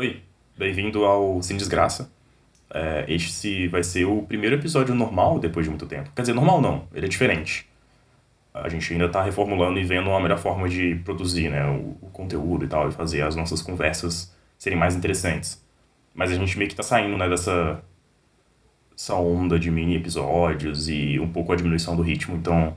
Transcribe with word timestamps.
Oi, 0.00 0.22
bem-vindo 0.56 1.04
ao 1.04 1.42
Sem 1.42 1.58
Desgraça. 1.58 2.10
É, 2.72 3.04
este 3.06 3.68
vai 3.68 3.84
ser 3.84 4.06
o 4.06 4.22
primeiro 4.22 4.56
episódio 4.56 4.94
normal 4.94 5.38
depois 5.38 5.66
de 5.66 5.68
muito 5.68 5.84
tempo. 5.84 6.10
Quer 6.16 6.22
dizer, 6.22 6.32
normal 6.32 6.58
não, 6.58 6.88
ele 6.94 7.04
é 7.04 7.08
diferente. 7.10 7.68
A 8.54 8.66
gente 8.70 8.90
ainda 8.94 9.04
está 9.04 9.22
reformulando 9.22 9.78
e 9.78 9.84
vendo 9.84 10.08
uma 10.08 10.18
melhor 10.18 10.38
forma 10.38 10.70
de 10.70 10.94
produzir 11.04 11.50
né, 11.50 11.66
o, 11.66 11.98
o, 12.00 12.08
conteúdo 12.14 12.64
e 12.64 12.68
tal, 12.68 12.88
e 12.88 12.92
fazer 12.92 13.20
as 13.20 13.36
nossas 13.36 13.60
conversas 13.60 14.34
serem 14.58 14.78
mais 14.78 14.96
interessantes. 14.96 15.62
Mas 16.14 16.32
a 16.32 16.34
gente 16.34 16.56
meio 16.56 16.68
que 16.68 16.72
está 16.72 16.82
saindo 16.82 17.18
né, 17.18 17.28
dessa 17.28 17.82
essa 18.96 19.14
onda 19.16 19.58
de 19.58 19.70
mini 19.70 19.96
episódios 19.96 20.88
e 20.88 21.20
um 21.20 21.30
pouco 21.30 21.52
a 21.52 21.56
diminuição 21.56 21.94
do 21.94 22.00
ritmo, 22.00 22.38
então 22.38 22.74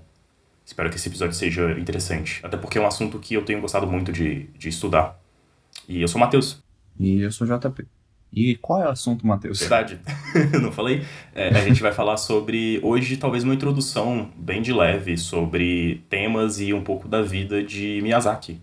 espero 0.65 0.89
que 0.89 0.97
esse 0.97 1.07
episódio 1.07 1.35
seja 1.35 1.71
interessante. 1.79 2.41
Até 2.45 2.57
porque 2.57 2.77
é 2.77 2.81
um 2.81 2.87
assunto 2.87 3.17
que 3.17 3.33
eu 3.33 3.45
tenho 3.45 3.61
gostado 3.61 3.87
muito 3.87 4.11
de, 4.11 4.43
de 4.57 4.67
estudar. 4.67 5.17
E 5.87 6.01
eu 6.01 6.07
sou 6.09 6.17
o 6.17 6.19
Matheus. 6.19 6.62
E 6.99 7.21
eu 7.21 7.31
sou 7.31 7.47
JP. 7.47 7.85
E 8.35 8.55
qual 8.55 8.81
é 8.81 8.87
o 8.87 8.89
assunto, 8.89 9.27
Matheus? 9.27 9.59
Verdade. 9.59 9.99
Não 10.59 10.71
falei? 10.71 11.05
É, 11.35 11.49
a 11.49 11.63
gente 11.63 11.81
vai 11.81 11.91
falar 11.91 12.17
sobre, 12.17 12.79
hoje, 12.81 13.15
talvez 13.15 13.43
uma 13.43 13.53
introdução 13.53 14.31
bem 14.35 14.61
de 14.61 14.73
leve 14.73 15.17
sobre 15.17 16.03
temas 16.09 16.59
e 16.59 16.73
um 16.73 16.83
pouco 16.83 17.07
da 17.07 17.21
vida 17.21 17.63
de 17.63 17.99
Miyazaki. 18.01 18.59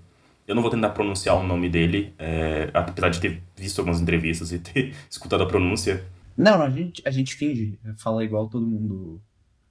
Eu 0.49 0.57
não 0.57 0.63
vou 0.63 0.71
tentar 0.73 0.89
pronunciar 0.89 1.37
o 1.37 1.47
nome 1.47 1.69
dele, 1.69 2.13
é, 2.19 2.69
apesar 2.75 3.09
de 3.09 3.21
ter 3.21 3.41
visto 3.57 3.79
algumas 3.79 4.01
entrevistas 4.01 4.51
e 4.51 4.59
ter 4.59 4.93
escutado 5.09 5.45
a 5.45 5.47
pronúncia. 5.47 6.05
Não, 6.37 6.59
não 6.59 6.65
a, 6.65 6.71
gente, 6.71 7.01
a 7.07 7.11
gente 7.13 7.37
finge, 7.37 7.79
fala 7.97 8.25
igual 8.25 8.49
todo 8.49 8.67
mundo 8.67 9.23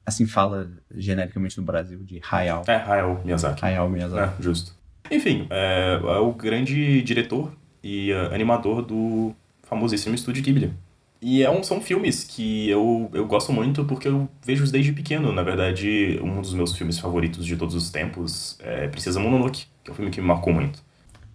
assim 0.06 0.26
fala 0.26 0.72
genericamente 0.96 1.58
no 1.58 1.66
Brasil, 1.66 2.00
de 2.04 2.22
Hayao. 2.32 2.64
É, 2.66 2.76
Hayao 2.76 3.22
Miyazaki. 3.26 3.66
Hayao 3.66 3.90
Miyazaki. 3.90 4.34
É, 4.40 4.42
justo. 4.42 4.74
Enfim, 5.12 5.48
é, 5.50 6.00
é 6.02 6.18
o 6.18 6.32
grande 6.32 7.02
diretor 7.02 7.52
e 7.84 8.12
uh, 8.12 8.34
animador 8.34 8.82
do 8.82 9.34
famosíssimo 9.64 10.16
estúdio 10.16 10.44
Ghibli. 10.44 10.74
E 11.22 11.44
é 11.44 11.50
um, 11.50 11.62
são 11.62 11.82
filmes 11.82 12.24
que 12.24 12.70
eu, 12.70 13.10
eu 13.14 13.26
gosto 13.28 13.52
muito 13.52 13.84
porque 13.84 14.08
eu 14.08 14.30
vejo 14.46 14.70
desde 14.72 14.94
pequeno. 14.94 15.34
Na 15.34 15.44
verdade, 15.44 16.18
um 16.24 16.42
dos 16.42 16.54
meus 16.54 16.76
filmes 16.76 16.98
favoritos 16.98 17.46
de 17.46 17.58
todos 17.58 17.76
os 17.76 17.90
tempos 17.90 18.58
é 18.62 18.88
Princesa 18.88 19.20
Mononoke, 19.20 19.66
que 19.84 19.90
é 19.90 19.94
um 19.94 19.96
filme 19.96 20.12
que 20.12 20.22
me 20.22 20.28
marcou 20.28 20.54
muito. 20.54 20.82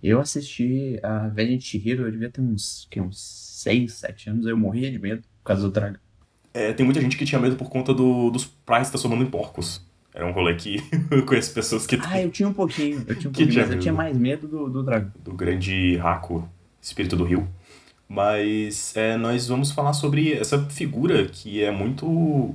Eu 0.02 0.20
assisti 0.20 0.98
a 1.02 1.28
Velha 1.28 1.56
de 1.56 1.64
Chihiro, 1.64 2.04
eu 2.06 2.10
devia 2.10 2.30
ter 2.30 2.41
uns, 2.41 2.86
que, 2.91 3.00
uns 3.00 3.19
6, 3.62 3.92
7 3.92 4.30
anos, 4.30 4.47
eu 4.47 4.56
morria 4.56 4.91
de 4.91 4.98
medo 4.98 5.22
por 5.22 5.44
causa 5.44 5.62
do 5.62 5.70
dragão. 5.70 6.00
É, 6.52 6.72
tem 6.72 6.84
muita 6.84 7.00
gente 7.00 7.16
que 7.16 7.24
tinha 7.24 7.41
medo 7.41 7.56
por 7.56 7.69
conta 7.69 7.92
do, 7.92 8.30
dos 8.30 8.44
pais 8.44 8.88
transformando 8.88 9.24
em 9.24 9.30
porcos. 9.30 9.84
Era 10.14 10.24
um 10.24 10.30
rolê 10.30 10.54
que 10.54 10.76
eu 11.10 11.26
conheço 11.26 11.52
pessoas 11.52 11.84
que... 11.86 11.98
Ah, 12.00 12.22
eu 12.22 12.30
tinha 12.30 12.48
um 12.48 12.52
pouquinho, 12.54 13.04
eu 13.08 13.16
tinha 13.16 13.28
um 13.28 13.32
pouquinho, 13.32 13.60
mas 13.60 13.70
eu 13.72 13.78
tinha 13.80 13.92
mais 13.92 14.16
medo 14.16 14.46
do, 14.46 14.70
do 14.70 14.82
dragão. 14.84 15.10
Do 15.24 15.32
grande 15.32 15.96
Raku, 15.96 16.48
espírito 16.80 17.16
do 17.16 17.24
rio. 17.24 17.48
Mas 18.08 18.96
é, 18.96 19.16
nós 19.16 19.48
vamos 19.48 19.72
falar 19.72 19.92
sobre 19.92 20.32
essa 20.34 20.64
figura 20.66 21.24
que 21.26 21.64
é 21.64 21.70
muito, 21.72 22.06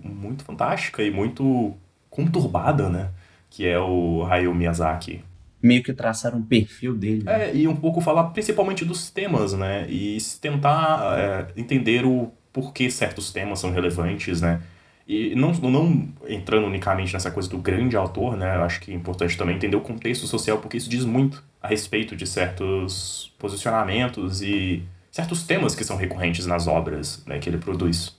muito 0.04 0.44
fantástica 0.46 1.04
e 1.04 1.12
muito 1.12 1.76
conturbada, 2.10 2.88
né? 2.88 3.10
Que 3.50 3.68
é 3.68 3.78
o 3.78 4.24
Hayao 4.24 4.54
Miyazaki. 4.54 5.22
Meio 5.62 5.84
que 5.84 5.92
traçar 5.92 6.34
um 6.34 6.42
perfil 6.42 6.96
dele. 6.96 7.24
Né? 7.24 7.50
É, 7.50 7.56
e 7.56 7.68
um 7.68 7.76
pouco 7.76 8.00
falar 8.00 8.26
principalmente 8.26 8.86
dos 8.86 9.10
temas, 9.10 9.52
né? 9.52 9.86
E 9.90 10.18
tentar 10.40 11.18
é, 11.20 11.48
entender 11.60 12.06
o 12.06 12.32
porquê 12.54 12.90
certos 12.90 13.34
temas 13.34 13.60
são 13.60 13.72
relevantes, 13.72 14.40
né? 14.40 14.62
E 15.10 15.34
não, 15.34 15.52
não 15.54 16.08
entrando 16.28 16.68
unicamente 16.68 17.12
nessa 17.12 17.32
coisa 17.32 17.50
do 17.50 17.58
grande 17.58 17.98
autor, 17.98 18.38
né? 18.38 18.58
Eu 18.58 18.64
acho 18.64 18.80
que 18.80 18.92
é 18.92 18.94
importante 18.94 19.36
também 19.36 19.56
entender 19.56 19.76
o 19.76 19.82
contexto 19.82 20.28
social, 20.28 20.60
porque 20.60 20.78
isso 20.78 20.88
diz 20.88 21.04
muito 21.04 21.44
a 21.60 21.68
respeito 21.68 22.16
de 22.16 22.28
certos 22.28 23.34
posicionamentos 23.40 24.44
e 24.44 24.84
certos 25.12 25.42
temas 25.42 25.74
que 25.74 25.84
são 25.84 25.98
recorrentes 25.98 26.46
nas 26.46 26.68
obras 26.68 27.26
né, 27.26 27.40
que 27.40 27.50
ele 27.50 27.58
produz. 27.58 28.16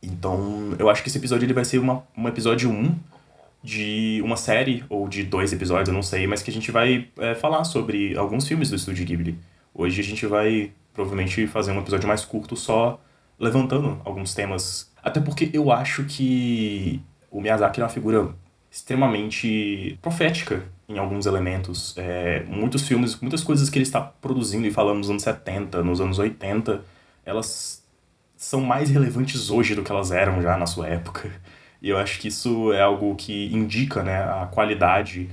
Então, 0.00 0.76
eu 0.78 0.88
acho 0.88 1.02
que 1.02 1.08
esse 1.08 1.18
episódio 1.18 1.44
ele 1.44 1.52
vai 1.52 1.64
ser 1.64 1.78
uma, 1.78 2.04
um 2.16 2.28
episódio 2.28 2.70
1 2.70 2.72
um 2.72 2.94
de 3.60 4.20
uma 4.22 4.36
série, 4.36 4.84
ou 4.88 5.08
de 5.08 5.24
dois 5.24 5.52
episódios, 5.52 5.88
eu 5.88 5.94
não 5.94 6.02
sei, 6.02 6.24
mas 6.26 6.40
que 6.40 6.50
a 6.50 6.52
gente 6.52 6.70
vai 6.70 7.08
é, 7.18 7.34
falar 7.34 7.64
sobre 7.64 8.16
alguns 8.16 8.46
filmes 8.46 8.70
do 8.70 8.76
Estúdio 8.76 9.04
Ghibli. 9.04 9.36
Hoje 9.74 10.00
a 10.00 10.04
gente 10.04 10.24
vai, 10.24 10.70
provavelmente, 10.92 11.48
fazer 11.48 11.72
um 11.72 11.80
episódio 11.80 12.06
mais 12.06 12.24
curto 12.24 12.54
só 12.54 13.00
levantando 13.40 14.00
alguns 14.04 14.34
temas. 14.34 14.93
Até 15.04 15.20
porque 15.20 15.50
eu 15.52 15.70
acho 15.70 16.04
que 16.04 17.02
o 17.30 17.38
Miyazaki 17.38 17.78
é 17.78 17.84
uma 17.84 17.90
figura 17.90 18.34
extremamente 18.70 19.98
profética 20.00 20.64
em 20.88 20.98
alguns 20.98 21.26
elementos. 21.26 21.94
É, 21.98 22.42
muitos 22.48 22.88
filmes, 22.88 23.20
muitas 23.20 23.44
coisas 23.44 23.68
que 23.68 23.78
ele 23.78 23.84
está 23.84 24.00
produzindo 24.00 24.66
e 24.66 24.70
falando 24.70 24.98
nos 24.98 25.10
anos 25.10 25.22
70, 25.22 25.84
nos 25.84 26.00
anos 26.00 26.18
80, 26.18 26.82
elas 27.22 27.84
são 28.34 28.62
mais 28.62 28.88
relevantes 28.88 29.50
hoje 29.50 29.74
do 29.74 29.82
que 29.82 29.92
elas 29.92 30.10
eram 30.10 30.40
já 30.40 30.56
na 30.56 30.66
sua 30.66 30.88
época. 30.88 31.30
E 31.82 31.90
eu 31.90 31.98
acho 31.98 32.18
que 32.18 32.28
isso 32.28 32.72
é 32.72 32.80
algo 32.80 33.14
que 33.14 33.52
indica 33.54 34.02
né, 34.02 34.22
a 34.22 34.48
qualidade 34.50 35.28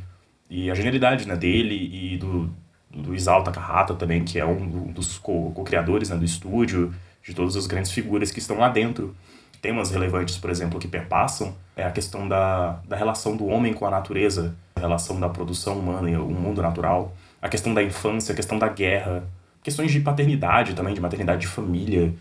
e 0.50 0.70
a 0.70 0.76
genialidade 0.76 1.26
né, 1.26 1.38
dele 1.38 1.76
e 1.76 2.18
do, 2.18 2.54
do 2.90 3.16
Isao 3.16 3.42
Takahata 3.42 3.96
também, 3.96 4.26
que 4.26 4.38
é 4.38 4.46
um 4.46 4.92
dos 4.92 5.18
co-criadores 5.18 6.10
né, 6.10 6.18
do 6.18 6.26
estúdio, 6.26 6.94
de 7.24 7.34
todas 7.34 7.56
as 7.56 7.68
grandes 7.68 7.92
figuras 7.92 8.32
que 8.32 8.40
estão 8.40 8.58
lá 8.58 8.68
dentro. 8.68 9.16
Temas 9.62 9.92
relevantes, 9.92 10.38
por 10.38 10.50
exemplo, 10.50 10.80
que 10.80 10.88
perpassam 10.88 11.54
é 11.76 11.84
a 11.84 11.92
questão 11.92 12.28
da, 12.28 12.80
da 12.88 12.96
relação 12.96 13.38
do 13.38 13.46
homem 13.46 13.74
com 13.74 13.86
a 13.86 13.92
natureza, 13.92 14.56
a 14.76 14.80
relação 14.80 15.20
da 15.20 15.30
produção 15.30 15.78
humana 15.78 16.10
e 16.10 16.16
o 16.16 16.26
mundo 16.26 16.62
natural, 16.62 17.14
a 17.42 17.48
questão 17.48 17.74
da 17.74 17.84
infância, 17.84 18.34
a 18.34 18.36
questão 18.36 18.58
da 18.58 18.68
guerra, 18.68 19.24
questões 19.64 19.92
de 19.92 20.00
paternidade 20.00 20.74
também, 20.74 20.94
de 20.94 21.02
maternidade 21.02 21.42
de 21.42 21.48
família. 21.48 22.14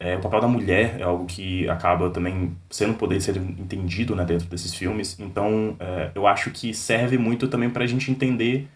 É, 0.00 0.16
o 0.16 0.20
papel 0.20 0.40
da 0.40 0.48
mulher 0.48 0.96
é 0.98 1.02
algo 1.02 1.26
que 1.26 1.68
acaba 1.68 2.08
também 2.08 2.56
sendo 2.70 2.94
poder 2.94 3.20
ser 3.20 3.36
entendido 3.36 4.14
né, 4.14 4.24
dentro 4.24 4.46
desses 4.48 4.72
filmes. 4.72 5.18
Então, 5.18 5.76
é, 5.80 6.10
eu 6.14 6.26
acho 6.26 6.50
que 6.50 6.72
serve 6.72 7.18
muito 7.18 7.48
também 7.48 7.68
para 7.68 7.84
a 7.84 7.86
gente 7.86 8.10
entender 8.10 8.68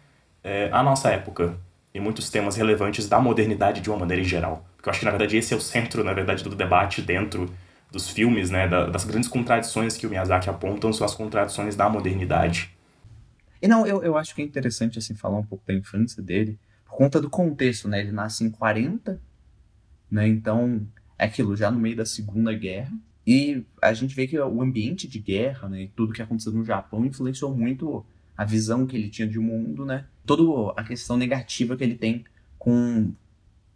é, 0.45 0.69
a 0.73 0.83
nossa 0.83 1.11
época 1.11 1.55
e 1.95 2.01
muitos 2.01 2.29
temas 2.29 2.57
relevantes 2.57 3.09
da 3.09 3.21
modernidade 3.21 3.81
de 3.81 3.89
uma 3.89 3.99
maneira 3.99 4.23
em 4.23 4.27
geral. 4.27 4.65
Porque 4.77 4.89
eu 4.89 4.91
acho 4.91 5.01
que, 5.01 5.05
na 5.05 5.13
verdade, 5.13 5.37
esse 5.37 5.55
é 5.55 5.57
o 5.57 5.61
centro, 5.61 6.03
na 6.03 6.13
verdade, 6.13 6.43
do 6.43 6.55
debate 6.55 7.01
dentro 7.01 7.49
dos 7.93 8.09
filmes, 8.09 8.49
né, 8.51 8.67
das 8.67 9.05
grandes 9.05 9.29
contradições 9.29 9.99
que 9.99 10.07
o 10.07 10.11
Miyazaki 10.11 10.49
apontam 10.49 10.91
são 10.93 11.05
as 11.05 11.15
contradições 11.15 11.77
da 11.77 11.89
modernidade. 11.91 12.75
E 13.61 13.69
não, 13.69 13.87
eu, 13.87 14.03
eu 14.03 14.17
acho 14.17 14.35
que 14.35 14.41
é 14.41 14.45
interessante 14.45 14.99
assim 14.99 15.15
falar 15.15 15.39
um 15.39 15.45
pouco 15.45 15.63
da 15.67 15.75
infância 15.75 16.23
dele, 16.23 16.59
por 16.87 16.97
conta 16.97 17.21
do 17.21 17.29
contexto, 17.29 17.87
né? 17.89 18.01
Ele 18.01 18.11
nasce 18.11 18.43
em 18.43 18.51
40, 18.51 19.21
né? 20.11 20.27
Então, 20.27 20.85
é 21.19 21.27
aquilo 21.27 21.55
já 21.55 21.71
no 21.71 21.79
meio 21.79 21.95
da 21.95 22.07
Segunda 22.07 22.53
Guerra. 22.53 22.93
E 23.25 23.63
a 23.81 23.93
gente 23.93 24.17
vê 24.17 24.27
que 24.27 24.37
o 24.37 24.63
ambiente 24.63 25.07
de 25.07 25.21
guerra, 25.21 25.69
né, 25.69 25.83
e 25.83 25.89
tudo 25.89 26.13
que 26.13 26.21
aconteceu 26.21 26.53
no 26.53 26.65
Japão 26.65 27.05
influenciou 27.05 27.55
muito 27.55 28.05
a 28.37 28.45
visão 28.45 28.85
que 28.85 28.97
ele 28.97 29.09
tinha 29.09 29.29
de 29.29 29.39
mundo, 29.39 29.85
né? 29.85 30.07
Toda 30.27 30.73
a 30.77 30.83
questão 30.83 31.17
negativa 31.17 31.77
que 31.77 31.85
ele 31.85 31.95
tem 31.95 32.25
com 32.59 33.13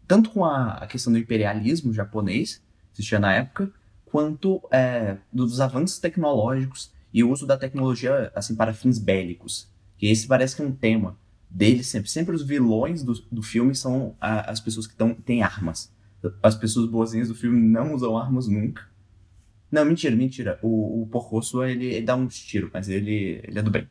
tanto 0.09 0.31
com 0.31 0.44
a, 0.44 0.75
a 0.75 0.87
questão 0.87 1.12
do 1.12 1.19
imperialismo 1.19 1.93
japonês, 1.93 2.62
existia 2.94 3.19
na 3.19 3.32
época, 3.34 3.71
quanto 4.16 4.66
é, 4.72 5.19
dos 5.31 5.60
avanços 5.60 5.99
tecnológicos 5.99 6.91
e 7.12 7.22
o 7.22 7.31
uso 7.31 7.47
da 7.47 7.54
tecnologia 7.54 8.32
assim 8.34 8.56
para 8.56 8.72
fins 8.72 8.99
bélicos. 8.99 9.71
Que 9.99 10.06
esse 10.06 10.27
parece 10.27 10.56
que 10.56 10.62
é 10.62 10.65
um 10.65 10.72
tema 10.72 11.19
dele 11.50 11.84
sempre. 11.84 12.09
Sempre 12.09 12.34
os 12.34 12.43
vilões 12.43 13.03
do, 13.03 13.12
do 13.31 13.43
filme 13.43 13.75
são 13.75 14.16
a, 14.19 14.50
as 14.50 14.59
pessoas 14.59 14.87
que 14.87 14.97
tão, 14.97 15.12
têm 15.12 15.43
armas. 15.43 15.93
As 16.43 16.55
pessoas 16.55 16.88
boazinhas 16.88 17.28
do 17.28 17.34
filme 17.34 17.60
não 17.60 17.93
usam 17.93 18.16
armas 18.16 18.49
nunca. 18.49 18.88
Não, 19.71 19.84
mentira, 19.84 20.16
mentira. 20.16 20.59
O, 20.62 21.03
o 21.03 21.06
Porcoço, 21.09 21.62
ele, 21.62 21.84
ele 21.84 22.06
dá 22.06 22.16
uns 22.16 22.38
tiros, 22.38 22.71
mas 22.72 22.88
ele, 22.88 23.43
ele 23.44 23.59
é 23.59 23.62
do 23.62 23.71
bem. 23.71 23.87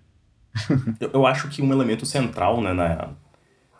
eu, 0.99 1.11
eu 1.13 1.27
acho 1.27 1.49
que 1.49 1.61
um 1.61 1.71
elemento 1.71 2.03
central 2.03 2.59
né, 2.63 2.73
na, 2.73 3.13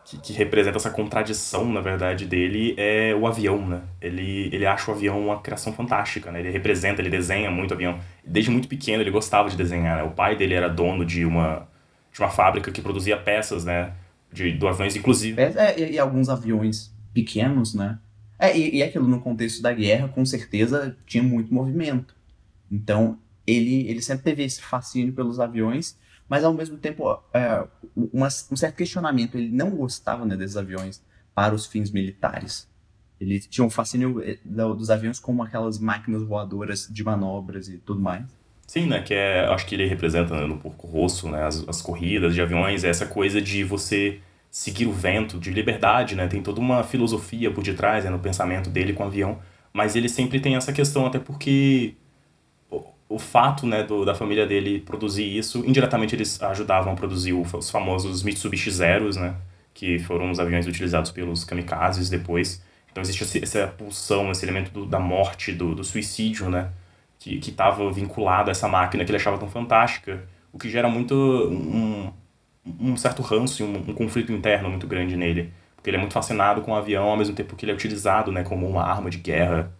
que, 0.05 0.17
que, 0.19 0.33
representa 0.33 0.77
essa 0.77 0.91
contradição, 0.91 1.67
na 1.71 1.81
verdade, 1.81 2.25
dele 2.25 2.75
é 2.77 3.15
o 3.15 3.25
avião, 3.25 3.67
né? 3.67 3.81
Ele, 3.99 4.49
ele 4.53 4.65
acha 4.65 4.91
o 4.91 4.93
avião 4.93 5.19
uma 5.19 5.41
criação 5.41 5.73
fantástica, 5.73 6.31
né? 6.31 6.39
Ele 6.39 6.51
representa, 6.51 7.01
ele 7.01 7.09
desenha 7.09 7.49
muito 7.49 7.73
avião. 7.73 7.99
Desde 8.23 8.51
muito 8.51 8.67
pequeno 8.67 9.01
ele 9.01 9.09
gostava 9.09 9.49
de 9.49 9.57
desenhar, 9.57 9.97
né? 9.97 10.03
O 10.03 10.11
pai 10.11 10.35
dele 10.35 10.53
era 10.53 10.69
dono 10.69 11.03
de 11.03 11.25
uma 11.25 11.67
de 12.13 12.21
uma 12.21 12.29
fábrica 12.29 12.71
que 12.71 12.81
produzia 12.81 13.17
peças, 13.17 13.65
né? 13.65 13.93
De, 14.31 14.51
do 14.51 14.67
aviões, 14.67 14.95
inclusive. 14.95 15.41
É, 15.41 15.77
e, 15.77 15.93
e, 15.93 15.99
alguns 15.99 16.29
aviões 16.29 16.93
pequenos, 17.13 17.73
né? 17.73 17.97
É, 18.37 18.55
e, 18.55 18.77
e 18.77 18.83
aquilo 18.83 19.07
no 19.07 19.19
contexto 19.19 19.61
da 19.61 19.73
guerra, 19.73 20.07
com 20.07 20.23
certeza, 20.23 20.95
tinha 21.05 21.23
muito 21.23 21.53
movimento. 21.53 22.15
Então, 22.71 23.17
ele, 23.45 23.87
ele 23.89 24.01
sempre 24.01 24.23
teve 24.23 24.43
esse 24.43 24.61
fascínio 24.61 25.13
pelos 25.13 25.39
aviões, 25.39 25.97
mas 26.27 26.43
ao 26.43 26.53
mesmo 26.53 26.77
tempo, 26.77 27.19
é, 27.33 27.65
uma, 27.95 28.27
um 28.27 28.55
certo 28.55 28.75
questionamento. 28.75 29.37
Ele 29.37 29.49
não 29.49 29.71
gostava 29.71 30.25
né, 30.25 30.35
desses 30.35 30.57
aviões 30.57 31.01
para 31.33 31.53
os 31.53 31.65
fins 31.65 31.91
militares. 31.91 32.67
Ele 33.19 33.39
tinha 33.39 33.65
um 33.65 33.69
fascínio 33.69 34.21
eh, 34.21 34.39
dos 34.43 34.89
aviões 34.89 35.19
como 35.19 35.41
aquelas 35.43 35.79
máquinas 35.79 36.23
voadoras 36.23 36.87
de 36.91 37.03
manobras 37.03 37.69
e 37.69 37.77
tudo 37.77 38.01
mais. 38.01 38.25
Sim, 38.67 38.87
né? 38.87 39.01
Que 39.01 39.13
é, 39.13 39.45
acho 39.45 39.65
que 39.65 39.75
ele 39.75 39.87
representa 39.87 40.35
né, 40.35 40.45
no 40.45 40.57
Porco 40.57 40.87
Rosso, 40.87 41.29
né? 41.29 41.43
As, 41.43 41.67
as 41.67 41.81
corridas 41.81 42.33
de 42.33 42.41
aviões, 42.41 42.83
é 42.83 42.89
essa 42.89 43.05
coisa 43.05 43.41
de 43.41 43.63
você 43.63 44.19
seguir 44.49 44.87
o 44.87 44.91
vento, 44.91 45.39
de 45.39 45.51
liberdade, 45.51 46.15
né? 46.15 46.27
Tem 46.27 46.41
toda 46.41 46.59
uma 46.59 46.83
filosofia 46.83 47.51
por 47.51 47.63
detrás 47.63 48.03
né, 48.03 48.09
no 48.09 48.19
pensamento 48.19 48.69
dele 48.69 48.93
com 48.93 49.03
o 49.03 49.07
avião, 49.07 49.39
mas 49.71 49.95
ele 49.95 50.09
sempre 50.09 50.39
tem 50.39 50.55
essa 50.55 50.73
questão, 50.73 51.05
até 51.05 51.19
porque 51.19 51.95
o, 53.07 53.19
fato 53.19 53.65
né, 53.65 53.83
do, 53.83 54.03
da 54.03 54.15
família 54.15 54.45
dele 54.45 54.79
produzir 54.79 55.37
isso, 55.37 55.63
indiretamente 55.65 56.15
eles 56.15 56.41
ajudavam 56.41 56.93
a 56.93 56.95
produzir 56.95 57.33
os 57.33 57.69
famosos 57.69 58.23
Mitsubishi 58.23 58.71
Zeros, 58.71 59.15
né? 59.15 59.35
Que 59.73 59.99
foram 59.99 60.31
os 60.31 60.39
aviões 60.39 60.65
utilizados 60.65 61.11
pelos 61.11 61.43
kamikazes 61.43 62.09
depois. 62.09 62.63
Então 62.91 63.01
existe 63.01 63.43
essa 63.43 63.67
pulsão, 63.67 64.31
esse 64.31 64.45
elemento 64.45 64.71
do, 64.71 64.85
da 64.85 64.99
morte, 64.99 65.51
do, 65.51 65.75
do 65.75 65.83
suicídio, 65.83 66.49
né? 66.49 66.71
Que 67.19 67.37
estava 67.37 67.91
vinculado 67.91 68.49
a 68.49 68.51
essa 68.51 68.67
máquina 68.67 69.03
que 69.03 69.11
ele 69.11 69.17
achava 69.17 69.37
tão 69.37 69.49
fantástica, 69.49 70.27
o 70.53 70.57
que 70.57 70.69
gera 70.69 70.87
muito 70.87 71.13
um, 71.13 72.11
um 72.79 72.95
certo 72.95 73.21
ranço 73.21 73.63
um, 73.63 73.77
um, 73.77 73.93
conflito 73.93 74.31
interno 74.31 74.69
muito 74.69 74.87
grande 74.87 75.15
nele. 75.15 75.51
Porque 75.75 75.89
ele 75.89 75.97
é 75.97 75.99
muito 75.99 76.13
fascinado 76.13 76.61
com 76.61 76.71
o 76.71 76.75
avião, 76.75 77.05
ao 77.09 77.17
mesmo 77.17 77.35
tempo 77.35 77.55
que 77.55 77.65
ele 77.65 77.71
é 77.71 77.75
utilizado 77.75 78.31
né, 78.31 78.43
como 78.43 78.67
uma 78.67 78.83
arma 78.83 79.09
de 79.09 79.17
guerra. 79.17 79.71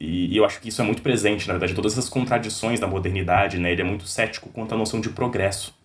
E, 0.00 0.32
e 0.32 0.36
eu 0.36 0.44
acho 0.44 0.60
que 0.60 0.68
isso 0.68 0.80
é 0.80 0.84
muito 0.84 1.02
presente, 1.02 1.46
na 1.48 1.54
verdade, 1.54 1.74
todas 1.74 1.92
essas 1.92 2.08
contradições 2.08 2.78
da 2.78 2.86
modernidade, 2.86 3.58
né? 3.58 3.72
Ele 3.72 3.82
é 3.82 3.84
muito 3.84 4.06
cético 4.06 4.48
quanto 4.50 4.74
à 4.74 4.78
noção 4.78 5.00
de 5.00 5.08
progresso 5.08 5.76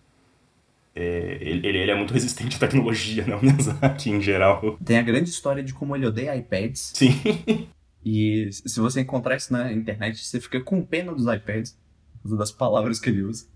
é, 0.94 1.38
ele, 1.40 1.66
ele 1.66 1.90
é 1.90 1.94
muito 1.94 2.14
resistente 2.14 2.56
à 2.56 2.60
tecnologia, 2.60 3.26
né? 3.26 3.34
O 3.36 3.44
Miyazaki 3.44 4.10
em 4.10 4.20
geral. 4.20 4.78
Tem 4.84 4.98
a 4.98 5.02
grande 5.02 5.28
história 5.28 5.62
de 5.62 5.74
como 5.74 5.96
ele 5.96 6.06
odeia 6.06 6.36
iPads. 6.36 6.92
Sim. 6.94 7.14
E 8.06 8.50
se 8.52 8.80
você 8.80 9.00
encontrar 9.00 9.34
isso 9.34 9.50
na 9.50 9.72
internet, 9.72 10.22
você 10.22 10.38
fica 10.38 10.60
com 10.60 10.84
pena 10.84 11.10
dos 11.10 11.24
iPads, 11.24 11.74
das 12.22 12.52
palavras 12.52 13.00
que 13.00 13.08
ele 13.08 13.22
usa. 13.22 13.46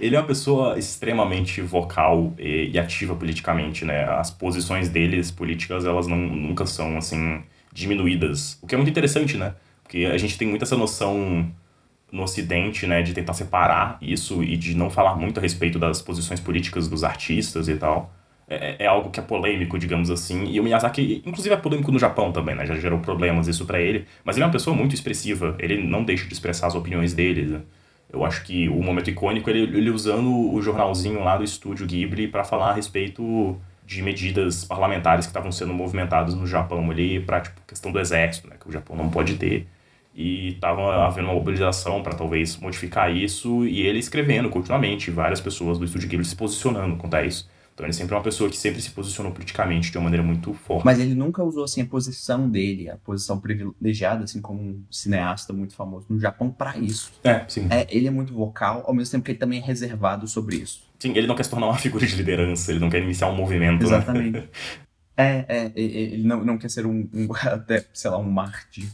ele 0.00 0.14
é 0.14 0.20
uma 0.20 0.28
pessoa 0.28 0.78
extremamente 0.78 1.60
vocal 1.60 2.32
e, 2.38 2.70
e, 2.72 2.78
ativa 2.78 3.16
politicamente, 3.16 3.84
né? 3.84 4.04
As 4.04 4.30
posições 4.30 4.88
deles 4.88 5.32
políticas, 5.32 5.84
elas 5.84 6.06
não, 6.06 6.16
nunca 6.16 6.64
são, 6.66 6.96
assim, 6.96 7.42
diminuídas. 7.72 8.60
O 8.62 8.68
que 8.68 8.76
é 8.76 8.78
muito 8.78 8.90
interessante, 8.92 9.36
né? 9.36 9.56
Porque 9.94 10.06
a 10.06 10.18
gente 10.18 10.36
tem 10.36 10.48
muito 10.48 10.62
essa 10.62 10.76
noção 10.76 11.48
no 12.10 12.24
Ocidente, 12.24 12.84
né, 12.84 13.00
de 13.00 13.14
tentar 13.14 13.32
separar 13.32 13.96
isso 14.02 14.42
e 14.42 14.56
de 14.56 14.76
não 14.76 14.90
falar 14.90 15.14
muito 15.14 15.38
a 15.38 15.40
respeito 15.40 15.78
das 15.78 16.02
posições 16.02 16.40
políticas 16.40 16.88
dos 16.88 17.04
artistas 17.04 17.68
e 17.68 17.76
tal. 17.76 18.12
É, 18.48 18.70
é, 18.70 18.76
é 18.80 18.86
algo 18.88 19.10
que 19.10 19.20
é 19.20 19.22
polêmico, 19.22 19.78
digamos 19.78 20.10
assim. 20.10 20.46
E 20.46 20.58
o 20.58 20.64
Miyazaki, 20.64 21.22
inclusive, 21.24 21.54
é 21.54 21.56
polêmico 21.56 21.92
no 21.92 21.98
Japão 22.00 22.32
também, 22.32 22.56
né? 22.56 22.66
Já 22.66 22.74
gerou 22.74 22.98
problemas 22.98 23.46
isso 23.46 23.64
para 23.66 23.80
ele. 23.80 24.04
Mas 24.24 24.34
ele 24.34 24.42
é 24.42 24.46
uma 24.46 24.52
pessoa 24.52 24.74
muito 24.74 24.96
expressiva. 24.96 25.54
Ele 25.60 25.80
não 25.80 26.02
deixa 26.02 26.26
de 26.26 26.32
expressar 26.32 26.66
as 26.66 26.74
opiniões 26.74 27.14
dele. 27.14 27.42
Né? 27.42 27.60
Eu 28.12 28.24
acho 28.24 28.42
que 28.42 28.68
o 28.68 28.82
momento 28.82 29.10
icônico 29.10 29.48
é 29.48 29.52
ele, 29.52 29.78
ele 29.78 29.90
usando 29.90 30.52
o 30.52 30.60
jornalzinho 30.60 31.22
lá 31.22 31.36
do 31.36 31.44
estúdio 31.44 31.86
Ghibli 31.86 32.26
para 32.26 32.42
falar 32.42 32.70
a 32.70 32.74
respeito 32.74 33.56
de 33.86 34.02
medidas 34.02 34.64
parlamentares 34.64 35.26
que 35.26 35.30
estavam 35.30 35.52
sendo 35.52 35.72
movimentadas 35.72 36.34
no 36.34 36.48
Japão 36.48 36.90
ali 36.90 37.20
para 37.20 37.42
tipo 37.42 37.60
questão 37.64 37.92
do 37.92 38.00
exército, 38.00 38.48
né? 38.48 38.56
Que 38.60 38.68
o 38.68 38.72
Japão 38.72 38.96
não 38.96 39.08
pode 39.08 39.34
ter 39.36 39.68
e 40.14 40.50
estava 40.50 41.06
havendo 41.06 41.26
uma 41.26 41.34
mobilização 41.34 42.02
para 42.02 42.14
talvez 42.14 42.56
modificar 42.56 43.14
isso 43.14 43.66
e 43.66 43.82
ele 43.82 43.98
escrevendo 43.98 44.48
continuamente, 44.48 45.10
várias 45.10 45.40
pessoas 45.40 45.78
do 45.78 45.84
Estúdio 45.84 46.08
Ghibli 46.08 46.24
se 46.24 46.36
posicionando 46.36 46.96
quanto 46.96 47.14
a 47.14 47.24
isso. 47.24 47.48
Então 47.74 47.84
ele 47.84 47.92
sempre 47.92 48.14
é 48.14 48.16
uma 48.16 48.22
pessoa 48.22 48.48
que 48.48 48.56
sempre 48.56 48.80
se 48.80 48.90
posicionou 48.90 49.32
politicamente 49.32 49.90
de 49.90 49.98
uma 49.98 50.04
maneira 50.04 50.22
muito 50.22 50.54
forte. 50.54 50.84
Mas 50.84 51.00
ele 51.00 51.12
nunca 51.12 51.42
usou 51.42 51.64
assim 51.64 51.82
a 51.82 51.84
posição 51.84 52.48
dele, 52.48 52.88
a 52.88 52.96
posição 52.96 53.40
privilegiada, 53.40 54.22
assim 54.22 54.40
como 54.40 54.62
um 54.62 54.84
cineasta 54.88 55.52
muito 55.52 55.74
famoso 55.74 56.06
no 56.08 56.20
Japão 56.20 56.50
para 56.50 56.78
isso. 56.78 57.12
É, 57.24 57.44
sim. 57.48 57.66
É, 57.68 57.84
ele 57.90 58.06
é 58.06 58.12
muito 58.12 58.32
vocal, 58.32 58.84
ao 58.86 58.94
mesmo 58.94 59.10
tempo 59.10 59.24
que 59.24 59.32
ele 59.32 59.38
também 59.38 59.58
é 59.58 59.62
reservado 59.62 60.28
sobre 60.28 60.54
isso. 60.56 60.84
Sim, 61.00 61.10
ele 61.16 61.26
não 61.26 61.34
quer 61.34 61.42
se 61.42 61.50
tornar 61.50 61.66
uma 61.66 61.74
figura 61.78 62.06
de 62.06 62.14
liderança, 62.14 62.70
ele 62.70 62.78
não 62.78 62.88
quer 62.88 63.02
iniciar 63.02 63.26
um 63.26 63.34
movimento. 63.34 63.80
Né? 63.80 63.86
Exatamente. 63.86 64.38
Né? 64.38 64.48
é, 65.16 65.44
é, 65.48 65.72
ele 65.74 66.22
não, 66.22 66.44
não 66.44 66.56
quer 66.56 66.70
ser 66.70 66.86
um, 66.86 67.08
um 67.12 67.26
até, 67.42 67.84
sei 67.92 68.08
lá, 68.08 68.18
um 68.18 68.30
mártir 68.30 68.86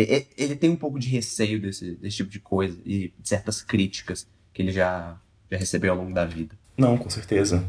é, 0.00 0.16
é, 0.16 0.26
ele 0.38 0.56
tem 0.56 0.70
um 0.70 0.76
pouco 0.76 0.98
de 0.98 1.08
receio 1.08 1.60
desse, 1.60 1.96
desse 1.96 2.16
tipo 2.16 2.30
de 2.30 2.40
coisa 2.40 2.80
e 2.86 3.12
de 3.18 3.28
certas 3.28 3.62
críticas 3.62 4.26
que 4.52 4.62
ele 4.62 4.72
já, 4.72 5.18
já 5.50 5.58
recebeu 5.58 5.92
ao 5.92 5.98
longo 5.98 6.14
da 6.14 6.24
vida. 6.24 6.56
Não, 6.76 6.96
com 6.96 7.10
certeza. 7.10 7.64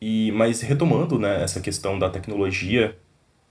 E, 0.00 0.32
mas 0.32 0.60
retomando 0.60 1.18
né, 1.18 1.42
essa 1.42 1.60
questão 1.60 1.98
da 1.98 2.10
tecnologia, 2.10 2.96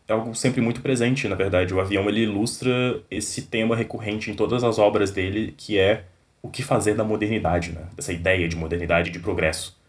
é 0.08 0.14
algo 0.14 0.36
sempre 0.36 0.60
muito 0.60 0.82
presente, 0.82 1.28
na 1.28 1.36
verdade. 1.36 1.74
O 1.74 1.80
avião 1.80 2.10
ele 2.10 2.24
ilustra 2.24 3.02
esse 3.10 3.44
tema 3.44 3.76
recorrente 3.76 4.30
em 4.30 4.34
todas 4.34 4.64
as 4.64 4.78
obras 4.78 5.12
dele, 5.12 5.54
que 5.56 5.78
é 5.78 6.04
o 6.42 6.50
que 6.50 6.62
fazer 6.62 6.96
da 6.96 7.04
modernidade, 7.04 7.72
né? 7.72 7.84
Essa 7.98 8.12
ideia 8.12 8.48
de 8.48 8.58
modernidade 8.58 9.10
de 9.10 9.20
progresso. 9.20 9.80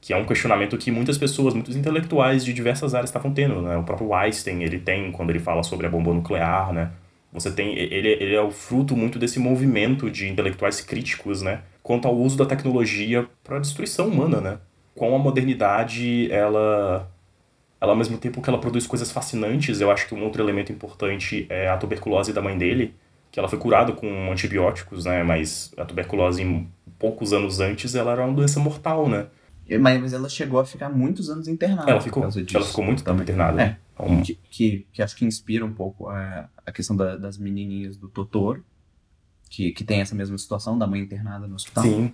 Que 0.00 0.14
é 0.14 0.16
um 0.16 0.24
questionamento 0.24 0.78
que 0.78 0.90
muitas 0.90 1.18
pessoas, 1.18 1.52
muitos 1.52 1.76
intelectuais 1.76 2.44
de 2.44 2.54
diversas 2.54 2.94
áreas 2.94 3.10
estavam 3.10 3.32
tendo, 3.32 3.60
né? 3.60 3.76
O 3.76 3.82
próprio 3.82 4.14
Einstein, 4.14 4.62
ele 4.62 4.78
tem, 4.78 5.12
quando 5.12 5.30
ele 5.30 5.40
fala 5.40 5.62
sobre 5.62 5.86
a 5.86 5.90
bomba 5.90 6.14
nuclear, 6.14 6.72
né? 6.72 6.92
Você 7.32 7.50
tem 7.50 7.76
ele, 7.76 8.08
ele 8.08 8.34
é 8.34 8.40
o 8.40 8.50
fruto 8.50 8.96
muito 8.96 9.18
desse 9.18 9.38
movimento 9.38 10.10
de 10.10 10.28
intelectuais 10.28 10.80
críticos, 10.80 11.42
né, 11.42 11.60
quanto 11.82 12.08
ao 12.08 12.16
uso 12.16 12.36
da 12.36 12.46
tecnologia 12.46 13.26
para 13.44 13.56
a 13.56 13.60
destruição 13.60 14.08
humana, 14.08 14.40
né? 14.40 14.58
Com 14.94 15.14
a 15.14 15.18
modernidade, 15.18 16.30
ela 16.32 17.10
ela 17.78 17.92
ao 17.92 17.96
mesmo 17.96 18.16
tempo 18.16 18.40
que 18.40 18.48
ela 18.48 18.58
produz 18.58 18.86
coisas 18.86 19.12
fascinantes, 19.12 19.80
eu 19.80 19.90
acho 19.90 20.08
que 20.08 20.14
um 20.14 20.24
outro 20.24 20.42
elemento 20.42 20.72
importante 20.72 21.46
é 21.50 21.68
a 21.68 21.76
tuberculose 21.76 22.32
da 22.32 22.40
mãe 22.40 22.56
dele, 22.56 22.94
que 23.30 23.38
ela 23.38 23.48
foi 23.48 23.58
curada 23.58 23.92
com 23.92 24.32
antibióticos, 24.32 25.04
né, 25.04 25.22
mas 25.22 25.72
a 25.76 25.84
tuberculose 25.84 26.66
poucos 26.98 27.34
anos 27.34 27.60
antes 27.60 27.94
ela 27.94 28.12
era 28.12 28.24
uma 28.24 28.32
doença 28.32 28.58
mortal, 28.58 29.08
né? 29.08 29.26
Mas 29.80 30.12
ela 30.12 30.28
chegou 30.28 30.60
a 30.60 30.64
ficar 30.64 30.88
muitos 30.88 31.28
anos 31.28 31.48
internada. 31.48 31.90
Ela 31.90 32.00
ficou, 32.00 32.22
ela 32.22 32.64
ficou 32.64 32.84
muito 32.84 33.02
tempo 33.02 33.20
internada. 33.20 33.62
É. 33.62 33.76
Um... 33.98 34.22
Que, 34.22 34.34
que, 34.50 34.86
que, 34.92 35.02
acho 35.02 35.16
que 35.16 35.24
inspira 35.24 35.64
um 35.64 35.72
pouco 35.72 36.08
a, 36.08 36.50
a 36.64 36.72
questão 36.72 36.94
da, 36.94 37.16
das 37.16 37.38
menininhas 37.38 37.96
do 37.96 38.08
Totoro, 38.08 38.64
que, 39.48 39.72
que 39.72 39.84
tem 39.84 40.00
essa 40.00 40.14
mesma 40.14 40.36
situação 40.36 40.78
da 40.78 40.86
mãe 40.86 41.00
internada 41.00 41.46
no 41.46 41.54
hospital. 41.54 41.84
Sim, 41.84 42.12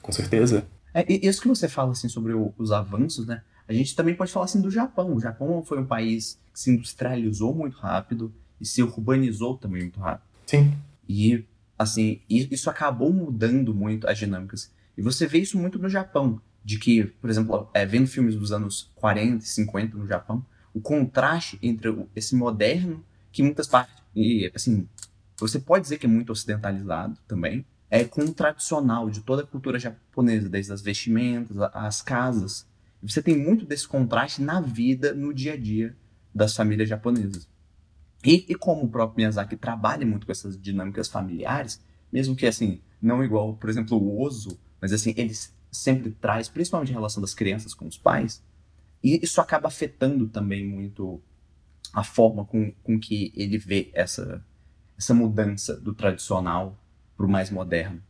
com 0.00 0.12
certeza. 0.12 0.66
É, 0.94 1.04
isso 1.26 1.42
que 1.42 1.48
você 1.48 1.68
fala 1.68 1.92
assim 1.92 2.08
sobre 2.08 2.32
o, 2.32 2.54
os 2.56 2.72
avanços, 2.72 3.26
né? 3.26 3.42
A 3.68 3.72
gente 3.72 3.94
também 3.94 4.14
pode 4.14 4.32
falar 4.32 4.44
assim 4.44 4.60
do 4.60 4.70
Japão. 4.70 5.14
O 5.14 5.20
Japão 5.20 5.62
foi 5.64 5.78
um 5.78 5.86
país 5.86 6.40
que 6.52 6.60
se 6.60 6.70
industrializou 6.70 7.54
muito 7.54 7.76
rápido 7.76 8.32
e 8.60 8.64
se 8.64 8.82
urbanizou 8.82 9.56
também 9.58 9.82
muito 9.82 10.00
rápido. 10.00 10.26
Sim. 10.46 10.72
E 11.08 11.44
assim, 11.78 12.20
isso 12.28 12.70
acabou 12.70 13.12
mudando 13.12 13.74
muito 13.74 14.08
as 14.08 14.16
dinâmicas. 14.16 14.72
E 14.96 15.02
você 15.02 15.26
vê 15.26 15.38
isso 15.38 15.58
muito 15.58 15.78
no 15.78 15.88
Japão, 15.88 16.40
de 16.64 16.78
que, 16.78 17.04
por 17.04 17.28
exemplo, 17.28 17.68
é, 17.74 17.84
vendo 17.84 18.06
filmes 18.06 18.34
dos 18.34 18.50
anos 18.50 18.90
40 18.94 19.44
e 19.44 19.46
50 19.46 19.96
no 19.98 20.06
Japão, 20.06 20.44
o 20.76 20.80
contraste 20.82 21.58
entre 21.62 22.06
esse 22.14 22.36
moderno, 22.36 23.02
que 23.32 23.42
muitas 23.42 23.66
partes, 23.66 23.94
e 24.14 24.52
assim, 24.54 24.86
você 25.38 25.58
pode 25.58 25.84
dizer 25.84 25.96
que 25.96 26.04
é 26.04 26.08
muito 26.08 26.30
ocidentalizado 26.30 27.16
também, 27.26 27.64
é 27.88 28.04
com 28.04 28.20
o 28.20 28.34
tradicional 28.34 29.08
de 29.08 29.22
toda 29.22 29.42
a 29.42 29.46
cultura 29.46 29.78
japonesa, 29.78 30.50
desde 30.50 30.74
as 30.74 30.82
vestimentas, 30.82 31.56
as 31.72 32.02
casas. 32.02 32.66
Você 33.02 33.22
tem 33.22 33.38
muito 33.38 33.64
desse 33.64 33.88
contraste 33.88 34.42
na 34.42 34.60
vida, 34.60 35.14
no 35.14 35.32
dia 35.32 35.54
a 35.54 35.56
dia 35.56 35.96
das 36.34 36.54
famílias 36.54 36.90
japonesas. 36.90 37.48
E, 38.22 38.44
e 38.46 38.54
como 38.54 38.84
o 38.84 38.88
próprio 38.90 39.16
Miyazaki 39.16 39.56
trabalha 39.56 40.04
muito 40.04 40.26
com 40.26 40.32
essas 40.32 40.60
dinâmicas 40.60 41.08
familiares, 41.08 41.80
mesmo 42.12 42.36
que 42.36 42.46
assim, 42.46 42.82
não 43.00 43.24
igual, 43.24 43.54
por 43.54 43.70
exemplo, 43.70 43.96
o 43.96 44.22
Ozo, 44.22 44.58
mas 44.78 44.92
assim, 44.92 45.14
ele 45.16 45.32
sempre 45.72 46.10
traz, 46.10 46.50
principalmente 46.50 46.90
em 46.90 46.94
relação 46.94 47.22
das 47.22 47.32
crianças 47.32 47.72
com 47.72 47.86
os 47.86 47.96
pais, 47.96 48.42
e 49.02 49.20
isso 49.22 49.40
acaba 49.40 49.68
afetando 49.68 50.26
também 50.28 50.66
muito 50.66 51.20
a 51.92 52.02
forma 52.02 52.44
com, 52.44 52.72
com 52.82 52.98
que 52.98 53.32
ele 53.34 53.58
vê 53.58 53.90
essa, 53.94 54.44
essa 54.98 55.14
mudança 55.14 55.78
do 55.80 55.94
tradicional 55.94 56.78
para 57.16 57.26
o 57.26 57.28
mais 57.28 57.50
moderno. 57.50 58.02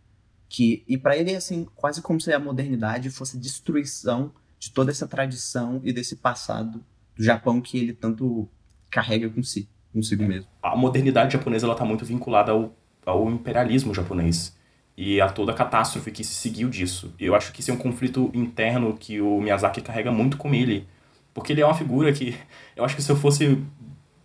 Que, 0.48 0.84
e 0.88 0.96
para 0.96 1.16
ele 1.16 1.32
é 1.32 1.36
assim, 1.36 1.66
quase 1.74 2.00
como 2.00 2.20
se 2.20 2.32
a 2.32 2.38
modernidade 2.38 3.10
fosse 3.10 3.38
destruição 3.38 4.32
de 4.58 4.72
toda 4.72 4.90
essa 4.90 5.06
tradição 5.06 5.80
e 5.84 5.92
desse 5.92 6.16
passado 6.16 6.84
do 7.14 7.22
Japão 7.22 7.60
que 7.60 7.78
ele 7.78 7.92
tanto 7.92 8.48
carrega 8.90 9.28
consigo, 9.28 9.68
consigo 9.92 10.24
mesmo. 10.24 10.48
A 10.62 10.76
modernidade 10.76 11.34
japonesa 11.34 11.70
está 11.70 11.84
muito 11.84 12.04
vinculada 12.04 12.52
ao, 12.52 12.76
ao 13.04 13.30
imperialismo 13.30 13.92
japonês 13.92 14.55
e 14.96 15.20
a 15.20 15.28
toda 15.28 15.52
a 15.52 15.54
catástrofe 15.54 16.10
que 16.10 16.24
se 16.24 16.34
seguiu 16.34 16.68
disso. 16.68 17.14
Eu 17.20 17.34
acho 17.34 17.52
que 17.52 17.60
isso 17.60 17.70
é 17.70 17.74
um 17.74 17.78
conflito 17.78 18.30
interno 18.32 18.96
que 18.96 19.20
o 19.20 19.40
Miyazaki 19.40 19.80
carrega 19.82 20.10
muito 20.10 20.36
com 20.36 20.54
ele, 20.54 20.88
porque 21.34 21.52
ele 21.52 21.60
é 21.60 21.66
uma 21.66 21.74
figura 21.74 22.12
que 22.12 22.34
eu 22.74 22.84
acho 22.84 22.96
que 22.96 23.02
se 23.02 23.12
eu 23.12 23.16
fosse 23.16 23.62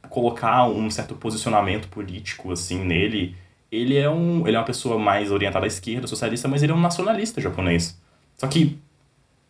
colocar 0.10 0.66
um 0.68 0.90
certo 0.90 1.16
posicionamento 1.16 1.88
político 1.90 2.52
assim 2.52 2.84
nele, 2.84 3.36
ele 3.72 3.98
é 3.98 4.10
um 4.10 4.48
ele 4.48 4.56
é 4.56 4.60
uma 4.60 4.66
pessoa 4.66 4.98
mais 4.98 5.32
orientada 5.32 5.66
à 5.66 5.68
esquerda, 5.68 6.08
socialista, 6.08 6.48
mas 6.48 6.64
ele 6.64 6.72
é 6.72 6.76
um 6.76 6.80
nacionalista 6.80 7.42
japonês. 7.42 8.00
Só 8.38 8.48
que 8.48 8.80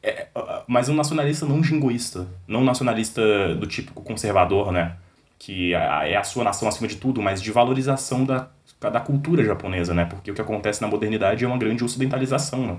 é, 0.04 0.28
mas 0.68 0.90
um 0.90 0.96
nacionalista 0.96 1.46
não 1.46 1.64
jingoísta, 1.64 2.28
não 2.48 2.62
um 2.62 2.66
nacionalista 2.66 3.56
do 3.56 3.68
típico 3.68 4.02
conservador, 4.02 4.72
né? 4.72 4.98
Que 5.44 5.74
é 5.74 6.16
a 6.16 6.24
sua 6.24 6.44
nação 6.44 6.68
acima 6.68 6.88
de 6.88 6.98
tudo, 6.98 7.20
mas 7.20 7.42
de 7.42 7.52
valorização 7.52 8.24
da 8.24 8.50
da 8.80 9.00
cultura 9.00 9.44
japonesa, 9.44 9.94
né? 9.94 10.06
Porque 10.06 10.32
o 10.32 10.34
que 10.34 10.42
acontece 10.42 10.82
na 10.82 10.88
modernidade 10.88 11.44
é 11.46 11.48
uma 11.48 11.58
grande 11.58 11.84
ocidentalização, 11.84 12.66
né? 12.66 12.78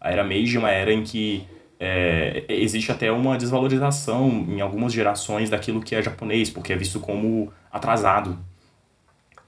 A 0.00 0.10
era 0.10 0.24
Meiji 0.24 0.56
é 0.56 0.58
uma 0.58 0.70
era 0.70 0.92
em 0.92 1.02
que 1.02 1.46
é, 1.80 2.44
existe 2.48 2.90
até 2.92 3.10
uma 3.10 3.36
desvalorização 3.38 4.28
em 4.48 4.60
algumas 4.60 4.92
gerações 4.92 5.48
daquilo 5.48 5.80
que 5.80 5.94
é 5.94 6.02
japonês, 6.02 6.50
porque 6.50 6.72
é 6.72 6.76
visto 6.76 7.00
como 7.00 7.52
atrasado. 7.72 8.38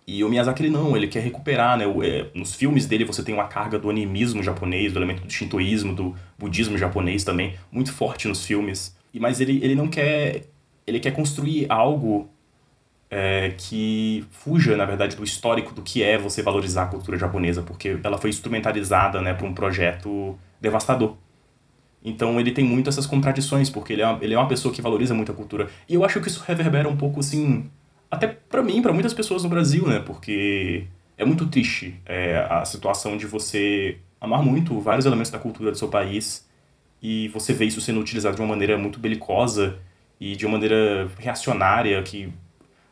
E 0.07 0.25
o 0.25 0.29
Miyazaki 0.29 0.63
ele 0.63 0.71
não, 0.71 0.97
ele 0.97 1.07
quer 1.07 1.21
recuperar, 1.21 1.77
né? 1.77 1.85
É, 2.03 2.27
nos 2.35 2.55
filmes 2.55 2.87
dele 2.87 3.05
você 3.05 3.23
tem 3.23 3.35
uma 3.35 3.45
carga 3.45 3.79
do 3.79 3.91
animismo 3.91 4.43
japonês, 4.43 4.93
do 4.93 4.99
elemento 4.99 5.23
do 5.23 5.31
shintoísmo, 5.31 5.95
do 5.95 6.17
budismo 6.39 6.79
japonês 6.79 7.25
também, 7.25 7.55
muito 7.71 7.93
forte 7.93 8.27
nos 8.27 8.45
filmes. 8.45 8.97
E 9.13 9.21
mas 9.21 9.41
ele, 9.41 9.61
ele 9.63 9.75
não 9.75 9.89
quer 9.89 10.45
ele 10.87 10.99
quer 10.99 11.13
construir 11.13 11.67
algo 11.69 12.29
é, 13.11 13.53
que 13.59 14.25
fuja, 14.31 14.77
na 14.77 14.85
verdade, 14.85 15.17
do 15.17 15.25
histórico 15.25 15.75
do 15.75 15.83
que 15.83 16.03
é 16.03 16.17
você 16.17 16.43
valorizar 16.43 16.85
a 16.85 16.87
cultura 16.87 17.19
japonesa, 17.19 17.61
porque 17.61 17.99
ela 18.05 18.17
foi 18.17 18.31
instrumentalizada, 18.31 19.21
né, 19.21 19.35
para 19.35 19.47
um 19.47 19.53
projeto 19.53 20.39
devastador. 20.61 21.17
Então 22.05 22.39
ele 22.41 22.53
tem 22.53 22.65
muito 22.65 22.89
essas 22.89 23.07
contradições, 23.07 23.69
porque 23.69 23.93
ele 23.93 24.03
é, 24.03 24.07
uma, 24.07 24.25
ele 24.25 24.35
é 24.35 24.39
uma 24.39 24.49
pessoa 24.49 24.73
que 24.73 24.81
valoriza 24.81 25.13
muito 25.13 25.33
a 25.33 25.35
cultura. 25.35 25.69
E 25.89 25.95
eu 25.95 26.05
acho 26.05 26.21
que 26.21 26.29
isso 26.29 26.43
reverbera 26.47 26.89
um 26.89 26.97
pouco, 26.97 27.21
assim, 27.21 27.69
até 28.11 28.29
para 28.29 28.63
mim, 28.63 28.81
para 28.81 28.93
muitas 28.93 29.13
pessoas 29.13 29.43
no 29.43 29.49
Brasil, 29.49 29.87
né? 29.87 29.99
Porque 29.99 30.87
é 31.19 31.25
muito 31.25 31.47
triste 31.49 32.01
é, 32.07 32.47
a 32.49 32.65
situação 32.65 33.17
de 33.17 33.27
você 33.27 33.99
amar 34.21 34.43
muito 34.43 34.79
vários 34.81 35.05
elementos 35.05 35.31
da 35.31 35.39
cultura 35.39 35.71
do 35.71 35.77
seu 35.77 35.89
país 35.89 36.49
e 37.03 37.29
você 37.29 37.53
vê 37.53 37.65
isso 37.65 37.81
sendo 37.81 38.01
utilizado 38.01 38.37
de 38.37 38.43
uma 38.43 38.49
maneira 38.49 38.79
muito 38.79 38.99
belicosa 38.99 39.79
e 40.19 40.37
de 40.37 40.47
uma 40.47 40.53
maneira 40.53 41.11
reacionária 41.19 42.03
que 42.03 42.33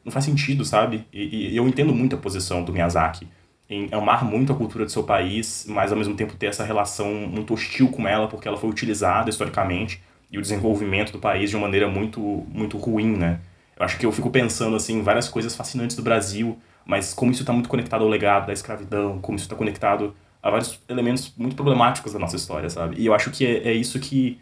não 0.09 0.13
faz 0.13 0.25
sentido, 0.25 0.65
sabe? 0.65 1.07
E, 1.13 1.53
e 1.53 1.57
eu 1.57 1.69
entendo 1.69 1.95
muito 1.95 2.17
a 2.17 2.19
posição 2.19 2.65
do 2.65 2.73
Miyazaki 2.73 3.29
em 3.71 3.89
amar 3.93 4.25
muito 4.25 4.53
a 4.53 4.57
cultura 4.57 4.85
do 4.85 4.91
seu 4.91 5.05
país, 5.05 5.67
mas 5.69 5.93
ao 5.93 5.99
mesmo 5.99 6.15
tempo 6.15 6.35
ter 6.35 6.47
essa 6.47 6.65
relação 6.65 7.13
muito 7.13 7.53
hostil 7.53 7.89
com 7.89 8.09
ela, 8.09 8.27
porque 8.27 8.49
ela 8.49 8.57
foi 8.57 8.71
utilizada 8.71 9.29
historicamente 9.29 10.03
e 10.31 10.39
o 10.39 10.43
desenvolvimento 10.43 11.13
do 11.13 11.19
país 11.19 11.51
de 11.51 11.57
uma 11.57 11.67
maneira 11.67 11.89
muito 11.89 12.21
muito 12.51 12.79
ruim, 12.79 13.17
né? 13.17 13.41
Eu 13.77 13.85
acho 13.85 13.99
que 13.99 14.07
eu 14.07 14.13
fico 14.13 14.31
pensando 14.31 14.75
assim 14.77 14.99
em 14.99 15.03
várias 15.03 15.29
coisas 15.29 15.55
fascinantes 15.55 15.95
do 15.97 16.03
Brasil, 16.03 16.59
mas 16.87 17.13
como 17.13 17.31
isso 17.31 17.43
está 17.43 17.53
muito 17.53 17.69
conectado 17.69 18.03
ao 18.03 18.09
legado 18.09 18.47
da 18.47 18.53
escravidão, 18.53 19.19
como 19.21 19.37
isso 19.37 19.45
está 19.45 19.55
conectado 19.55 20.15
a 20.43 20.51
vários 20.51 20.81
elementos 20.89 21.33
muito 21.37 21.55
problemáticos 21.55 22.13
da 22.15 22.19
nossa 22.19 22.37
história, 22.37 22.71
sabe? 22.71 22.97
E 22.99 23.07
eu 23.07 23.15
acho 23.15 23.31
que 23.31 23.45
é, 23.45 23.69
é 23.69 23.73
isso 23.73 24.01
que 24.01 24.41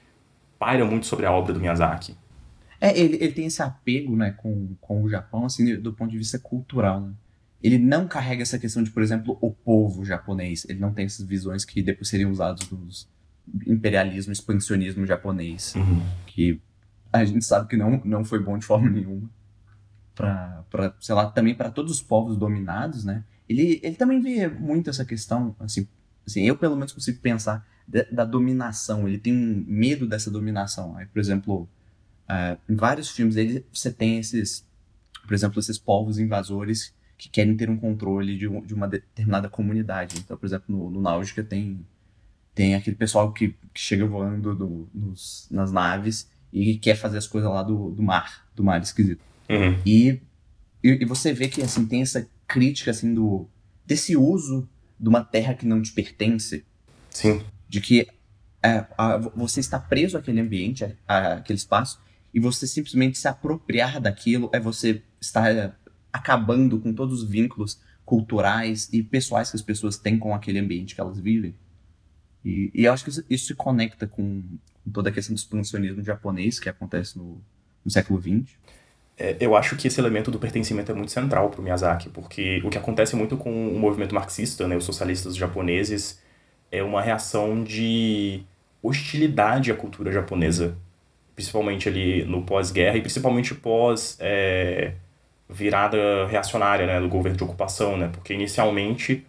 paira 0.58 0.84
muito 0.84 1.06
sobre 1.06 1.26
a 1.26 1.32
obra 1.32 1.52
do 1.52 1.60
Miyazaki. 1.60 2.16
É, 2.80 2.98
ele, 2.98 3.16
ele 3.16 3.32
tem 3.32 3.46
esse 3.46 3.62
apego, 3.62 4.16
né, 4.16 4.32
com, 4.32 4.74
com 4.80 5.02
o 5.02 5.08
Japão, 5.08 5.44
assim, 5.44 5.76
do 5.76 5.92
ponto 5.92 6.10
de 6.10 6.18
vista 6.18 6.38
cultural, 6.38 7.00
né? 7.00 7.12
Ele 7.62 7.78
não 7.78 8.06
carrega 8.06 8.42
essa 8.42 8.58
questão 8.58 8.82
de, 8.82 8.90
por 8.90 9.02
exemplo, 9.02 9.36
o 9.40 9.50
povo 9.50 10.04
japonês. 10.04 10.66
Ele 10.68 10.78
não 10.78 10.92
tem 10.92 11.06
essas 11.06 11.26
visões 11.26 11.64
que 11.64 11.82
depois 11.82 12.08
seriam 12.08 12.30
usadas 12.30 12.68
nos 12.70 13.08
imperialismo, 13.66 14.32
expansionismo 14.32 15.06
japonês. 15.06 15.74
Uhum. 15.74 16.02
Que 16.26 16.60
a 17.12 17.24
gente 17.24 17.44
sabe 17.44 17.68
que 17.68 17.76
não, 17.76 18.00
não 18.04 18.24
foi 18.24 18.38
bom 18.38 18.58
de 18.58 18.64
forma 18.64 18.88
nenhuma. 18.88 19.28
Pra, 20.14 20.64
pra, 20.70 20.94
sei 21.00 21.14
lá, 21.14 21.26
também 21.30 21.54
para 21.54 21.70
todos 21.70 21.92
os 21.92 22.00
povos 22.00 22.36
dominados, 22.36 23.04
né? 23.04 23.24
Ele, 23.48 23.80
ele 23.82 23.96
também 23.96 24.20
vê 24.20 24.48
muito 24.48 24.90
essa 24.90 25.04
questão, 25.04 25.54
assim, 25.58 25.86
assim 26.26 26.42
eu 26.42 26.56
pelo 26.56 26.76
menos 26.76 26.92
consigo 26.92 27.20
pensar 27.20 27.66
da, 27.86 28.04
da 28.10 28.24
dominação. 28.24 29.08
Ele 29.08 29.18
tem 29.18 29.32
um 29.32 29.64
medo 29.66 30.06
dessa 30.06 30.30
dominação. 30.30 30.96
Aí, 30.96 31.06
por 31.06 31.18
exemplo, 31.18 31.68
Uh, 32.28 32.58
em 32.72 32.74
vários 32.74 33.10
filmes 33.10 33.36
dele, 33.36 33.64
você 33.72 33.90
tem 33.90 34.18
esses, 34.18 34.66
por 35.26 35.34
exemplo, 35.34 35.60
esses 35.60 35.78
povos 35.78 36.18
invasores 36.18 36.94
que 37.16 37.28
querem 37.28 37.56
ter 37.56 37.70
um 37.70 37.76
controle 37.76 38.36
de, 38.36 38.48
de 38.62 38.74
uma 38.74 38.86
determinada 38.86 39.48
comunidade. 39.48 40.18
Então, 40.18 40.36
por 40.36 40.46
exemplo, 40.46 40.64
no, 40.68 40.90
no 40.90 41.00
Náutica 41.00 41.42
tem, 41.42 41.80
tem 42.54 42.74
aquele 42.74 42.96
pessoal 42.96 43.32
que, 43.32 43.54
que 43.72 43.80
chega 43.80 44.06
voando 44.06 44.54
do, 44.54 44.88
nos, 44.92 45.46
nas 45.50 45.72
naves 45.72 46.30
e 46.52 46.76
quer 46.76 46.96
fazer 46.96 47.18
as 47.18 47.26
coisas 47.26 47.50
lá 47.50 47.62
do, 47.62 47.90
do 47.90 48.02
mar, 48.02 48.46
do 48.54 48.62
mar 48.62 48.80
esquisito. 48.82 49.20
Uhum. 49.48 49.80
E, 49.86 50.20
e, 50.82 51.02
e, 51.02 51.04
você 51.04 51.32
vê 51.32 51.48
que 51.48 51.62
assim, 51.62 51.86
tem 51.86 52.02
essa 52.02 52.28
crítica 52.46 52.90
assim, 52.90 53.14
do, 53.14 53.48
desse 53.86 54.16
uso 54.16 54.68
de 54.98 55.08
uma 55.08 55.24
terra 55.24 55.54
que 55.54 55.66
não 55.66 55.80
te 55.80 55.92
pertence. 55.92 56.64
Sim. 57.10 57.42
De 57.68 57.80
que 57.80 58.06
é, 58.62 58.84
a, 58.98 59.16
você 59.34 59.60
está 59.60 59.78
preso 59.78 60.18
àquele 60.18 60.40
ambiente, 60.40 60.84
àquele 61.06 61.56
espaço, 61.58 62.00
e 62.36 62.38
você 62.38 62.66
simplesmente 62.66 63.16
se 63.16 63.26
apropriar 63.26 63.98
daquilo 63.98 64.50
é 64.52 64.60
você 64.60 65.02
estar 65.18 65.50
eh, 65.50 65.72
acabando 66.12 66.78
com 66.78 66.92
todos 66.92 67.22
os 67.22 67.26
vínculos 67.26 67.80
culturais 68.04 68.90
e 68.92 69.02
pessoais 69.02 69.48
que 69.48 69.56
as 69.56 69.62
pessoas 69.62 69.96
têm 69.96 70.18
com 70.18 70.34
aquele 70.34 70.58
ambiente 70.58 70.94
que 70.94 71.00
elas 71.00 71.18
vivem. 71.18 71.54
E, 72.44 72.70
e 72.74 72.84
eu 72.84 72.92
acho 72.92 73.04
que 73.04 73.24
isso, 73.30 73.46
se 73.46 73.54
conecta 73.54 74.06
com, 74.06 74.42
com, 74.84 74.90
toda 74.92 75.08
a 75.08 75.12
questão 75.12 75.34
do 75.34 75.38
expansionismo 75.38 76.04
japonês 76.04 76.60
que 76.60 76.68
acontece 76.68 77.16
no, 77.16 77.40
no 77.82 77.90
século 77.90 78.20
XX. 78.20 78.54
É, 79.16 79.38
eu 79.40 79.56
acho 79.56 79.74
que 79.74 79.88
esse 79.88 79.98
elemento 79.98 80.30
do 80.30 80.38
pertencimento 80.38 80.92
é 80.92 80.94
muito 80.94 81.12
central 81.12 81.48
para 81.48 81.62
o 81.62 81.64
Miyazaki, 81.64 82.10
porque 82.10 82.60
o 82.62 82.68
que 82.68 82.76
acontece 82.76 83.16
muito 83.16 83.38
com 83.38 83.74
o 83.74 83.78
movimento 83.78 84.14
marxista, 84.14 84.68
né, 84.68 84.76
os 84.76 84.84
socialistas 84.84 85.34
japoneses, 85.34 86.20
é 86.70 86.82
uma 86.82 87.00
reação 87.00 87.64
de 87.64 88.42
hostilidade 88.82 89.72
à 89.72 89.74
cultura 89.74 90.12
japonesa 90.12 90.76
principalmente 91.36 91.88
ali 91.88 92.24
no 92.24 92.42
pós-guerra 92.42 92.96
e 92.96 93.00
principalmente 93.02 93.54
pós 93.54 94.16
é, 94.18 94.94
virada 95.48 96.26
reacionária 96.26 96.86
né, 96.86 96.98
do 96.98 97.08
governo 97.08 97.36
de 97.36 97.44
ocupação, 97.44 97.96
né, 97.96 98.08
porque 98.10 98.32
inicialmente 98.32 99.24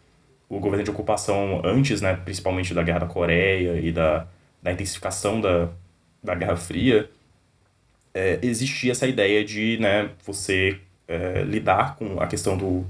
o 0.50 0.60
governo 0.60 0.86
de 0.86 0.90
ocupação 0.90 1.62
antes, 1.66 2.02
né, 2.02 2.16
principalmente 2.24 2.74
da 2.74 2.82
guerra 2.82 3.00
da 3.00 3.06
Coreia 3.08 3.78
e 3.82 3.92
da, 3.92 4.26
da 4.64 4.72
intensificação 4.72 5.42
da, 5.42 5.68
da 6.24 6.34
Guerra 6.34 6.56
Fria, 6.56 7.10
é, 8.14 8.40
existia 8.42 8.94
essa 8.94 9.06
ideia 9.06 9.44
de 9.44 9.78
né, 9.78 10.10
você 10.26 10.80
é, 11.10 11.44
lidar 11.44 11.98
com 11.98 12.22
a 12.22 12.26
questão 12.28 12.58
do, 12.58 12.86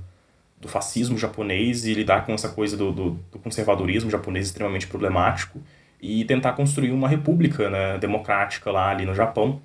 do 0.62 0.68
fascismo 0.68 1.18
japonês 1.18 1.86
e 1.86 1.94
lidar 1.96 2.24
com 2.24 2.34
essa 2.34 2.50
coisa 2.50 2.78
do, 2.78 2.92
do, 2.92 3.10
do 3.32 3.40
conservadorismo 3.40 4.12
japonês 4.12 4.46
extremamente 4.46 4.86
problemático 4.86 5.60
e 6.02 6.24
tentar 6.26 6.54
construir 6.54 6.92
uma 6.92 7.08
república 7.08 7.70
né, 7.70 7.98
democrática 7.98 8.72
lá 8.72 8.90
ali 8.90 9.06
no 9.06 9.16
Japão. 9.16 9.62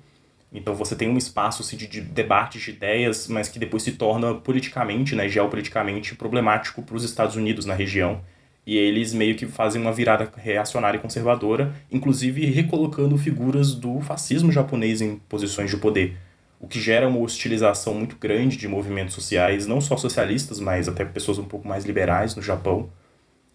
Então 0.51 0.75
você 0.75 0.95
tem 0.95 1.09
um 1.09 1.17
espaço 1.17 1.61
assim, 1.61 1.75
de, 1.75 1.87
de 1.87 2.01
debates 2.01 2.61
de 2.61 2.71
ideias, 2.71 3.27
mas 3.27 3.49
que 3.49 3.59
depois 3.59 3.83
se 3.83 3.93
torna 3.93 4.35
politicamente, 4.35 5.15
né, 5.15 5.27
geopoliticamente 5.27 6.15
problemático 6.15 6.81
para 6.83 6.95
os 6.95 7.03
Estados 7.03 7.35
Unidos 7.35 7.65
na 7.65 7.73
região. 7.73 8.21
E 8.65 8.77
eles 8.77 9.13
meio 9.13 9.35
que 9.35 9.45
fazem 9.45 9.81
uma 9.81 9.91
virada 9.91 10.31
reacionária 10.37 10.97
e 10.97 11.01
conservadora, 11.01 11.73
inclusive 11.91 12.45
recolocando 12.45 13.17
figuras 13.17 13.73
do 13.73 13.99
fascismo 13.99 14.51
japonês 14.51 15.01
em 15.01 15.17
posições 15.17 15.69
de 15.69 15.77
poder, 15.77 16.15
o 16.61 16.67
que 16.67 16.79
gera 16.79 17.09
uma 17.09 17.19
hostilização 17.19 17.93
muito 17.93 18.15
grande 18.15 18.55
de 18.55 18.69
movimentos 18.69 19.13
sociais, 19.13 19.67
não 19.67 19.81
só 19.81 19.97
socialistas, 19.97 20.61
mas 20.61 20.87
até 20.87 21.03
pessoas 21.03 21.37
um 21.37 21.43
pouco 21.43 21.67
mais 21.67 21.83
liberais 21.83 22.37
no 22.37 22.41
Japão 22.41 22.89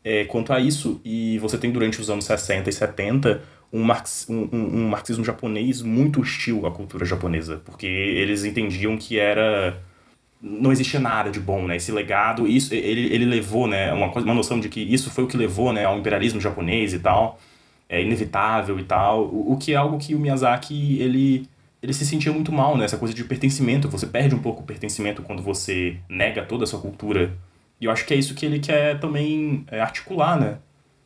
é, 0.05 0.25
quanto 0.25 0.53
a 0.53 0.61
isso. 0.61 1.01
E 1.05 1.39
você 1.39 1.59
tem 1.59 1.71
durante 1.71 2.01
os 2.01 2.11
anos 2.11 2.25
60 2.25 2.69
e 2.69 2.73
70 2.73 3.43
um, 3.73 3.83
marx, 3.83 4.27
um, 4.29 4.49
um, 4.53 4.77
um, 4.79 4.89
marxismo 4.89 5.25
japonês 5.25 5.83
muito 5.83 6.21
hostil 6.21 6.67
à 6.67 6.71
cultura 6.71 7.05
japonesa, 7.05 7.61
porque 7.65 7.87
eles 7.87 8.45
entendiam 8.45 8.97
que 8.97 9.19
era 9.19 9.81
não 10.41 10.71
existia 10.71 11.01
nada 11.01 11.31
de 11.31 11.41
bom, 11.41 11.67
né? 11.67 11.77
Esse 11.77 11.91
legado, 11.91 12.47
isso 12.47 12.73
ele, 12.73 13.13
ele 13.13 13.25
levou, 13.25 13.67
né, 13.67 13.93
uma 13.93 14.09
coisa, 14.11 14.25
uma 14.25 14.35
noção 14.35 14.61
de 14.61 14.69
que 14.69 14.81
isso 14.81 15.11
foi 15.11 15.25
o 15.25 15.27
que 15.27 15.37
levou, 15.37 15.73
né, 15.73 15.85
ao 15.85 15.99
imperialismo 15.99 16.41
japonês 16.41 16.95
e 16.95 17.01
tal, 17.01 17.41
é 17.89 18.01
inevitável 18.01 18.79
e 18.79 18.85
tal, 18.85 19.25
o, 19.25 19.55
o 19.55 19.57
que 19.57 19.73
é 19.73 19.77
algo 19.77 19.99
que 19.99 20.15
o 20.15 20.19
Miyazaki 20.21 21.01
ele 21.01 21.49
ele 21.83 21.93
se 21.93 22.05
sentia 22.05 22.33
muito 22.33 22.51
mal, 22.53 22.77
né? 22.77 22.85
Essa 22.85 22.97
coisa 22.99 23.15
de 23.15 23.23
pertencimento, 23.25 23.89
você 23.89 24.07
perde 24.07 24.35
um 24.35 24.41
pouco 24.41 24.63
o 24.63 24.67
pertencimento 24.67 25.23
quando 25.23 25.43
você 25.43 25.97
nega 26.09 26.43
toda 26.45 26.65
a 26.65 26.67
sua 26.67 26.81
cultura 26.81 27.33
e 27.81 27.85
eu 27.85 27.91
acho 27.91 28.05
que 28.05 28.15
é 28.15 28.17
isso 28.17 28.35
que 28.35 28.45
ele 28.45 28.59
quer 28.59 28.99
também 28.99 29.65
é, 29.71 29.81
articular, 29.81 30.39
né? 30.39 30.59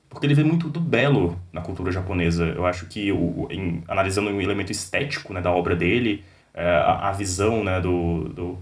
Porque 0.09 0.27
ele 0.27 0.35
vê 0.35 0.45
muito 0.45 0.69
do 0.69 0.81
belo 0.81 1.39
na 1.53 1.61
cultura 1.61 1.91
japonesa. 1.93 2.47
Eu 2.47 2.67
acho 2.67 2.87
que, 2.87 3.13
o, 3.13 3.47
em, 3.51 3.83
analisando 3.89 4.31
o 4.31 4.41
elemento 4.41 4.73
estético 4.73 5.33
né, 5.33 5.41
da 5.41 5.51
obra 5.51 5.75
dele, 5.75 6.25
é, 6.55 6.65
a, 6.65 7.09
a, 7.09 7.13
visão 7.13 7.65
né, 7.65 7.81
do, 7.81 8.29
do, 8.29 8.59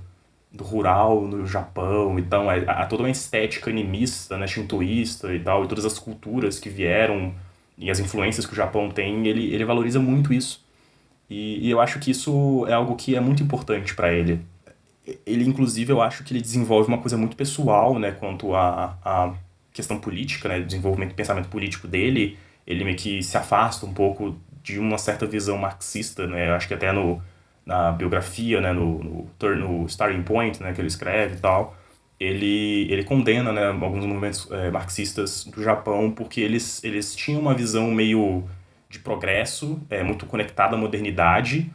do, 0.53 0.65
rural 0.65 1.23
no 1.23 1.47
Japão, 1.47 2.19
então, 2.19 2.51
é, 2.51 2.65
a, 2.69 2.87
toda 2.87 3.03
uma 3.03 3.11
estética 3.11 3.71
animista, 3.71 4.39
né, 4.39 4.47
shintoísta 4.47 5.35
e 5.35 5.41
tal, 5.41 5.65
e 5.65 5.69
todas 5.69 5.85
as 5.85 5.99
culturas 5.99 6.59
que 6.61 6.69
vieram 6.69 7.35
e 7.79 7.91
as 7.91 7.99
influências 7.99 8.47
que 8.47 8.53
o 8.53 8.57
Japão 8.57 8.91
tem, 8.91 9.27
ele, 9.27 9.53
ele 9.53 9.65
valoriza 9.65 9.99
muito 9.99 10.33
isso. 10.33 10.65
E, 11.29 11.67
e 11.67 11.71
eu 11.71 11.81
acho 11.81 11.99
que 11.99 12.11
isso 12.11 12.67
é 12.69 12.73
algo 12.75 12.97
que 12.97 13.17
é 13.17 13.21
muito 13.21 13.43
importante 13.43 13.95
para 13.95 14.13
ele 14.13 14.41
ele 15.27 15.45
inclusive 15.45 15.93
eu 15.93 16.01
acho 16.01 16.25
que 16.25 16.33
ele 16.33 16.41
desenvolve 16.41 16.89
uma 16.89 16.99
coisa 16.99 17.17
muito 17.17 17.37
pessoal, 17.37 17.99
né, 17.99 18.13
quanto 18.13 18.55
a, 18.55 18.99
a 19.05 19.35
questão 19.73 19.99
política, 19.99 20.49
né, 20.49 20.61
desenvolvimento 20.61 21.11
do 21.11 21.15
pensamento 21.15 21.49
político 21.49 21.89
dele, 21.89 22.39
ele 22.67 22.85
meio 22.85 22.97
que 22.97 23.23
se 23.23 23.37
afasta 23.37 23.87
um 23.87 23.93
pouco 23.93 24.37
de 24.63 24.79
uma 24.79 24.99
certa 24.99 25.27
visão 25.27 25.57
marxista, 25.59 26.27
né, 26.27 26.51
eu 26.51 26.55
acho 26.55 26.69
que 26.69 26.75
até 26.75 26.93
no, 26.93 27.23
na 27.65 27.93
biografia, 27.93 28.61
né, 28.61 28.73
no, 28.73 29.03
no, 29.03 29.57
no 29.57 29.87
Starting 29.87 30.23
Point, 30.23 30.63
né, 30.63 30.73
que 30.73 30.81
ele 30.81 30.89
escreve 30.89 31.37
e 31.37 31.39
tal, 31.39 31.77
ele, 32.19 32.87
ele 32.93 33.03
condena, 33.03 33.53
né, 33.53 33.69
alguns 33.69 34.05
movimentos 34.05 34.47
é, 34.51 34.71
marxistas 34.71 35.45
do 35.45 35.63
Japão 35.63 36.11
porque 36.11 36.41
eles, 36.41 36.85
eles 36.85 37.17
tinham 37.17 37.41
uma 37.41 37.55
visão 37.55 37.91
meio 37.91 38.45
de 38.91 38.99
progresso, 38.99 39.81
é 39.89 40.03
muito 40.03 40.27
conectado 40.27 40.75
à 40.75 40.77
modernidade, 40.77 41.73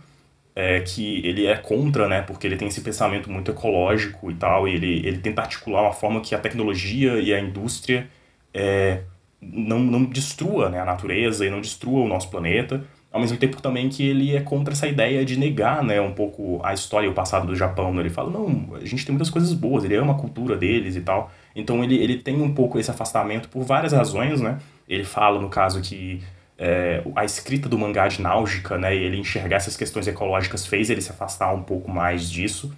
é, 0.55 0.79
que 0.79 1.25
ele 1.25 1.45
é 1.45 1.57
contra, 1.57 2.07
né? 2.07 2.21
Porque 2.21 2.47
ele 2.47 2.55
tem 2.55 2.67
esse 2.67 2.81
pensamento 2.81 3.29
muito 3.29 3.51
ecológico 3.51 4.31
e 4.31 4.35
tal, 4.35 4.67
e 4.67 4.73
ele, 4.73 5.05
ele 5.05 5.17
tenta 5.17 5.41
articular 5.41 5.81
uma 5.81 5.93
forma 5.93 6.21
que 6.21 6.33
a 6.33 6.39
tecnologia 6.39 7.19
e 7.19 7.33
a 7.33 7.39
indústria 7.39 8.07
é, 8.53 9.01
não, 9.41 9.79
não 9.79 10.05
destrua 10.05 10.69
né, 10.69 10.79
a 10.79 10.85
natureza 10.85 11.45
e 11.45 11.49
não 11.49 11.59
destrua 11.59 11.99
o 12.01 12.07
nosso 12.07 12.29
planeta, 12.29 12.83
ao 13.11 13.19
mesmo 13.21 13.37
tempo 13.37 13.61
também 13.61 13.89
que 13.89 14.05
ele 14.05 14.35
é 14.35 14.41
contra 14.41 14.73
essa 14.73 14.87
ideia 14.87 15.23
de 15.23 15.37
negar 15.37 15.83
né, 15.83 16.01
um 16.01 16.13
pouco 16.13 16.59
a 16.63 16.73
história 16.73 17.07
e 17.07 17.09
o 17.09 17.13
passado 17.13 17.47
do 17.47 17.55
Japão. 17.55 17.93
Né? 17.93 18.01
Ele 18.01 18.09
fala, 18.09 18.29
não, 18.29 18.75
a 18.75 18.85
gente 18.85 19.05
tem 19.05 19.13
muitas 19.13 19.29
coisas 19.29 19.53
boas, 19.53 19.83
ele 19.83 19.95
ama 19.95 20.13
a 20.13 20.17
cultura 20.17 20.57
deles 20.57 20.95
e 20.95 21.01
tal. 21.01 21.31
Então 21.55 21.83
ele, 21.83 21.95
ele 21.95 22.17
tem 22.17 22.41
um 22.41 22.53
pouco 22.53 22.77
esse 22.77 22.91
afastamento 22.91 23.47
por 23.47 23.63
várias 23.63 23.93
razões, 23.93 24.41
né? 24.41 24.59
Ele 24.87 25.05
fala, 25.05 25.39
no 25.39 25.47
caso, 25.47 25.81
que 25.81 26.21
é, 26.57 27.03
a 27.15 27.25
escrita 27.25 27.67
do 27.67 27.77
mangá 27.77 28.07
de 28.07 28.21
Náusica, 28.21 28.77
né, 28.77 28.95
e 28.95 28.99
ele 28.99 29.17
enxergar 29.17 29.57
essas 29.57 29.75
questões 29.75 30.07
ecológicas 30.07 30.65
fez 30.65 30.89
ele 30.89 31.01
se 31.01 31.11
afastar 31.11 31.53
um 31.53 31.63
pouco 31.63 31.91
mais 31.91 32.29
disso. 32.29 32.73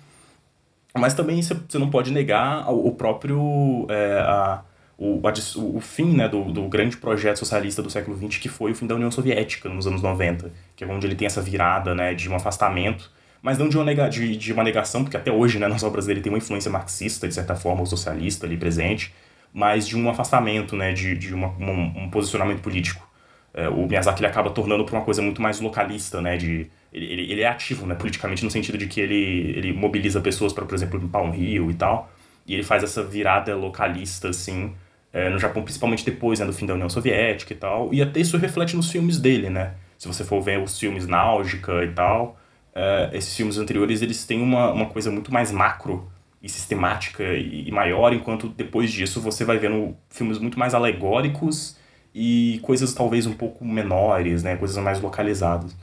Mas 0.95 1.13
também 1.13 1.41
você 1.41 1.77
não 1.77 1.89
pode 1.89 2.11
negar 2.11 2.71
o 2.71 2.91
próprio... 2.91 3.85
É, 3.89 4.19
a, 4.21 4.61
o, 4.97 5.21
o, 5.21 5.77
o 5.77 5.79
fim 5.79 6.15
né, 6.15 6.27
do, 6.27 6.45
do 6.45 6.63
grande 6.63 6.97
projeto 6.97 7.37
socialista 7.37 7.83
do 7.83 7.89
século 7.89 8.17
XX, 8.17 8.39
que 8.39 8.49
foi 8.49 8.71
o 8.71 8.75
fim 8.75 8.87
da 8.87 8.95
União 8.95 9.11
Soviética 9.11 9.69
nos 9.69 9.85
anos 9.85 10.01
90, 10.01 10.51
que 10.75 10.83
é 10.83 10.87
onde 10.87 11.05
ele 11.05 11.15
tem 11.15 11.27
essa 11.27 11.41
virada 11.41 11.93
né, 11.93 12.15
de 12.15 12.27
um 12.29 12.35
afastamento, 12.35 13.11
mas 13.41 13.59
não 13.59 13.69
de 13.69 13.77
uma, 13.77 13.85
nega, 13.85 14.09
de, 14.09 14.35
de 14.35 14.51
uma 14.51 14.63
negação, 14.63 15.03
porque 15.03 15.15
até 15.15 15.31
hoje 15.31 15.59
né, 15.59 15.67
nas 15.67 15.83
obras 15.83 16.07
dele 16.07 16.19
tem 16.19 16.31
uma 16.31 16.39
influência 16.39 16.71
marxista, 16.71 17.27
de 17.27 17.33
certa 17.35 17.55
forma, 17.55 17.81
ou 17.81 17.85
socialista 17.85 18.47
ali 18.47 18.57
presente, 18.57 19.13
mas 19.53 19.87
de 19.87 19.95
um 19.95 20.09
afastamento, 20.09 20.75
né, 20.75 20.91
de, 20.93 21.15
de 21.15 21.33
uma, 21.33 21.49
um, 21.59 22.05
um 22.05 22.09
posicionamento 22.09 22.61
político. 22.61 23.06
É, 23.53 23.67
o 23.69 23.87
Miyazaki 23.87 24.19
ele 24.19 24.27
acaba 24.27 24.49
tornando 24.49 24.85
para 24.85 24.95
uma 24.95 25.03
coisa 25.03 25.21
muito 25.21 25.41
mais 25.41 25.59
localista, 25.59 26.21
né, 26.21 26.37
de, 26.37 26.69
ele, 26.93 27.31
ele, 27.31 27.41
é 27.41 27.47
ativo 27.47 27.85
né, 27.85 27.95
politicamente 27.95 28.43
no 28.43 28.51
sentido 28.51 28.77
de 28.77 28.87
que 28.87 29.01
ele, 29.01 29.53
ele 29.55 29.73
mobiliza 29.73 30.21
pessoas 30.21 30.53
para, 30.53 30.65
por 30.65 30.75
exemplo, 30.75 30.99
limpar 30.99 31.21
um 31.21 31.31
rio 31.31 31.71
e 31.71 31.73
tal, 31.73 32.11
e 32.45 32.53
ele 32.53 32.63
faz 32.63 32.83
essa 32.83 33.03
virada 33.03 33.55
localista, 33.55 34.29
assim, 34.29 34.73
é, 35.11 35.29
no 35.29 35.39
Japão, 35.39 35.63
principalmente 35.63 36.05
depois 36.05 36.39
né, 36.39 36.45
do 36.45 36.53
fim 36.53 36.65
da 36.65 36.73
União 36.73 36.89
Soviética 36.89 37.53
e 37.53 37.57
tal. 37.57 37.93
E 37.93 38.01
até 38.01 38.19
isso 38.19 38.37
reflete 38.37 38.75
nos 38.75 38.91
filmes 38.91 39.19
dele, 39.19 39.49
né? 39.49 39.73
Se 39.97 40.07
você 40.07 40.23
for 40.23 40.39
ver 40.41 40.59
os 40.61 40.79
filmes 40.79 41.07
Náusica 41.07 41.83
e 41.83 41.91
tal, 41.91 42.39
é, 42.75 43.09
esses 43.13 43.35
filmes 43.35 43.57
anteriores 43.57 44.01
eles 44.01 44.25
têm 44.25 44.41
uma, 44.41 44.71
uma 44.71 44.85
coisa 44.85 45.09
muito 45.09 45.33
mais 45.33 45.51
macro 45.51 46.09
e 46.41 46.47
sistemática 46.47 47.23
e, 47.23 47.67
e 47.67 47.71
maior, 47.71 48.13
enquanto 48.13 48.47
depois 48.47 48.91
disso 48.91 49.19
você 49.19 49.43
vai 49.43 49.57
vendo 49.57 49.97
filmes 50.09 50.37
muito 50.37 50.59
mais 50.59 50.73
alegóricos 50.75 51.75
e 52.19 52.57
coisas 52.63 52.95
talvez 52.95 53.27
um 53.27 53.33
pouco 53.33 53.63
menores, 53.63 54.41
né? 54.41 54.57
Coisas 54.57 54.83
mais 54.83 54.99
localizadas. 54.99 55.75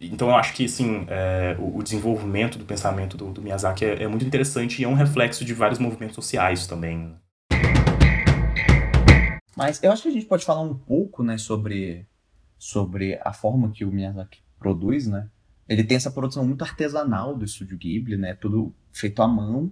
Então 0.00 0.28
eu 0.28 0.34
acho 0.34 0.54
que 0.54 0.64
assim, 0.64 1.04
é, 1.08 1.54
o, 1.58 1.76
o, 1.76 1.82
desenvolvimento 1.82 2.56
do 2.58 2.64
pensamento 2.64 3.18
do, 3.18 3.30
do 3.30 3.42
Miyazaki 3.42 3.84
é, 3.84 4.04
é, 4.04 4.08
muito 4.08 4.24
interessante 4.24 4.80
e 4.80 4.84
é 4.84 4.88
um 4.88 4.94
reflexo 4.94 5.44
de 5.44 5.52
vários 5.52 5.78
movimentos 5.78 6.14
sociais 6.14 6.66
também. 6.66 7.14
Mas 9.54 9.82
eu 9.82 9.92
acho 9.92 10.04
que 10.04 10.08
a 10.08 10.12
gente 10.12 10.24
pode 10.24 10.42
falar 10.42 10.62
um 10.62 10.74
pouco, 10.74 11.22
né, 11.22 11.36
sobre, 11.36 12.06
sobre 12.58 13.20
a 13.22 13.34
forma 13.34 13.70
que 13.70 13.84
o 13.84 13.92
Miyazaki 13.92 14.38
produz, 14.58 15.06
né? 15.06 15.28
Ele 15.68 15.84
tem 15.84 15.98
essa 15.98 16.10
produção 16.10 16.46
muito 16.46 16.62
artesanal 16.62 17.36
do 17.36 17.44
estúdio 17.44 17.76
Ghibli, 17.76 18.16
né? 18.16 18.34
Tudo 18.34 18.74
feito 18.90 19.20
à 19.20 19.28
mão. 19.28 19.70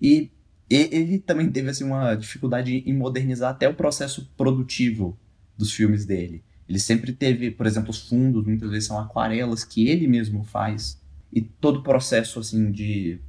E 0.00 0.30
ele 0.68 1.18
também 1.18 1.50
teve 1.50 1.70
assim, 1.70 1.84
uma 1.84 2.14
dificuldade 2.14 2.82
em 2.86 2.92
modernizar 2.92 3.50
até 3.50 3.66
o 3.66 3.74
processo 3.74 4.30
produtivo 4.36 5.18
dos 5.56 5.72
filmes 5.72 6.04
dele. 6.04 6.42
Ele 6.68 6.78
sempre 6.78 7.12
teve, 7.12 7.50
por 7.50 7.66
exemplo, 7.66 7.90
os 7.90 8.08
fundos, 8.08 8.44
muitas 8.44 8.70
vezes 8.70 8.88
são 8.88 8.98
aquarelas 8.98 9.64
que 9.64 9.88
ele 9.88 10.06
mesmo 10.06 10.44
faz. 10.44 11.00
E 11.32 11.40
todo 11.40 11.80
o 11.80 11.82
processo 11.82 12.40
assim 12.40 12.70
de, 12.70 13.20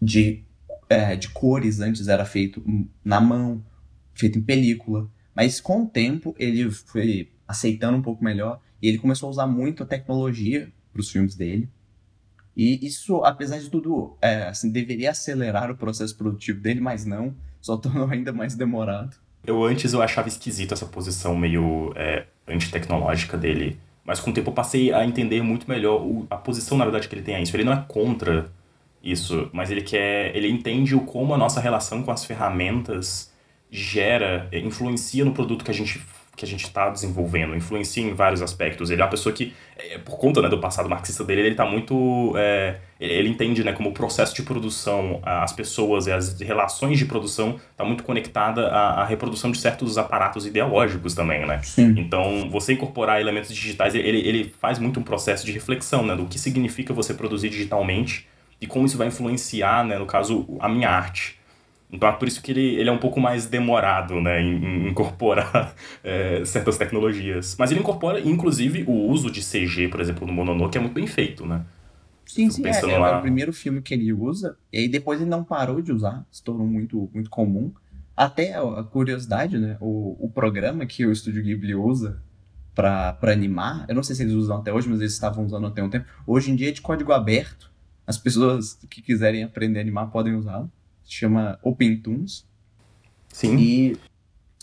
de, 0.00 0.44
é, 0.88 1.16
de 1.16 1.28
cores 1.30 1.80
antes 1.80 2.06
era 2.08 2.24
feito 2.24 2.62
na 3.04 3.20
mão, 3.20 3.64
feito 4.14 4.38
em 4.38 4.42
película. 4.42 5.10
Mas 5.34 5.60
com 5.60 5.82
o 5.82 5.88
tempo 5.88 6.34
ele 6.38 6.70
foi 6.70 7.32
aceitando 7.46 7.98
um 7.98 8.02
pouco 8.02 8.22
melhor 8.22 8.60
e 8.80 8.88
ele 8.88 8.98
começou 8.98 9.26
a 9.26 9.30
usar 9.30 9.46
muito 9.46 9.82
a 9.82 9.86
tecnologia 9.86 10.72
para 10.92 11.00
os 11.00 11.10
filmes 11.10 11.34
dele. 11.34 11.68
E 12.56 12.86
isso, 12.86 13.24
apesar 13.24 13.58
de 13.58 13.68
tudo, 13.68 14.16
é, 14.22 14.44
assim, 14.44 14.70
deveria 14.70 15.10
acelerar 15.10 15.70
o 15.70 15.76
processo 15.76 16.16
produtivo 16.16 16.60
dele, 16.60 16.80
mas 16.80 17.04
não, 17.04 17.34
só 17.60 17.76
tornou 17.76 18.06
ainda 18.12 18.32
mais 18.32 18.54
demorado. 18.54 19.16
Eu 19.46 19.62
antes 19.64 19.92
eu 19.92 20.02
achava 20.02 20.28
esquisito 20.28 20.72
essa 20.72 20.86
posição 20.86 21.36
meio 21.36 21.92
é, 21.96 22.24
antitecnológica 22.48 23.36
dele, 23.36 23.78
mas 24.04 24.20
com 24.20 24.30
o 24.30 24.34
tempo 24.34 24.50
eu 24.50 24.54
passei 24.54 24.92
a 24.92 25.04
entender 25.04 25.42
muito 25.42 25.68
melhor 25.68 26.00
o, 26.02 26.26
a 26.30 26.36
posição, 26.36 26.78
na 26.78 26.84
verdade, 26.84 27.08
que 27.08 27.14
ele 27.14 27.22
tem 27.22 27.36
a 27.36 27.40
isso. 27.40 27.54
Ele 27.56 27.64
não 27.64 27.72
é 27.72 27.84
contra 27.86 28.50
isso, 29.02 29.50
mas 29.52 29.70
ele 29.70 29.82
quer, 29.82 30.34
ele 30.34 30.48
entende 30.48 30.94
o 30.94 31.00
como 31.00 31.34
a 31.34 31.38
nossa 31.38 31.60
relação 31.60 32.02
com 32.02 32.10
as 32.10 32.24
ferramentas 32.24 33.32
gera, 33.70 34.48
é, 34.52 34.58
influencia 34.58 35.24
no 35.24 35.32
produto 35.32 35.64
que 35.64 35.70
a 35.70 35.74
gente 35.74 35.98
que 36.36 36.44
a 36.44 36.48
gente 36.48 36.64
está 36.64 36.90
desenvolvendo, 36.90 37.54
influencia 37.54 38.02
em 38.02 38.12
vários 38.14 38.42
aspectos. 38.42 38.90
Ele 38.90 39.00
é 39.00 39.04
uma 39.04 39.10
pessoa 39.10 39.32
que, 39.32 39.54
é, 39.76 39.98
por 39.98 40.18
conta 40.18 40.42
né, 40.42 40.48
do 40.48 40.58
passado 40.58 40.88
marxista 40.88 41.24
dele, 41.24 41.42
ele 41.42 41.50
está 41.50 41.64
muito... 41.64 42.34
É, 42.36 42.76
ele 42.98 43.28
entende 43.28 43.62
né, 43.62 43.72
como 43.72 43.90
o 43.90 43.92
processo 43.92 44.34
de 44.34 44.42
produção, 44.42 45.20
as 45.22 45.52
pessoas 45.52 46.06
e 46.06 46.12
as 46.12 46.40
relações 46.40 46.98
de 46.98 47.04
produção 47.04 47.60
está 47.70 47.84
muito 47.84 48.02
conectada 48.02 48.68
à, 48.68 49.02
à, 49.02 49.04
reprodução 49.04 49.50
de 49.50 49.58
certos 49.58 49.98
aparatos 49.98 50.46
ideológicos 50.46 51.14
também, 51.14 51.44
né? 51.46 51.60
Sim. 51.62 51.94
Então, 51.98 52.48
você 52.50 52.72
incorporar 52.72 53.20
elementos 53.20 53.54
digitais, 53.54 53.94
ele, 53.94 54.18
ele 54.26 54.54
faz 54.60 54.78
muito 54.78 55.00
um 55.00 55.02
processo 55.02 55.44
de 55.44 55.52
reflexão, 55.52 56.06
né? 56.06 56.16
Do 56.16 56.24
que 56.24 56.38
significa 56.38 56.94
você 56.94 57.12
produzir 57.12 57.50
digitalmente 57.50 58.26
e 58.60 58.66
como 58.66 58.86
isso 58.86 58.96
vai 58.96 59.08
influenciar, 59.08 59.84
né, 59.84 59.98
no 59.98 60.06
caso, 60.06 60.46
a 60.58 60.68
minha 60.68 60.88
arte. 60.88 61.38
Então 61.94 62.08
é 62.08 62.12
por 62.12 62.26
isso 62.26 62.42
que 62.42 62.50
ele, 62.50 62.74
ele 62.74 62.88
é 62.88 62.92
um 62.92 62.98
pouco 62.98 63.20
mais 63.20 63.46
demorado 63.46 64.20
né, 64.20 64.42
em, 64.42 64.56
em 64.56 64.88
incorporar 64.88 65.74
é, 66.02 66.42
certas 66.46 66.76
tecnologias. 66.76 67.54
Mas 67.56 67.70
ele 67.70 67.80
incorpora, 67.80 68.20
inclusive, 68.20 68.84
o 68.86 69.08
uso 69.08 69.30
de 69.30 69.40
CG, 69.40 69.88
por 69.88 70.00
exemplo, 70.00 70.26
no 70.26 70.32
Mononoke, 70.32 70.76
é 70.76 70.80
muito 70.80 70.94
bem 70.94 71.06
feito, 71.06 71.46
né? 71.46 71.64
Sim, 72.26 72.50
sim, 72.50 72.66
é, 72.66 72.70
é, 72.70 72.90
é, 72.90 73.16
o 73.16 73.20
primeiro 73.20 73.52
filme 73.52 73.80
que 73.80 73.94
ele 73.94 74.12
usa, 74.12 74.56
e 74.72 74.78
aí 74.78 74.88
depois 74.88 75.20
ele 75.20 75.30
não 75.30 75.44
parou 75.44 75.80
de 75.80 75.92
usar, 75.92 76.26
se 76.32 76.42
tornou 76.42 76.66
muito, 76.66 77.08
muito 77.14 77.30
comum. 77.30 77.72
Até 78.16 78.54
a 78.54 78.82
curiosidade, 78.82 79.58
né, 79.58 79.76
o, 79.80 80.16
o 80.18 80.30
programa 80.30 80.86
que 80.86 81.04
o 81.04 81.12
Estúdio 81.12 81.42
Ghibli 81.42 81.74
usa 81.74 82.20
para 82.74 83.18
animar, 83.22 83.84
eu 83.88 83.94
não 83.94 84.02
sei 84.02 84.16
se 84.16 84.22
eles 84.22 84.34
usam 84.34 84.56
até 84.56 84.72
hoje, 84.72 84.88
mas 84.88 85.00
eles 85.00 85.12
estavam 85.12 85.44
usando 85.44 85.66
até 85.66 85.82
um 85.82 85.90
tempo, 85.90 86.06
hoje 86.26 86.50
em 86.50 86.56
dia 86.56 86.70
é 86.70 86.72
de 86.72 86.80
código 86.80 87.12
aberto, 87.12 87.70
as 88.06 88.18
pessoas 88.18 88.78
que 88.88 89.02
quiserem 89.02 89.44
aprender 89.44 89.78
a 89.78 89.82
animar 89.82 90.06
podem 90.06 90.34
usá-lo 90.34 90.70
chama 91.04 91.58
OpenTunes. 91.62 92.46
Sim. 93.28 93.56
E, 93.58 93.96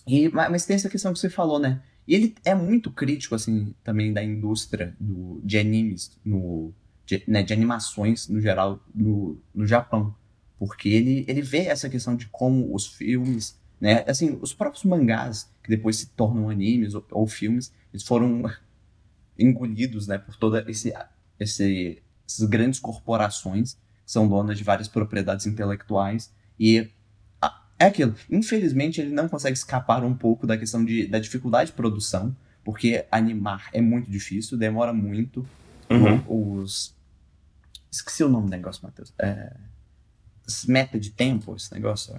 e, 0.08 0.30
mas 0.30 0.66
tem 0.66 0.76
essa 0.76 0.90
questão 0.90 1.14
que 1.14 1.20
você 1.20 1.30
falou, 1.30 1.60
né? 1.60 1.82
E 2.08 2.16
ele 2.16 2.36
é 2.44 2.56
muito 2.56 2.92
crítico, 2.92 3.36
assim, 3.36 3.74
também 3.84 4.12
da 4.12 4.24
indústria 4.24 4.96
do, 5.00 5.40
de 5.44 5.58
animes, 5.58 6.18
no, 6.26 6.74
de, 7.06 7.24
né, 7.28 7.44
de 7.44 7.54
animações 7.54 8.28
no 8.28 8.42
geral 8.42 8.84
no, 8.94 9.38
no 9.54 9.66
Japão. 9.66 10.16
Porque 10.58 10.90
ele, 10.90 11.26
ele 11.28 11.42
vê 11.42 11.66
essa 11.68 11.90
questão 11.90 12.16
de 12.16 12.28
como 12.28 12.74
os 12.74 12.88
filmes, 12.88 13.60
né? 13.80 14.04
Assim, 14.08 14.38
os 14.42 14.54
próprios 14.54 14.84
mangás, 14.84 15.50
que 15.64 15.70
depois 15.70 15.98
se 15.98 16.08
tornam 16.10 16.50
animes 16.50 16.94
ou, 16.94 17.06
ou 17.12 17.28
filmes, 17.28 17.74
eles 17.94 18.04
foram 18.04 18.44
engolidos, 19.38 20.08
né, 20.08 20.18
por 20.18 20.36
toda 20.36 20.64
esse, 20.70 20.94
esse, 21.40 22.02
essas 22.28 22.48
grandes 22.48 22.80
corporações 22.80 23.78
são 24.12 24.28
donas 24.28 24.58
de 24.58 24.64
várias 24.66 24.90
propriedades 24.90 25.46
intelectuais 25.46 26.34
e 26.60 26.90
é 27.80 27.86
aquilo. 27.86 28.14
Infelizmente, 28.30 29.00
ele 29.00 29.10
não 29.10 29.30
consegue 29.30 29.58
escapar 29.58 30.04
um 30.04 30.14
pouco 30.14 30.46
da 30.46 30.58
questão 30.58 30.84
de, 30.84 31.08
da 31.08 31.18
dificuldade 31.18 31.70
de 31.70 31.78
produção, 31.78 32.36
porque 32.62 33.06
animar 33.10 33.70
é 33.72 33.80
muito 33.80 34.12
difícil, 34.12 34.58
demora 34.58 34.92
muito. 34.92 35.48
Uhum. 35.90 36.60
Os. 36.62 36.94
Esqueci 37.90 38.22
o 38.22 38.28
nome 38.28 38.48
do 38.48 38.52
negócio, 38.52 38.84
Matheus. 38.84 39.14
É... 39.18 39.56
Meta 40.68 41.00
de 41.00 41.12
tempo, 41.12 41.56
esse 41.56 41.74
negócio. 41.74 42.14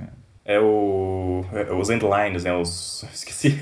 É, 0.47 0.55
é 0.55 0.61
o. 0.61 1.45
É, 1.53 1.75
os 1.75 1.91
endlines, 1.91 2.45
né? 2.45 2.55
Os. 2.55 3.05
Esqueci. 3.13 3.59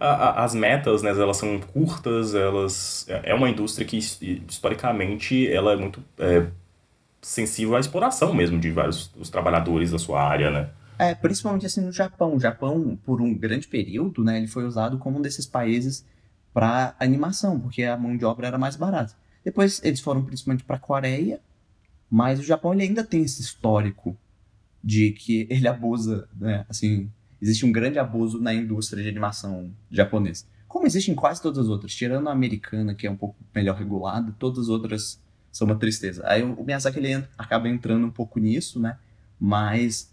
as 0.00 0.54
metas, 0.56 1.02
né, 1.02 1.10
elas 1.10 1.36
são 1.36 1.60
curtas, 1.60 2.34
elas 2.34 3.06
é, 3.08 3.30
é 3.30 3.34
uma 3.34 3.48
indústria 3.48 3.86
que 3.86 3.96
historicamente 3.96 5.46
ela 5.50 5.72
é 5.72 5.76
muito 5.76 6.02
é, 6.18 6.46
sensível 7.20 7.76
à 7.76 7.80
exploração 7.80 8.34
mesmo 8.34 8.58
de 8.58 8.70
vários 8.70 9.08
dos 9.08 9.28
trabalhadores 9.28 9.90
da 9.90 9.98
sua 9.98 10.22
área, 10.22 10.50
né? 10.50 10.70
É, 10.98 11.14
principalmente 11.14 11.64
assim 11.64 11.80
no 11.80 11.92
Japão. 11.92 12.36
O 12.36 12.40
Japão, 12.40 12.98
por 13.04 13.22
um 13.22 13.34
grande 13.34 13.66
período, 13.66 14.22
né, 14.22 14.36
ele 14.36 14.46
foi 14.46 14.66
usado 14.66 14.98
como 14.98 15.18
um 15.18 15.22
desses 15.22 15.46
países 15.46 16.04
para 16.52 16.94
animação, 16.98 17.58
porque 17.58 17.84
a 17.84 17.96
mão 17.96 18.16
de 18.16 18.24
obra 18.24 18.48
era 18.48 18.58
mais 18.58 18.76
barata. 18.76 19.14
Depois 19.44 19.80
eles 19.82 20.00
foram 20.00 20.22
principalmente 20.22 20.64
para 20.64 20.76
a 20.76 20.80
Coreia, 20.80 21.40
mas 22.10 22.38
o 22.38 22.42
Japão 22.42 22.74
ele 22.74 22.82
ainda 22.82 23.02
tem 23.02 23.22
esse 23.22 23.40
histórico 23.40 24.16
de 24.84 25.12
que 25.12 25.46
ele 25.50 25.68
abusa, 25.68 26.28
né, 26.38 26.66
assim, 26.68 27.10
existe 27.40 27.64
um 27.64 27.72
grande 27.72 27.98
abuso 27.98 28.38
na 28.38 28.52
indústria 28.52 29.02
de 29.02 29.08
animação 29.08 29.70
japonesa. 29.90 30.44
como 30.68 30.86
existe 30.86 31.10
em 31.10 31.14
quase 31.14 31.40
todas 31.40 31.58
as 31.58 31.68
outras, 31.68 31.94
tirando 31.94 32.28
a 32.28 32.32
americana, 32.32 32.94
que 32.94 33.06
é 33.06 33.10
um 33.10 33.16
pouco 33.16 33.36
melhor 33.54 33.76
regulada, 33.76 34.34
todas 34.38 34.64
as 34.64 34.68
outras 34.68 35.18
são 35.52 35.66
uma 35.66 35.76
tristeza. 35.76 36.22
Aí 36.26 36.42
o 36.42 36.62
Miyazaki 36.64 36.98
ele 36.98 37.24
acaba 37.36 37.68
entrando 37.68 38.06
um 38.06 38.10
pouco 38.10 38.38
nisso, 38.38 38.80
né? 38.80 38.96
Mas 39.38 40.10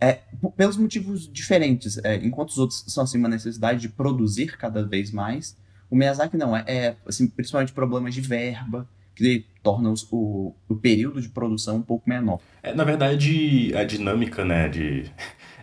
é, 0.00 0.20
pelos 0.56 0.76
motivos 0.76 1.30
diferentes. 1.30 1.98
É, 2.04 2.16
enquanto 2.16 2.50
os 2.50 2.58
outros 2.58 2.84
são 2.88 3.04
assim 3.04 3.18
uma 3.18 3.28
necessidade 3.28 3.80
de 3.80 3.88
produzir 3.88 4.56
cada 4.56 4.82
vez 4.86 5.10
mais, 5.10 5.56
o 5.90 5.96
Miyazaki 5.96 6.36
não 6.36 6.56
é, 6.56 6.64
é 6.66 6.96
assim, 7.06 7.26
principalmente 7.26 7.72
problemas 7.72 8.14
de 8.14 8.20
verba 8.20 8.88
que 9.14 9.46
torna 9.62 9.90
os, 9.90 10.06
o, 10.10 10.54
o 10.68 10.74
período 10.74 11.20
de 11.22 11.28
produção 11.28 11.76
um 11.76 11.82
pouco 11.82 12.08
menor. 12.08 12.40
É, 12.62 12.74
na 12.74 12.82
verdade, 12.84 13.72
a 13.76 13.84
dinâmica, 13.84 14.44
né, 14.44 14.68
de 14.68 15.04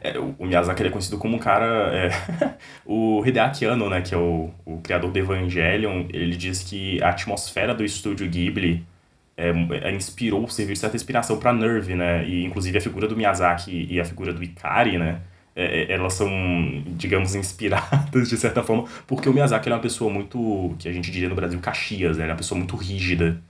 é, 0.02 0.18
o 0.18 0.46
Miyazaki 0.46 0.84
é 0.84 0.90
conhecido 0.90 1.18
como 1.18 1.36
um 1.36 1.40
cara. 1.40 1.92
É, 1.94 2.10
o 2.86 3.24
Hideaki 3.26 3.66
Anno, 3.66 3.90
né, 3.90 4.02
que 4.02 4.16
é 4.16 4.18
o, 4.18 4.52
o 4.66 4.78
criador 4.82 5.12
do 5.12 5.20
Evangelion, 5.20 6.06
ele 6.10 6.36
diz 6.36 6.64
que 6.64 7.02
a 7.04 7.10
atmosfera 7.10 7.76
do 7.76 7.84
estúdio 7.84 8.30
Ghibli 8.30 8.86
é, 9.42 9.90
é, 9.90 9.92
inspirou, 9.92 10.48
serviu 10.48 10.74
de 10.74 10.80
certa 10.80 10.96
inspiração 10.96 11.38
para 11.38 11.52
Nerve, 11.54 11.96
né? 11.96 12.26
E 12.28 12.46
inclusive 12.46 12.78
a 12.78 12.82
figura 12.82 13.08
do 13.08 13.16
Miyazaki 13.18 13.88
e 13.90 14.00
a 14.00 14.06
figura 14.06 14.34
do 14.34 14.44
Ikari, 14.44 14.98
né? 14.98 15.22
É, 15.56 15.84
é 15.84 15.92
elas 15.94 16.14
são, 16.14 16.30
digamos, 16.98 17.36
inspiradas 17.36 18.30
de 18.30 18.38
certa 18.38 18.64
forma, 18.64 18.86
porque 19.08 19.28
o 19.28 19.34
Miyazaki 19.34 19.70
é 19.70 19.74
uma 19.74 19.82
pessoa 19.82 20.12
muito, 20.12 20.76
que 20.80 20.88
a 20.88 20.94
gente 20.94 21.12
diria 21.12 21.28
no 21.30 21.36
Brasil, 21.36 21.60
caxias, 21.60 22.18
né? 22.18 22.24
Ele 22.24 22.32
é 22.32 22.34
uma 22.34 22.38
pessoa 22.38 22.58
muito 22.58 22.76
rígida. 22.76 23.42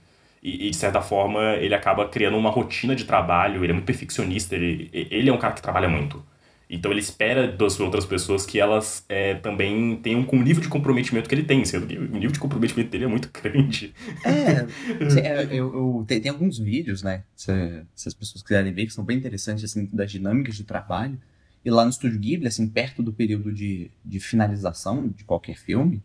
E, 0.42 0.66
e, 0.68 0.70
de 0.70 0.76
certa 0.76 1.00
forma 1.00 1.40
ele 1.56 1.74
acaba 1.74 2.08
criando 2.08 2.36
uma 2.36 2.50
rotina 2.50 2.96
de 2.96 3.04
trabalho, 3.04 3.62
ele 3.64 3.72
é 3.72 3.74
muito 3.74 3.86
perfeccionista, 3.86 4.56
ele, 4.56 4.90
ele 4.92 5.30
é 5.30 5.32
um 5.32 5.38
cara 5.38 5.54
que 5.54 5.62
trabalha 5.62 5.88
muito. 5.88 6.24
Então 6.72 6.90
ele 6.90 7.00
espera 7.00 7.52
das 7.52 7.78
outras 7.78 8.06
pessoas 8.06 8.46
que 8.46 8.58
elas 8.58 9.04
é, 9.06 9.34
também 9.34 9.94
tenham 9.96 10.24
com 10.24 10.38
o 10.38 10.42
nível 10.42 10.62
de 10.62 10.70
comprometimento 10.70 11.28
que 11.28 11.34
ele 11.34 11.44
tem, 11.44 11.62
sendo 11.66 11.86
que 11.86 11.98
o 11.98 12.10
nível 12.10 12.32
de 12.32 12.38
comprometimento 12.38 12.90
dele 12.90 13.04
é 13.04 13.08
muito 13.08 13.28
grande. 13.42 13.94
É, 14.24 15.20
é 15.20 15.44
eu, 15.50 15.70
eu 15.74 16.04
tem, 16.08 16.18
tem, 16.18 16.30
alguns 16.30 16.58
vídeos, 16.58 17.02
né? 17.02 17.24
Se, 17.36 17.52
se, 17.94 18.08
as 18.08 18.14
pessoas 18.14 18.42
quiserem 18.42 18.72
ver, 18.72 18.86
que 18.86 18.92
são 18.94 19.04
bem 19.04 19.18
interessantes, 19.18 19.62
assim, 19.62 19.86
das 19.92 20.10
dinâmicas 20.10 20.56
de 20.56 20.64
trabalho. 20.64 21.20
E 21.62 21.70
lá 21.70 21.84
no 21.84 21.90
Estúdio 21.90 22.18
Ghibli, 22.18 22.48
assim, 22.48 22.66
perto 22.66 23.02
do 23.02 23.12
período 23.12 23.52
de, 23.52 23.90
de 24.02 24.18
finalização 24.18 25.08
de 25.08 25.24
qualquer 25.24 25.56
filme, 25.56 26.02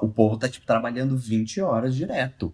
o 0.00 0.08
povo 0.08 0.38
tá, 0.38 0.48
tipo, 0.48 0.66
trabalhando 0.66 1.18
20 1.18 1.60
horas 1.60 1.94
direto. 1.94 2.52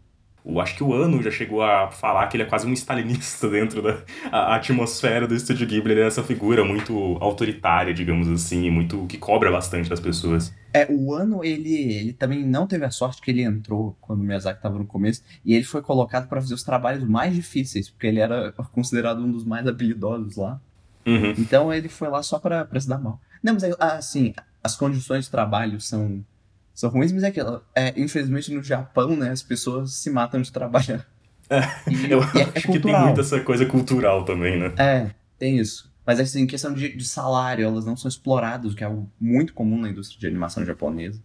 Eu 0.48 0.58
acho 0.61 0.74
que 0.74 0.82
o 0.82 0.94
Ano 0.94 1.22
já 1.22 1.30
chegou 1.30 1.62
a 1.62 1.90
falar 1.90 2.26
que 2.26 2.37
ele 2.37 2.42
é 2.42 2.46
quase 2.46 2.66
um 2.66 2.72
stalinista 2.72 3.48
dentro 3.50 3.82
da 3.82 3.98
a, 4.32 4.56
atmosfera 4.56 5.28
do 5.28 5.34
Estúdio 5.34 5.66
Ghibli. 5.66 5.92
Ele 5.92 6.00
é 6.00 6.06
essa 6.06 6.24
figura 6.24 6.64
muito 6.64 7.18
autoritária, 7.20 7.92
digamos 7.92 8.26
assim, 8.28 8.70
muito 8.70 9.04
que 9.06 9.18
cobra 9.18 9.52
bastante 9.52 9.90
das 9.90 10.00
pessoas. 10.00 10.50
É, 10.72 10.87
o 10.90 11.12
Ano, 11.12 11.44
ele, 11.44 11.74
ele 11.74 12.12
também 12.14 12.46
não 12.46 12.66
teve 12.66 12.87
a 12.87 12.90
sorte 12.90 13.20
que 13.20 13.30
ele 13.30 13.42
entrou 13.42 13.94
quando 14.00 14.20
o 14.20 14.24
Miyazaki 14.24 14.58
estava 14.58 14.78
no 14.78 14.87
começo, 14.87 15.22
e 15.44 15.54
ele 15.54 15.64
foi 15.64 15.82
colocado 15.82 16.28
para 16.28 16.40
fazer 16.40 16.54
os 16.54 16.62
trabalhos 16.62 17.04
mais 17.04 17.34
difíceis, 17.34 17.90
porque 17.90 18.06
ele 18.06 18.20
era 18.20 18.52
considerado 18.72 19.22
um 19.22 19.30
dos 19.30 19.44
mais 19.44 19.66
habilidosos 19.66 20.37
lá. 20.37 20.58
Uhum. 21.06 21.34
Então 21.38 21.72
ele 21.72 21.88
foi 21.90 22.08
lá 22.08 22.22
só 22.22 22.38
para 22.38 22.68
se 22.80 22.88
dar 22.88 22.98
mal. 22.98 23.20
Não, 23.42 23.52
mas 23.52 23.64
assim, 23.78 24.32
as 24.62 24.74
condições 24.74 25.26
de 25.26 25.30
trabalho 25.30 25.80
são 25.80 26.24
são 26.78 26.90
ruins, 26.90 27.10
mas 27.10 27.24
é 27.24 27.26
aquilo. 27.26 27.60
É, 27.74 27.92
infelizmente 28.00 28.54
no 28.54 28.62
Japão, 28.62 29.16
né, 29.16 29.30
as 29.30 29.42
pessoas 29.42 29.94
se 29.94 30.08
matam 30.10 30.40
de 30.40 30.52
trabalhar. 30.52 31.04
É, 31.50 31.58
e, 31.90 32.06
eu 32.08 32.20
e 32.20 32.38
é, 32.38 32.52
acho 32.54 32.70
que 32.70 32.78
tem 32.78 32.96
muita 32.96 33.20
essa 33.20 33.40
coisa 33.40 33.66
cultural 33.66 34.24
também, 34.24 34.56
né? 34.56 34.72
É, 34.78 35.10
tem 35.36 35.58
isso. 35.58 35.92
Mas 36.06 36.20
assim, 36.20 36.42
em 36.42 36.46
questão 36.46 36.72
de, 36.72 36.94
de 36.96 37.04
salário, 37.04 37.64
elas 37.64 37.84
não 37.84 37.96
são 37.96 38.08
exploradas, 38.08 38.72
o 38.72 38.76
que 38.76 38.84
é 38.84 38.86
algo 38.86 39.10
muito 39.20 39.54
comum 39.54 39.76
na 39.76 39.90
indústria 39.90 40.20
de 40.20 40.28
animação 40.28 40.64
japonesa. 40.64 41.20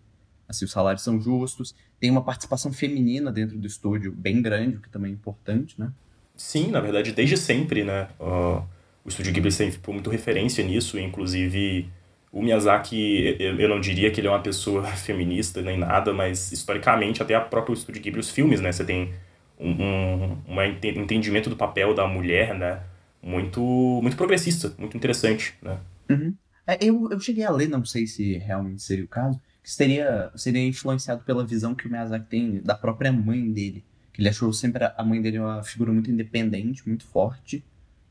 Assim, 0.50 0.66
os 0.66 0.72
salários 0.72 1.04
são 1.04 1.22
justos, 1.22 1.76
tem 2.00 2.10
uma 2.10 2.24
participação 2.24 2.74
feminina 2.74 3.32
dentro 3.32 3.56
do 3.56 3.68
estúdio 3.68 4.12
bem 4.12 4.42
grande, 4.42 4.78
o 4.78 4.82
que 4.82 4.90
também 4.90 5.12
é 5.12 5.14
importante, 5.14 5.80
né? 5.80 5.92
Sim, 6.36 6.72
na 6.72 6.82
verdade, 6.82 7.12
desde 7.12 7.38
sempre, 7.38 7.84
né? 7.84 8.08
Uh, 8.20 8.64
o 9.06 9.10
estúdio 9.10 9.32
Ghibli 9.32 9.52
sempre 9.52 9.80
foi 9.84 9.94
muito 9.94 10.10
referência 10.10 10.66
nisso, 10.66 10.98
inclusive 10.98 11.92
o 12.34 12.42
Miyazaki, 12.42 13.38
eu 13.40 13.70
não 13.70 13.80
diria 13.80 14.10
que 14.10 14.20
ele 14.20 14.28
é 14.28 14.32
uma 14.32 14.42
pessoa 14.42 14.84
feminista 14.98 15.62
nem 15.62 15.78
nada, 15.78 16.12
mas 16.12 16.52
historicamente, 16.52 17.22
até 17.22 17.36
a 17.36 17.42
própria 17.42 17.76
Estúdio 17.76 18.02
Ghibli, 18.02 18.20
os 18.20 18.32
filmes, 18.32 18.60
né? 18.60 18.72
Você 18.72 18.84
tem 18.84 19.14
um, 19.60 19.70
um, 19.70 20.38
um 20.48 20.62
entendimento 20.64 21.48
do 21.48 21.56
papel 21.56 21.94
da 21.94 22.08
mulher, 22.08 22.58
né? 22.58 22.82
Muito, 23.22 23.62
muito 24.02 24.18
progressista, 24.18 24.74
muito 24.80 24.98
interessante, 24.98 25.54
né? 25.62 25.78
Uhum. 26.10 26.34
É, 26.66 26.78
eu, 26.82 27.08
eu 27.12 27.20
cheguei 27.20 27.44
a 27.44 27.52
ler, 27.52 27.70
não 27.70 27.86
sei 27.86 28.08
se 28.08 28.40
realmente 28.40 28.82
seria 28.82 29.06
o 29.06 29.08
caso, 29.08 29.40
que 29.62 29.72
seria, 29.72 30.32
seria 30.36 30.66
influenciado 30.66 31.24
pela 31.24 31.46
visão 31.46 31.76
que 31.76 31.88
o 31.88 31.92
Miyazaki 31.92 32.26
tem 32.26 32.62
da 32.62 32.74
própria 32.74 33.12
mãe 33.12 33.52
dele. 33.52 33.86
Que 34.12 34.22
ele 34.22 34.30
achou 34.30 34.52
sempre 34.52 34.84
a 34.84 35.04
mãe 35.04 35.22
dele 35.22 35.38
uma 35.38 35.62
figura 35.64 35.94
muito 35.94 36.10
independente, 36.10 36.88
muito 36.88 37.06
forte, 37.06 37.64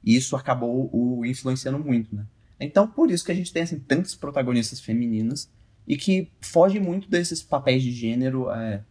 e 0.04 0.16
isso 0.16 0.36
acabou 0.36 0.88
o 0.92 1.26
influenciando 1.26 1.80
muito, 1.80 2.14
né? 2.14 2.24
Então, 2.64 2.86
por 2.86 3.10
isso 3.10 3.24
que 3.24 3.32
a 3.32 3.34
gente 3.34 3.52
tem 3.52 3.62
assim, 3.62 3.78
tantas 3.78 4.14
protagonistas 4.14 4.80
femininas 4.80 5.50
e 5.86 5.96
que 5.96 6.30
fogem 6.40 6.80
muito 6.80 7.08
desses 7.08 7.42
papéis 7.42 7.82
de 7.82 7.90
gênero 7.90 8.50
é, 8.50 8.82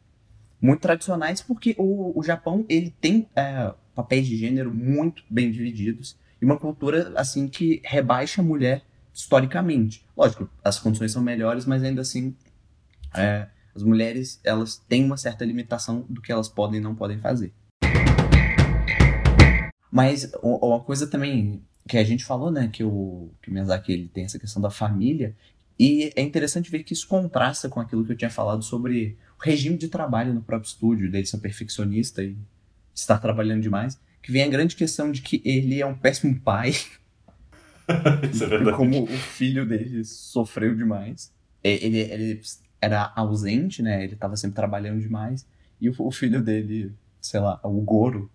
muito 0.62 0.81
tradicionais, 0.81 1.41
porque 1.41 1.75
o, 1.77 2.17
o 2.17 2.23
Japão 2.23 2.65
ele 2.67 2.93
tem 3.01 3.27
é, 3.36 3.73
papéis 3.95 4.27
de 4.27 4.38
gênero 4.38 4.73
muito 4.73 5.23
bem 5.29 5.51
divididos 5.51 6.17
e 6.41 6.45
uma 6.45 6.57
cultura 6.57 7.13
assim 7.15 7.47
que 7.47 7.81
rebaixa 7.84 8.41
a 8.41 8.43
mulher 8.43 8.84
historicamente. 9.13 10.05
Lógico, 10.15 10.49
as 10.63 10.79
condições 10.79 11.12
são 11.12 11.21
melhores, 11.21 11.65
mas 11.65 11.84
ainda 11.84 12.01
assim 12.01 12.36
é, 13.15 13.47
as 13.75 13.84
mulheres 13.84 14.39
elas 14.43 14.77
têm 14.77 15.05
uma 15.05 15.17
certa 15.17 15.45
limitação 15.45 16.05
do 16.10 16.21
que 16.21 16.31
elas 16.31 16.47
podem 16.47 16.79
e 16.79 16.84
não 16.84 16.95
podem 16.95 17.19
fazer. 17.19 17.53
Mas 19.91 20.31
uma 20.41 20.79
coisa 20.79 21.05
também 21.05 21.62
que 21.87 21.97
a 21.97 22.03
gente 22.03 22.23
falou, 22.23 22.51
né, 22.51 22.69
que 22.71 22.83
o, 22.83 23.29
que 23.41 23.49
o 23.49 23.53
Miyazaki 23.53 23.91
ele 23.91 24.07
tem 24.07 24.23
essa 24.23 24.39
questão 24.39 24.61
da 24.61 24.69
família, 24.69 25.35
e 25.79 26.11
é 26.15 26.21
interessante 26.21 26.69
ver 26.69 26.83
que 26.83 26.93
isso 26.93 27.07
contrasta 27.07 27.67
com 27.67 27.79
aquilo 27.79 28.05
que 28.05 28.11
eu 28.11 28.15
tinha 28.15 28.29
falado 28.29 28.63
sobre 28.63 29.17
o 29.39 29.43
regime 29.43 29.77
de 29.77 29.87
trabalho 29.87 30.33
no 30.33 30.41
próprio 30.41 30.67
estúdio, 30.67 31.09
dele 31.09 31.25
ser 31.25 31.39
perfeccionista 31.39 32.23
e 32.23 32.37
estar 32.93 33.17
trabalhando 33.17 33.61
demais, 33.61 33.99
que 34.21 34.31
vem 34.31 34.43
a 34.43 34.47
grande 34.47 34.75
questão 34.75 35.11
de 35.11 35.21
que 35.21 35.41
ele 35.43 35.81
é 35.81 35.85
um 35.85 35.95
péssimo 35.95 36.39
pai. 36.39 36.69
isso 38.31 38.43
é 38.43 38.47
verdade. 38.47 38.77
Como 38.77 39.03
o 39.03 39.07
filho 39.07 39.65
dele 39.65 40.05
sofreu 40.05 40.75
demais. 40.75 41.33
Ele, 41.63 41.97
ele 41.97 42.41
era 42.79 43.11
ausente, 43.15 43.81
né, 43.81 44.03
ele 44.03 44.13
estava 44.13 44.35
sempre 44.35 44.55
trabalhando 44.55 44.99
demais, 44.99 45.47
e 45.79 45.89
o, 45.89 45.95
o 45.99 46.11
filho 46.11 46.41
dele, 46.41 46.91
sei 47.19 47.39
lá, 47.39 47.59
o 47.63 47.81
Goro, 47.81 48.29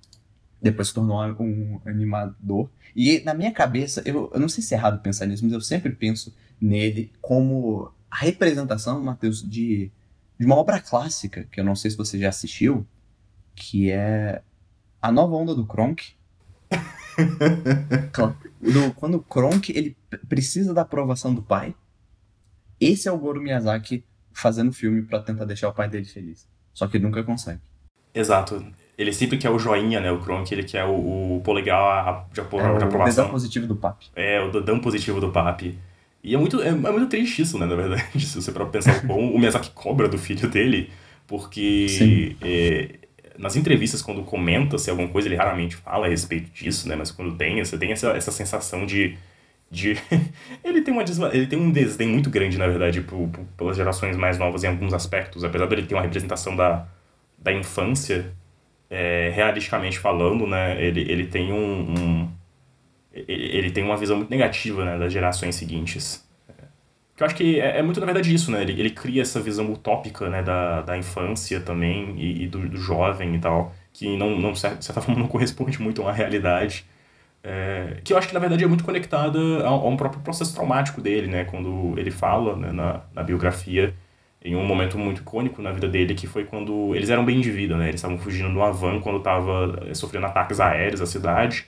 depois 0.60 0.88
se 0.88 0.94
tornou 0.94 1.18
um 1.40 1.80
animador. 1.84 2.70
E 2.94 3.20
na 3.24 3.34
minha 3.34 3.52
cabeça, 3.52 4.02
eu, 4.04 4.30
eu 4.32 4.40
não 4.40 4.48
sei 4.48 4.62
se 4.62 4.74
é 4.74 4.78
errado 4.78 5.02
pensar 5.02 5.26
nisso, 5.26 5.44
mas 5.44 5.52
eu 5.52 5.60
sempre 5.60 5.92
penso 5.92 6.34
nele 6.60 7.12
como 7.20 7.92
a 8.10 8.16
representação, 8.16 9.02
Matheus, 9.02 9.42
de, 9.42 9.90
de 10.38 10.46
uma 10.46 10.56
obra 10.56 10.80
clássica, 10.80 11.44
que 11.50 11.60
eu 11.60 11.64
não 11.64 11.76
sei 11.76 11.90
se 11.90 11.96
você 11.96 12.18
já 12.18 12.30
assistiu, 12.30 12.86
que 13.54 13.90
é 13.90 14.42
A 15.00 15.12
Nova 15.12 15.36
Onda 15.36 15.54
do 15.54 15.66
Kronk. 15.66 16.14
do, 18.60 18.94
quando 18.94 19.16
o 19.16 19.22
Kronk 19.22 19.70
ele 19.76 19.96
precisa 20.28 20.72
da 20.72 20.82
aprovação 20.82 21.34
do 21.34 21.42
pai, 21.42 21.74
esse 22.80 23.08
é 23.08 23.12
o 23.12 23.18
Goro 23.18 23.40
Miyazaki 23.40 24.04
fazendo 24.32 24.72
filme 24.72 25.02
para 25.02 25.20
tentar 25.20 25.44
deixar 25.44 25.68
o 25.68 25.74
pai 25.74 25.88
dele 25.88 26.04
feliz. 26.04 26.46
Só 26.72 26.86
que 26.86 26.96
ele 26.96 27.04
nunca 27.04 27.22
consegue. 27.22 27.60
Exato 28.14 28.64
ele 28.98 29.12
sempre 29.12 29.36
quer 29.36 29.50
o 29.50 29.58
joinha, 29.58 30.00
né? 30.00 30.10
O 30.10 30.18
Kronk, 30.18 30.52
ele 30.52 30.62
quer 30.62 30.84
o, 30.84 31.36
o 31.36 31.40
polegar 31.44 32.26
de, 32.32 32.40
apro 32.40 32.58
é, 32.58 32.78
de 32.78 32.84
aprovação. 32.84 33.02
O 33.02 33.08
dedão 33.08 33.28
positivo 33.28 33.66
do 33.66 33.76
papi. 33.76 34.06
É, 34.16 34.40
o 34.40 34.50
dedão 34.50 34.78
positivo 34.78 35.20
do 35.20 35.30
papi. 35.30 35.78
E 36.24 36.34
é 36.34 36.38
muito, 36.38 36.60
é, 36.62 36.68
é 36.68 36.72
muito 36.72 37.06
triste 37.06 37.42
isso, 37.42 37.58
né, 37.58 37.66
na 37.66 37.76
verdade, 37.76 38.02
se 38.26 38.40
você 38.40 38.50
para 38.50 38.66
pensar 38.66 38.96
o 38.96 39.06
quão 39.06 39.32
o 39.32 39.38
Miyazaki 39.38 39.70
cobra 39.70 40.08
do 40.08 40.18
filho 40.18 40.48
dele, 40.48 40.90
porque 41.26 42.36
é, 42.42 42.94
nas 43.38 43.54
entrevistas, 43.54 44.02
quando 44.02 44.22
comenta-se 44.22 44.90
alguma 44.90 45.08
coisa, 45.08 45.28
ele 45.28 45.36
raramente 45.36 45.76
fala 45.76 46.06
a 46.06 46.08
respeito 46.08 46.50
disso, 46.50 46.88
né, 46.88 46.96
mas 46.96 47.12
quando 47.12 47.36
tem, 47.36 47.62
você 47.62 47.78
tem 47.78 47.92
essa, 47.92 48.08
essa 48.08 48.32
sensação 48.32 48.86
de... 48.86 49.16
de 49.70 49.96
ele, 50.64 50.80
tem 50.80 50.92
uma 50.92 51.04
ele 51.32 51.46
tem 51.46 51.60
um 51.60 51.70
desdém 51.70 52.08
muito 52.08 52.28
grande, 52.28 52.58
na 52.58 52.66
verdade, 52.66 53.02
por, 53.02 53.28
por, 53.28 53.44
pelas 53.56 53.76
gerações 53.76 54.16
mais 54.16 54.36
novas 54.36 54.64
em 54.64 54.68
alguns 54.68 54.94
aspectos, 54.94 55.44
apesar 55.44 55.66
dele 55.66 55.84
ter 55.84 55.94
uma 55.94 56.02
representação 56.02 56.56
da, 56.56 56.88
da 57.38 57.52
infância 57.52 58.34
é, 58.90 59.30
realisticamente 59.34 59.98
falando, 59.98 60.46
né, 60.46 60.82
ele, 60.82 61.00
ele 61.00 61.26
tem 61.26 61.52
um, 61.52 61.90
um 61.90 62.30
ele, 63.12 63.70
tem 63.70 63.82
uma 63.82 63.96
visão 63.96 64.16
muito 64.16 64.30
negativa 64.30 64.84
né, 64.84 64.98
das 64.98 65.12
gerações 65.12 65.54
seguintes. 65.54 66.26
Que 67.16 67.22
eu 67.22 67.26
acho 67.26 67.34
que 67.34 67.58
é, 67.58 67.78
é, 67.78 67.82
muito, 67.82 67.98
na 67.98 68.04
verdade, 68.04 68.32
isso, 68.34 68.50
né? 68.50 68.60
Ele, 68.60 68.78
ele 68.78 68.90
cria 68.90 69.22
essa 69.22 69.40
visão 69.40 69.72
utópica 69.72 70.28
né, 70.28 70.42
da, 70.42 70.82
da 70.82 70.98
infância 70.98 71.58
também 71.60 72.14
e, 72.18 72.42
e 72.44 72.46
do, 72.46 72.68
do 72.68 72.76
jovem 72.76 73.34
e 73.34 73.38
tal, 73.38 73.74
que, 73.90 74.16
não, 74.18 74.38
não, 74.38 74.52
de 74.52 74.60
certa 74.60 75.00
forma, 75.00 75.18
não 75.18 75.26
corresponde 75.26 75.80
muito 75.80 76.02
a 76.02 76.04
uma 76.04 76.12
realidade. 76.12 76.84
É, 77.42 78.00
que 78.04 78.12
eu 78.12 78.18
acho 78.18 78.28
que, 78.28 78.34
na 78.34 78.40
verdade, 78.40 78.64
é 78.64 78.66
muito 78.66 78.84
conectada 78.84 79.38
a, 79.64 79.68
a, 79.68 79.88
um 79.88 79.96
próprio 79.96 80.20
processo 80.20 80.54
traumático 80.54 81.00
dele, 81.00 81.26
né? 81.26 81.44
Quando 81.44 81.94
ele 81.98 82.10
fala 82.10 82.54
né, 82.54 82.70
na, 82.70 83.00
na 83.14 83.22
biografia 83.22 83.94
em 84.46 84.54
um 84.54 84.64
momento 84.64 84.96
muito 84.96 85.22
icônico 85.22 85.60
na 85.60 85.72
vida 85.72 85.88
dele, 85.88 86.14
que 86.14 86.26
foi 86.26 86.44
quando 86.44 86.94
eles 86.94 87.10
eram 87.10 87.24
bem 87.24 87.40
de 87.40 87.50
vida, 87.50 87.76
né? 87.76 87.88
Eles 87.88 87.96
estavam 87.96 88.16
fugindo 88.16 88.48
de 88.48 88.56
uma 88.56 88.72
van 88.72 89.00
quando 89.00 89.18
estava 89.18 89.82
eh, 89.88 89.94
sofrendo 89.94 90.26
ataques 90.26 90.60
aéreos 90.60 91.00
à 91.00 91.06
cidade. 91.06 91.66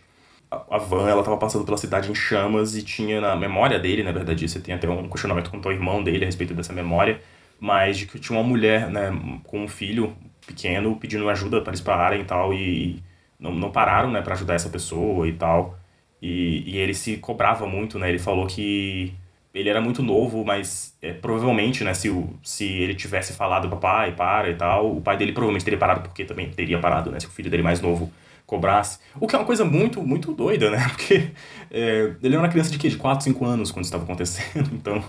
A, 0.51 0.77
a 0.77 0.79
van, 0.79 1.09
ela 1.09 1.21
estava 1.21 1.37
passando 1.37 1.65
pela 1.65 1.77
cidade 1.77 2.11
em 2.11 2.15
chamas 2.15 2.77
e 2.77 2.83
tinha 2.83 3.21
na 3.21 3.35
memória 3.35 3.79
dele, 3.81 4.05
na 4.05 4.13
verdade, 4.13 4.49
você 4.49 4.61
tem 4.61 4.75
até 4.75 4.89
um 4.89 5.09
questionamento 5.09 5.51
com 5.51 5.59
o 5.59 5.73
irmão 5.73 6.03
dele 6.05 6.25
a 6.25 6.27
respeito 6.27 6.55
dessa 6.55 6.73
memória, 6.73 7.21
mas 7.61 7.99
de 7.99 8.07
que 8.07 8.19
tinha 8.19 8.39
uma 8.39 8.47
mulher, 8.47 8.89
né, 8.91 9.11
com 9.45 9.65
um 9.65 9.69
filho 9.69 10.17
pequeno 10.47 10.97
pedindo 10.97 11.29
ajuda 11.29 11.61
para 11.61 11.73
eles 11.73 11.81
pararem 11.81 12.21
e 12.23 12.25
tal, 12.25 12.55
e 12.55 13.03
não, 13.41 13.53
não 13.55 13.71
pararam, 13.73 14.11
né, 14.11 14.23
para 14.23 14.35
ajudar 14.35 14.55
essa 14.55 14.69
pessoa 14.71 15.27
e 15.29 15.33
tal. 15.33 15.79
E, 16.23 16.75
e 16.75 16.79
ele 16.79 16.95
se 16.95 17.17
cobrava 17.19 17.67
muito, 17.67 17.99
né? 17.99 18.09
Ele 18.09 18.19
falou 18.19 18.47
que 18.47 19.15
ele 19.59 19.69
era 19.69 19.81
muito 19.81 20.03
novo, 20.03 20.45
mas 20.45 20.97
é, 21.03 21.13
provavelmente, 21.13 21.83
né, 21.83 21.93
se, 21.93 22.09
o, 22.09 22.29
se 22.43 22.65
ele 22.65 22.95
tivesse 22.95 23.33
falado 23.33 23.69
papai, 23.69 24.13
para 24.13 24.49
e 24.51 24.55
tal, 24.55 24.97
o 24.97 25.01
pai 25.01 25.17
dele 25.17 25.33
provavelmente 25.33 25.65
teria 25.65 25.79
parado 25.79 26.01
porque 26.03 26.25
também 26.25 26.49
teria 26.51 26.79
parado, 26.79 27.11
né, 27.11 27.19
se 27.19 27.27
o 27.27 27.31
filho 27.31 27.51
dele 27.51 27.63
mais 27.63 27.81
novo 27.81 28.13
cobrasse. 28.47 28.99
O 29.21 29.27
que 29.27 29.35
é 29.35 29.39
uma 29.39 29.45
coisa 29.45 29.65
muito, 29.65 30.03
muito 30.03 30.33
doida, 30.33 30.71
né, 30.71 30.87
porque 30.91 31.31
é, 31.71 32.13
ele 32.23 32.35
era 32.35 32.43
uma 32.43 32.49
criança 32.49 32.71
de 32.71 32.79
quê? 32.79 32.89
De 32.89 32.97
4, 32.97 33.25
5 33.25 33.45
anos 33.45 33.71
quando 33.71 33.85
isso 33.85 33.95
estava 33.95 34.05
acontecendo, 34.05 34.71
então... 34.75 35.03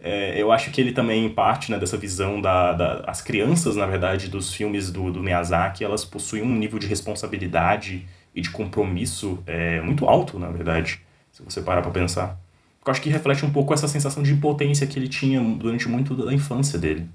É, 0.00 0.40
eu 0.40 0.52
acho 0.52 0.70
que 0.70 0.80
ele 0.80 0.92
também 0.92 1.28
parte 1.28 1.72
né, 1.72 1.76
dessa 1.76 1.96
visão 1.96 2.40
da, 2.40 2.72
da 2.72 3.04
as 3.04 3.20
crianças 3.20 3.74
na 3.74 3.84
verdade 3.84 4.28
dos 4.28 4.54
filmes 4.54 4.92
do, 4.92 5.10
do 5.10 5.20
Miyazaki 5.20 5.82
elas 5.82 6.04
possuem 6.04 6.40
um 6.40 6.54
nível 6.54 6.78
de 6.78 6.86
responsabilidade 6.86 8.06
e 8.32 8.40
de 8.40 8.48
compromisso 8.48 9.42
é, 9.44 9.80
muito 9.80 10.04
alto 10.04 10.38
na 10.38 10.50
verdade 10.50 11.00
se 11.32 11.42
você 11.42 11.60
parar 11.60 11.82
para 11.82 11.90
pensar 11.90 12.38
eu 12.86 12.90
acho 12.90 13.02
que 13.02 13.10
reflete 13.10 13.44
um 13.44 13.52
pouco 13.52 13.74
essa 13.74 13.88
sensação 13.88 14.22
de 14.22 14.32
impotência 14.32 14.86
que 14.86 14.98
ele 14.98 15.08
tinha 15.08 15.42
durante 15.56 15.88
muito 15.88 16.16
da 16.16 16.32
infância 16.32 16.78
dele. 16.78 17.08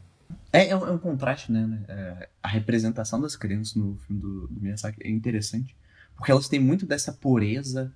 É, 0.52 0.70
é, 0.70 0.76
um, 0.76 0.88
é 0.88 0.92
um 0.92 1.00
contraste, 1.00 1.52
né? 1.52 1.66
né? 1.66 1.84
É, 1.88 2.30
a 2.44 2.48
representação 2.48 3.20
das 3.20 3.36
crianças 3.36 3.74
no 3.74 3.98
filme 4.06 4.22
do, 4.22 4.48
do 4.48 4.62
Miyazaki 4.62 5.00
é 5.04 5.10
interessante, 5.10 5.76
porque 6.16 6.32
elas 6.32 6.48
têm 6.48 6.60
muito 6.60 6.86
dessa 6.86 7.12
pureza 7.12 7.92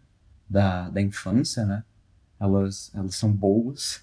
da, 0.49 0.89
da 0.89 1.01
infância, 1.01 1.65
né? 1.65 1.83
Elas, 2.39 2.91
elas 2.95 3.15
são 3.15 3.31
boas, 3.31 4.01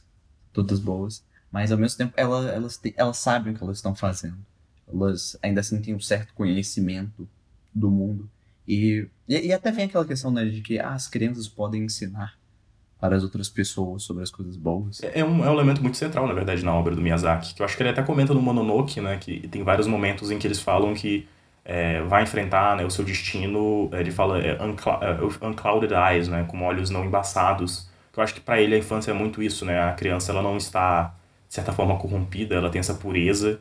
todas 0.52 0.78
boas, 0.78 1.24
mas 1.50 1.72
ao 1.72 1.78
mesmo 1.78 1.98
tempo 1.98 2.14
elas, 2.16 2.46
elas, 2.46 2.76
têm, 2.76 2.94
elas 2.96 3.16
sabem 3.16 3.52
o 3.52 3.56
que 3.56 3.62
elas 3.62 3.78
estão 3.78 3.94
fazendo. 3.94 4.38
Elas 4.86 5.36
ainda 5.42 5.60
assim 5.60 5.80
têm 5.80 5.94
um 5.94 6.00
certo 6.00 6.32
conhecimento 6.34 7.28
do 7.74 7.90
mundo. 7.90 8.30
E, 8.68 9.08
e, 9.28 9.48
e 9.48 9.52
até 9.52 9.72
vem 9.72 9.86
aquela 9.86 10.04
questão 10.04 10.30
né, 10.30 10.44
de 10.44 10.60
que 10.60 10.78
ah, 10.78 10.94
as 10.94 11.08
crianças 11.08 11.48
podem 11.48 11.84
ensinar 11.84 12.38
para 13.04 13.16
as 13.16 13.22
outras 13.22 13.50
pessoas 13.50 14.02
sobre 14.02 14.22
as 14.22 14.30
coisas 14.30 14.56
boas. 14.56 15.02
É, 15.02 15.20
é 15.20 15.24
um, 15.24 15.44
é 15.44 15.50
um 15.50 15.52
elemento 15.52 15.82
muito 15.82 15.98
central, 15.98 16.26
na 16.26 16.32
verdade, 16.32 16.64
na 16.64 16.74
obra 16.74 16.96
do 16.96 17.02
Miyazaki, 17.02 17.54
que 17.54 17.60
eu 17.60 17.66
acho 17.66 17.76
que 17.76 17.82
ele 17.82 17.90
até 17.90 18.02
comenta 18.02 18.32
no 18.32 18.40
Mononoke, 18.40 18.98
né, 18.98 19.18
que 19.18 19.46
tem 19.48 19.62
vários 19.62 19.86
momentos 19.86 20.30
em 20.30 20.38
que 20.38 20.46
eles 20.46 20.58
falam 20.58 20.94
que 20.94 21.28
é, 21.66 22.00
vai 22.04 22.22
enfrentar 22.22 22.74
né, 22.78 22.82
o 22.82 22.88
seu 22.88 23.04
destino, 23.04 23.90
é, 23.92 24.00
ele 24.00 24.10
fala 24.10 24.40
é, 24.40 24.56
é 24.56 25.46
unclouded 25.46 25.92
eyes, 25.92 26.28
né, 26.28 26.46
com 26.48 26.62
olhos 26.62 26.88
não 26.88 27.04
embaçados, 27.04 27.90
que 28.10 28.18
eu 28.18 28.24
acho 28.24 28.32
que 28.32 28.40
para 28.40 28.58
ele 28.58 28.74
a 28.74 28.78
infância 28.78 29.10
é 29.10 29.14
muito 29.14 29.42
isso, 29.42 29.66
né, 29.66 29.82
a 29.82 29.92
criança 29.92 30.32
ela 30.32 30.40
não 30.40 30.56
está, 30.56 31.14
de 31.46 31.52
certa 31.52 31.74
forma, 31.74 31.98
corrompida, 31.98 32.54
ela 32.54 32.70
tem 32.70 32.78
essa 32.78 32.94
pureza, 32.94 33.60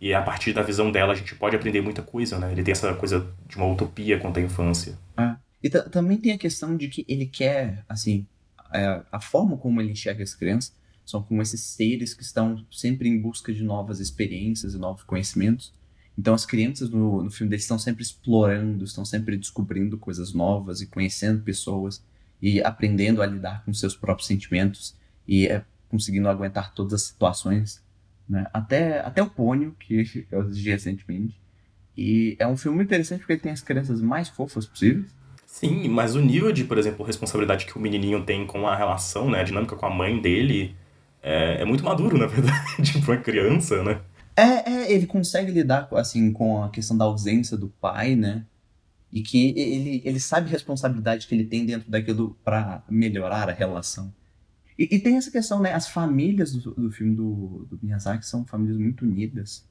e 0.00 0.14
a 0.14 0.22
partir 0.22 0.52
da 0.52 0.62
visão 0.62 0.92
dela 0.92 1.14
a 1.14 1.16
gente 1.16 1.34
pode 1.34 1.56
aprender 1.56 1.80
muita 1.80 2.00
coisa, 2.00 2.38
né, 2.38 2.52
ele 2.52 2.62
tem 2.62 2.70
essa 2.70 2.94
coisa 2.94 3.26
de 3.48 3.56
uma 3.56 3.66
utopia 3.66 4.20
quanto 4.20 4.38
à 4.38 4.40
infância. 4.40 4.96
Ah, 5.16 5.34
e 5.60 5.68
também 5.68 6.16
tem 6.16 6.30
a 6.30 6.38
questão 6.38 6.76
de 6.76 6.86
que 6.86 7.04
ele 7.08 7.26
quer, 7.26 7.82
assim, 7.88 8.24
é, 8.72 9.02
a 9.10 9.20
forma 9.20 9.56
como 9.56 9.80
ele 9.80 9.92
enxerga 9.92 10.22
as 10.22 10.34
crianças 10.34 10.74
são 11.04 11.22
como 11.22 11.42
esses 11.42 11.60
seres 11.60 12.14
que 12.14 12.22
estão 12.22 12.64
sempre 12.70 13.08
em 13.08 13.20
busca 13.20 13.52
de 13.52 13.62
novas 13.62 14.00
experiências 14.00 14.74
e 14.74 14.78
novos 14.78 15.02
conhecimentos. 15.02 15.72
Então 16.16 16.32
as 16.32 16.46
crianças 16.46 16.88
no, 16.90 17.22
no 17.22 17.30
filme 17.30 17.50
deles 17.50 17.64
estão 17.64 17.78
sempre 17.78 18.02
explorando, 18.02 18.84
estão 18.84 19.04
sempre 19.04 19.36
descobrindo 19.36 19.98
coisas 19.98 20.32
novas 20.32 20.80
e 20.80 20.86
conhecendo 20.86 21.42
pessoas 21.42 22.02
e 22.40 22.62
aprendendo 22.62 23.20
a 23.20 23.26
lidar 23.26 23.64
com 23.64 23.72
seus 23.72 23.96
próprios 23.96 24.26
sentimentos 24.26 24.96
e 25.26 25.46
é, 25.46 25.64
conseguindo 25.88 26.28
aguentar 26.28 26.72
todas 26.72 26.94
as 26.94 27.02
situações, 27.02 27.82
né? 28.28 28.46
Até, 28.52 29.00
até 29.00 29.22
o 29.22 29.28
Pônio, 29.28 29.76
que 29.78 30.26
eu 30.30 30.40
assisti 30.40 30.70
recentemente. 30.70 31.40
E 31.96 32.36
é 32.38 32.46
um 32.46 32.56
filme 32.56 32.82
interessante 32.82 33.20
porque 33.20 33.34
ele 33.34 33.40
tem 33.40 33.52
as 33.52 33.62
crianças 33.62 34.00
mais 34.00 34.28
fofas 34.28 34.66
possíveis 34.66 35.10
Sim, 35.54 35.86
mas 35.88 36.16
o 36.16 36.20
nível 36.20 36.50
de, 36.50 36.64
por 36.64 36.78
exemplo, 36.78 37.06
responsabilidade 37.06 37.64
que 37.64 37.78
o 37.78 37.80
menininho 37.80 38.24
tem 38.24 38.44
com 38.44 38.66
a 38.66 38.74
relação, 38.74 39.30
né, 39.30 39.40
a 39.40 39.44
dinâmica 39.44 39.76
com 39.76 39.86
a 39.86 39.90
mãe 39.90 40.20
dele, 40.20 40.74
é, 41.22 41.62
é 41.62 41.64
muito 41.64 41.84
maduro, 41.84 42.18
na 42.18 42.26
verdade, 42.26 43.00
para 43.00 43.14
uma 43.14 43.22
criança, 43.22 43.80
né? 43.84 44.00
É, 44.36 44.68
é, 44.68 44.92
ele 44.92 45.06
consegue 45.06 45.52
lidar, 45.52 45.88
assim, 45.92 46.32
com 46.32 46.60
a 46.64 46.70
questão 46.70 46.98
da 46.98 47.04
ausência 47.04 47.56
do 47.56 47.68
pai, 47.68 48.16
né? 48.16 48.44
E 49.12 49.22
que 49.22 49.54
ele, 49.56 50.02
ele 50.04 50.18
sabe 50.18 50.48
a 50.48 50.50
responsabilidade 50.50 51.28
que 51.28 51.34
ele 51.36 51.44
tem 51.44 51.64
dentro 51.64 51.88
daquilo 51.88 52.36
para 52.42 52.82
melhorar 52.90 53.48
a 53.48 53.52
relação. 53.52 54.12
E, 54.76 54.88
e, 54.96 54.98
tem 54.98 55.16
essa 55.16 55.30
questão, 55.30 55.60
né? 55.60 55.72
As 55.72 55.88
famílias 55.88 56.52
do, 56.52 56.74
do 56.74 56.90
filme 56.90 57.14
do, 57.14 57.68
do 57.70 57.78
Miyazaki 57.80 58.26
são 58.26 58.44
famílias 58.44 58.76
muito 58.76 59.04
unidas. 59.04 59.64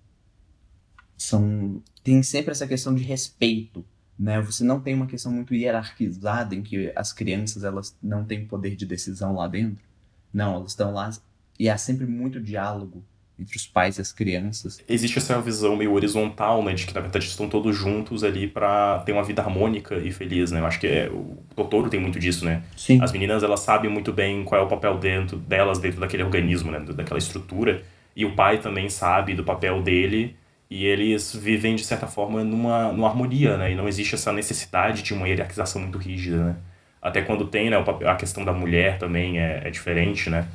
São, 1.18 1.84
tem 2.02 2.24
sempre 2.24 2.52
essa 2.52 2.66
questão 2.66 2.96
de 2.96 3.04
respeito 3.04 3.86
né? 4.18 4.42
Você 4.42 4.64
não 4.64 4.80
tem 4.80 4.94
uma 4.94 5.08
questão 5.08 5.32
muito 5.32 5.54
hierarquizada 5.54 6.56
em 6.56 6.62
que 6.62 6.92
as 6.96 7.12
crianças 7.12 7.64
elas 7.64 7.96
não 8.02 8.24
têm 8.24 8.46
poder 8.46 8.76
de 8.76 8.86
decisão 8.86 9.36
lá 9.36 9.48
dentro. 9.48 9.84
Não, 10.34 10.56
elas 10.56 10.72
estão 10.72 10.92
lá 10.94 11.10
e 11.60 11.70
há 11.70 11.78
sempre 11.78 12.06
muito 12.06 12.40
diálogo 12.40 13.04
entre 13.40 13.58
os 13.58 13.66
pais 13.66 13.98
e 13.98 14.02
as 14.02 14.12
crianças. 14.12 14.80
Existe 14.88 15.18
essa 15.18 15.42
visão 15.42 15.76
meio 15.76 15.94
horizontal, 15.94 16.64
né, 16.64 16.74
de 16.74 16.86
que 16.86 16.94
na 16.94 17.02
verdade 17.02 17.26
estão 17.26 17.50
todos 17.50 17.76
juntos 17.76 18.24
ali 18.24 18.48
para 18.48 19.00
ter 19.00 19.12
uma 19.12 19.24
vida 19.24 19.42
harmônica 19.42 19.98
e 19.98 20.12
feliz, 20.12 20.52
né? 20.52 20.60
Eu 20.60 20.66
acho 20.66 20.80
que 20.80 20.88
é, 20.88 21.10
o 21.10 21.38
Totoro 21.56 21.90
tem 21.90 22.00
muito 22.00 22.20
disso, 22.20 22.46
né? 22.46 22.64
Sim. 22.78 23.02
As 23.02 23.12
meninas 23.12 23.42
elas 23.44 23.62
sabem 23.62 23.90
muito 23.90 24.14
bem 24.14 24.44
qual 24.44 24.62
é 24.62 24.64
o 24.64 24.68
papel 24.68 24.98
dentro 24.98 25.38
delas 25.38 25.80
dentro 25.80 26.00
daquele 26.00 26.24
organismo, 26.24 26.72
né, 26.72 26.80
daquela 26.80 27.18
estrutura, 27.18 27.84
e 28.16 28.24
o 28.24 28.36
pai 28.36 28.60
também 28.60 28.90
sabe 28.90 29.34
do 29.34 29.44
papel 29.44 29.82
dele 29.82 30.36
e 30.70 30.86
eles 30.86 31.36
vivem, 31.36 31.76
de 31.76 31.84
certa 31.84 32.08
forma, 32.08 32.44
numa, 32.44 32.92
numa 32.92 33.08
harmonia, 33.08 33.58
né? 33.58 33.72
E 33.72 33.76
não 33.76 33.88
existe 33.88 34.16
essa 34.16 34.32
necessidade 34.32 35.04
de 35.04 35.14
uma 35.14 35.28
hierarquização 35.28 35.82
muito 35.82 35.98
rígida, 35.98 36.44
né? 36.44 36.56
Até 37.02 37.22
quando 37.22 37.46
tem, 37.48 37.70
né? 37.70 37.78
A 38.06 38.16
questão 38.16 38.44
da 38.44 38.54
mulher 38.54 38.98
também 38.98 39.40
é, 39.40 39.62
é 39.66 39.70
diferente, 39.70 40.30
né? 40.30 40.48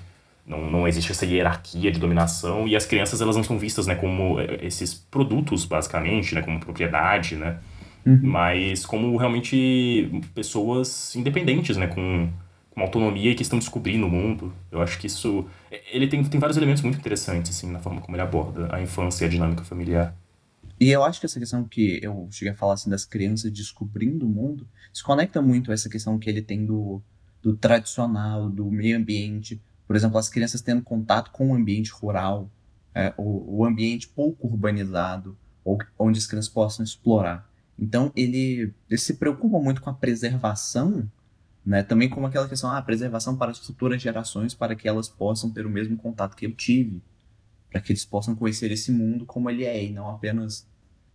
Não, 0.49 0.71
não 0.71 0.89
existe 0.89 1.13
essa 1.13 1.27
hierarquia 1.27 1.93
de 1.93 2.01
dominação 2.01 2.67
e 2.67 2.75
as 2.75 2.87
crianças 2.87 3.21
elas 3.21 3.37
não 3.37 3.45
são 3.45 3.59
vistas 3.59 3.87
né, 3.87 3.95
como 3.95 4.41
é, 4.41 4.59
esses 4.63 4.95
produtos 4.95 5.67
basicamente 5.67 6.35
né, 6.35 6.41
como 6.41 6.59
propriedade 6.59 7.37
né 7.37 7.59
uhum. 8.07 8.19
mas 8.23 8.87
como 8.87 9.15
realmente 9.19 10.11
pessoas 10.35 11.15
independentes 11.15 11.77
né 11.77 11.87
com 11.87 12.31
uma 12.79 12.85
autonomia 12.87 13.33
e 13.33 13.35
que 13.35 13.43
estão 13.43 13.59
descobrindo 13.59 14.07
o 14.07 14.11
mundo. 14.11 14.53
Eu 14.71 14.81
acho 14.81 14.99
que 14.99 15.07
isso. 15.07 15.45
Ele 15.91 16.07
tem, 16.07 16.23
tem 16.25 16.41
vários 16.41 16.57
elementos 16.57 16.83
muito 16.83 16.99
interessantes, 16.99 17.51
assim, 17.51 17.71
na 17.71 17.81
forma 17.81 18.01
como 18.01 18.17
ele 18.17 18.23
aborda 18.23 18.75
a 18.75 18.81
infância 18.81 19.25
e 19.25 19.27
a 19.27 19.31
dinâmica 19.31 19.65
familiar. 19.65 20.17
E 20.81 20.91
eu 20.91 21.03
acho 21.03 21.19
que 21.19 21.27
essa 21.27 21.41
questão 21.41 21.65
que 21.65 21.99
eu 22.03 22.29
cheguei 22.31 22.53
a 22.53 22.57
falar 22.57 22.75
assim, 22.75 22.89
das 22.89 23.05
crianças 23.05 23.51
descobrindo 23.51 24.25
o 24.25 24.29
mundo 24.29 24.67
se 24.93 25.03
conecta 25.03 25.43
muito 25.43 25.73
a 25.73 25.75
essa 25.75 25.89
questão 25.89 26.19
que 26.19 26.31
ele 26.31 26.41
tem 26.41 26.65
do, 26.65 27.03
do 27.43 27.57
tradicional, 27.57 28.49
do 28.49 28.71
meio 28.71 28.97
ambiente. 28.97 29.61
Por 29.87 29.97
exemplo, 29.97 30.17
as 30.17 30.29
crianças 30.29 30.61
tendo 30.61 30.83
contato 30.83 31.33
com 31.33 31.51
o 31.51 31.55
ambiente 31.55 31.91
rural, 31.91 32.49
é, 32.95 33.13
o, 33.17 33.59
o 33.59 33.65
ambiente 33.65 34.07
pouco 34.09 34.47
urbanizado, 34.47 35.37
ou, 35.65 35.79
onde 35.99 36.19
as 36.21 36.27
crianças 36.27 36.51
possam 36.51 36.85
explorar. 36.85 37.51
Então, 37.77 38.13
ele, 38.15 38.73
ele 38.89 38.99
se 38.99 39.15
preocupa 39.15 39.59
muito 39.59 39.81
com 39.81 39.91
a 39.91 39.95
preservação 39.95 41.11
né? 41.69 41.83
Também 41.83 42.09
como 42.09 42.27
aquela 42.27 42.49
questão, 42.49 42.71
ah, 42.71 42.81
preservação 42.81 43.37
para 43.37 43.51
as 43.51 43.59
futuras 43.59 44.01
gerações, 44.01 44.55
para 44.55 44.75
que 44.75 44.89
elas 44.89 45.07
possam 45.07 45.51
ter 45.51 45.67
o 45.67 45.69
mesmo 45.69 45.99
contato 45.99 46.35
que 46.35 46.47
eu 46.47 46.53
tive, 46.53 47.03
para 47.71 47.79
que 47.79 47.93
eles 47.93 48.07
possam 48.07 48.35
conhecer 48.35 48.73
esse 48.73 48.91
mundo 48.91 49.27
como 49.27 49.51
ele 49.51 49.67
é, 49.67 49.85
e 49.85 49.91
não 49.91 50.09
apenas, 50.09 50.67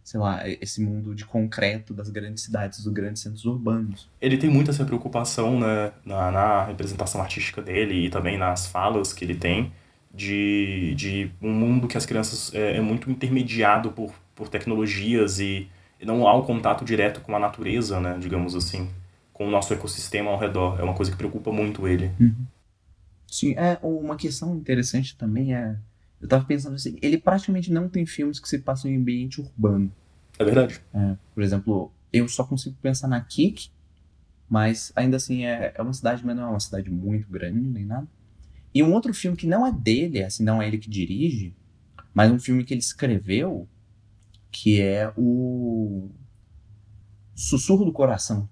sei 0.03 0.19
lá, 0.19 0.47
esse 0.47 0.79
mundo 0.79 1.15
de 1.15 1.25
concreto 1.25 1.91
das 1.91 2.07
grandes 2.07 2.43
cidades, 2.43 2.83
dos 2.83 2.93
grandes 2.93 3.23
centros 3.23 3.45
urbanos. 3.45 4.07
Ele 4.21 4.37
tem 4.37 4.47
muita 4.47 4.69
essa 4.69 4.85
preocupação 4.85 5.59
né, 5.59 5.91
na, 6.05 6.29
na 6.29 6.65
representação 6.65 7.19
artística 7.19 7.59
dele 7.59 8.05
e 8.05 8.09
também 8.11 8.37
nas 8.37 8.67
falas 8.67 9.11
que 9.11 9.25
ele 9.25 9.35
tem, 9.35 9.71
de, 10.13 10.93
de 10.95 11.31
um 11.41 11.51
mundo 11.51 11.87
que 11.87 11.97
as 11.97 12.05
crianças 12.05 12.53
é, 12.53 12.77
é 12.77 12.81
muito 12.81 13.09
intermediado 13.09 13.91
por, 13.91 14.13
por 14.35 14.49
tecnologias 14.49 15.39
e 15.39 15.67
não 15.99 16.27
há 16.27 16.37
um 16.37 16.43
contato 16.43 16.85
direto 16.85 17.21
com 17.21 17.35
a 17.35 17.39
natureza, 17.39 17.99
né, 17.99 18.19
digamos 18.19 18.53
assim 18.53 18.87
com 19.33 19.47
o 19.47 19.51
nosso 19.51 19.73
ecossistema 19.73 20.31
ao 20.31 20.39
redor. 20.39 20.79
É 20.79 20.83
uma 20.83 20.93
coisa 20.93 21.11
que 21.11 21.17
preocupa 21.17 21.51
muito 21.51 21.87
ele. 21.87 22.11
Uhum. 22.19 22.45
Sim, 23.27 23.55
é 23.57 23.79
uma 23.81 24.15
questão 24.15 24.55
interessante 24.55 25.17
também 25.17 25.55
é. 25.55 25.75
Eu 26.21 26.27
tava 26.27 26.45
pensando 26.45 26.75
assim, 26.75 26.95
ele 27.01 27.17
praticamente 27.17 27.71
não 27.71 27.89
tem 27.89 28.05
filmes 28.05 28.39
que 28.39 28.47
se 28.47 28.59
passam 28.59 28.89
em 28.89 28.95
ambiente 28.95 29.41
urbano. 29.41 29.91
É 30.39 30.45
verdade. 30.45 30.79
É, 30.93 31.17
por 31.33 31.43
exemplo, 31.43 31.91
eu 32.13 32.27
só 32.29 32.43
consigo 32.43 32.77
pensar 32.81 33.07
na 33.07 33.19
Kik, 33.19 33.69
mas 34.47 34.93
ainda 34.95 35.17
assim 35.17 35.45
é, 35.45 35.73
é 35.75 35.81
uma 35.81 35.93
cidade, 35.93 36.25
mas 36.25 36.35
não 36.35 36.43
é 36.43 36.47
uma 36.47 36.59
cidade 36.59 36.89
muito 36.89 37.27
grande 37.27 37.59
nem 37.59 37.85
nada. 37.85 38.07
E 38.73 38.81
um 38.81 38.93
outro 38.93 39.13
filme 39.13 39.35
que 39.35 39.47
não 39.47 39.67
é 39.67 39.71
dele, 39.71 40.23
assim, 40.23 40.43
não 40.43 40.61
é 40.61 40.67
ele 40.67 40.77
que 40.77 40.89
dirige, 40.89 41.55
mas 42.13 42.31
um 42.31 42.39
filme 42.39 42.63
que 42.63 42.73
ele 42.73 42.81
escreveu 42.81 43.67
que 44.51 44.79
é 44.79 45.11
o 45.17 46.11
Sussurro 47.35 47.83
do 47.83 47.91
Coração. 47.91 48.47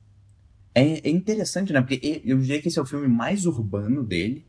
É, 0.73 1.07
é 1.07 1.09
interessante, 1.09 1.73
né? 1.73 1.81
Porque 1.81 2.21
eu 2.25 2.39
diria 2.39 2.61
que 2.61 2.67
esse 2.67 2.79
é 2.79 2.81
o 2.81 2.85
filme 2.85 3.07
mais 3.07 3.45
urbano 3.45 4.03
dele, 4.03 4.45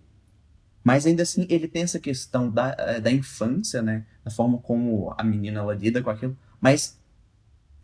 mas 0.85 1.07
ainda 1.07 1.23
assim 1.23 1.47
ele 1.49 1.69
tem 1.69 1.83
essa 1.83 1.99
questão 1.99 2.51
da, 2.51 2.75
eh, 2.79 3.01
da 3.01 3.11
infância, 3.11 3.83
né? 3.83 4.07
Da 4.25 4.31
forma 4.31 4.59
como 4.59 5.15
a 5.17 5.25
menina 5.25 5.61
ela 5.61 5.75
lida 5.75 6.03
com 6.03 6.11
aquilo, 6.11 6.37
mas 6.61 7.01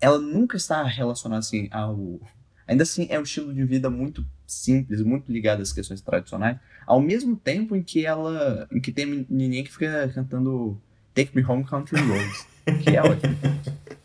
ela 0.01 0.19
nunca 0.19 0.57
está 0.57 0.83
relacionada 0.85 1.41
assim 1.41 1.69
ao. 1.71 2.21
Ainda 2.67 2.83
assim 2.83 3.07
é 3.11 3.19
um 3.19 3.23
estilo 3.23 3.53
de 3.53 3.65
vida 3.65 3.89
muito 3.89 4.25
simples, 4.47 5.01
muito 5.03 5.33
ligado 5.33 5.63
às 5.63 5.73
questões 5.73 6.01
tradicionais, 6.01 6.59
ao 6.87 7.01
mesmo 7.01 7.37
tempo 7.37 7.75
em 7.75 7.83
que 7.83 8.07
ela. 8.07 8.69
em 8.71 8.81
que 8.81 8.93
tem 8.93 9.07
menininha 9.07 9.65
que 9.65 9.73
fica 9.73 10.09
cantando 10.15 10.81
Take 11.15 11.35
Me 11.35 11.45
Home 11.45 11.65
Country 11.65 12.01
Roads, 12.01 12.47
que 12.83 12.97
é 12.97 13.03
ótimo. 13.03 13.37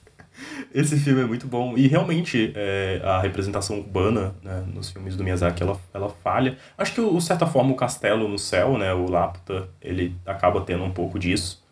Esse 0.73 0.97
filme 0.97 1.21
é 1.21 1.25
muito 1.25 1.47
bom. 1.47 1.77
E 1.77 1.87
realmente, 1.87 2.51
é, 2.55 2.99
a 3.03 3.21
representação 3.21 3.77
urbana 3.77 4.35
né, 4.41 4.63
nos 4.73 4.89
filmes 4.89 5.15
do 5.15 5.23
Miyazaki, 5.23 5.61
ela, 5.61 5.79
ela 5.93 6.09
falha. 6.09 6.57
Acho 6.77 6.93
que, 6.95 7.15
de 7.15 7.23
certa 7.23 7.45
forma, 7.45 7.71
o 7.71 7.75
Castelo 7.75 8.27
no 8.27 8.39
Céu, 8.39 8.77
né, 8.77 8.93
o 8.93 9.09
Laputa, 9.09 9.69
ele 9.81 10.15
acaba 10.25 10.61
tendo 10.61 10.83
um 10.83 10.91
pouco 10.91 11.19
disso. 11.19 11.63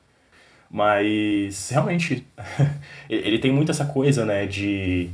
Mas, 0.69 1.69
realmente, 1.69 2.27
ele 3.09 3.39
tem 3.39 3.51
muito 3.51 3.71
essa 3.71 3.85
coisa, 3.85 4.23
né, 4.23 4.45
de, 4.45 5.09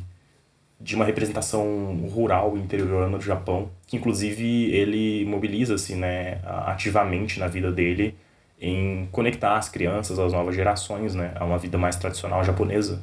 de 0.82 0.96
uma 0.96 1.06
representação 1.06 1.96
rural 2.14 2.58
interiorana 2.58 3.18
do 3.18 3.24
Japão, 3.24 3.70
que, 3.88 3.96
inclusive, 3.96 4.70
ele 4.72 5.26
mobiliza-se, 5.26 5.96
né, 5.96 6.40
ativamente 6.66 7.40
na 7.40 7.48
vida 7.48 7.72
dele 7.72 8.16
em 8.60 9.08
conectar 9.12 9.56
as 9.56 9.70
crianças 9.70 10.20
às 10.20 10.34
novas 10.34 10.56
gerações, 10.56 11.16
né, 11.16 11.32
a 11.36 11.46
uma 11.46 11.58
vida 11.58 11.78
mais 11.78 11.96
tradicional 11.96 12.44
japonesa 12.44 13.02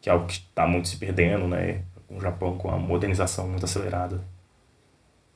que 0.00 0.08
é 0.08 0.12
algo 0.12 0.26
que 0.26 0.34
está 0.34 0.66
muito 0.66 0.88
se 0.88 0.96
perdendo, 0.96 1.46
né? 1.46 1.82
O 2.08 2.20
Japão 2.20 2.56
com 2.56 2.70
a 2.70 2.78
modernização 2.78 3.48
muito 3.48 3.64
acelerada. 3.64 4.24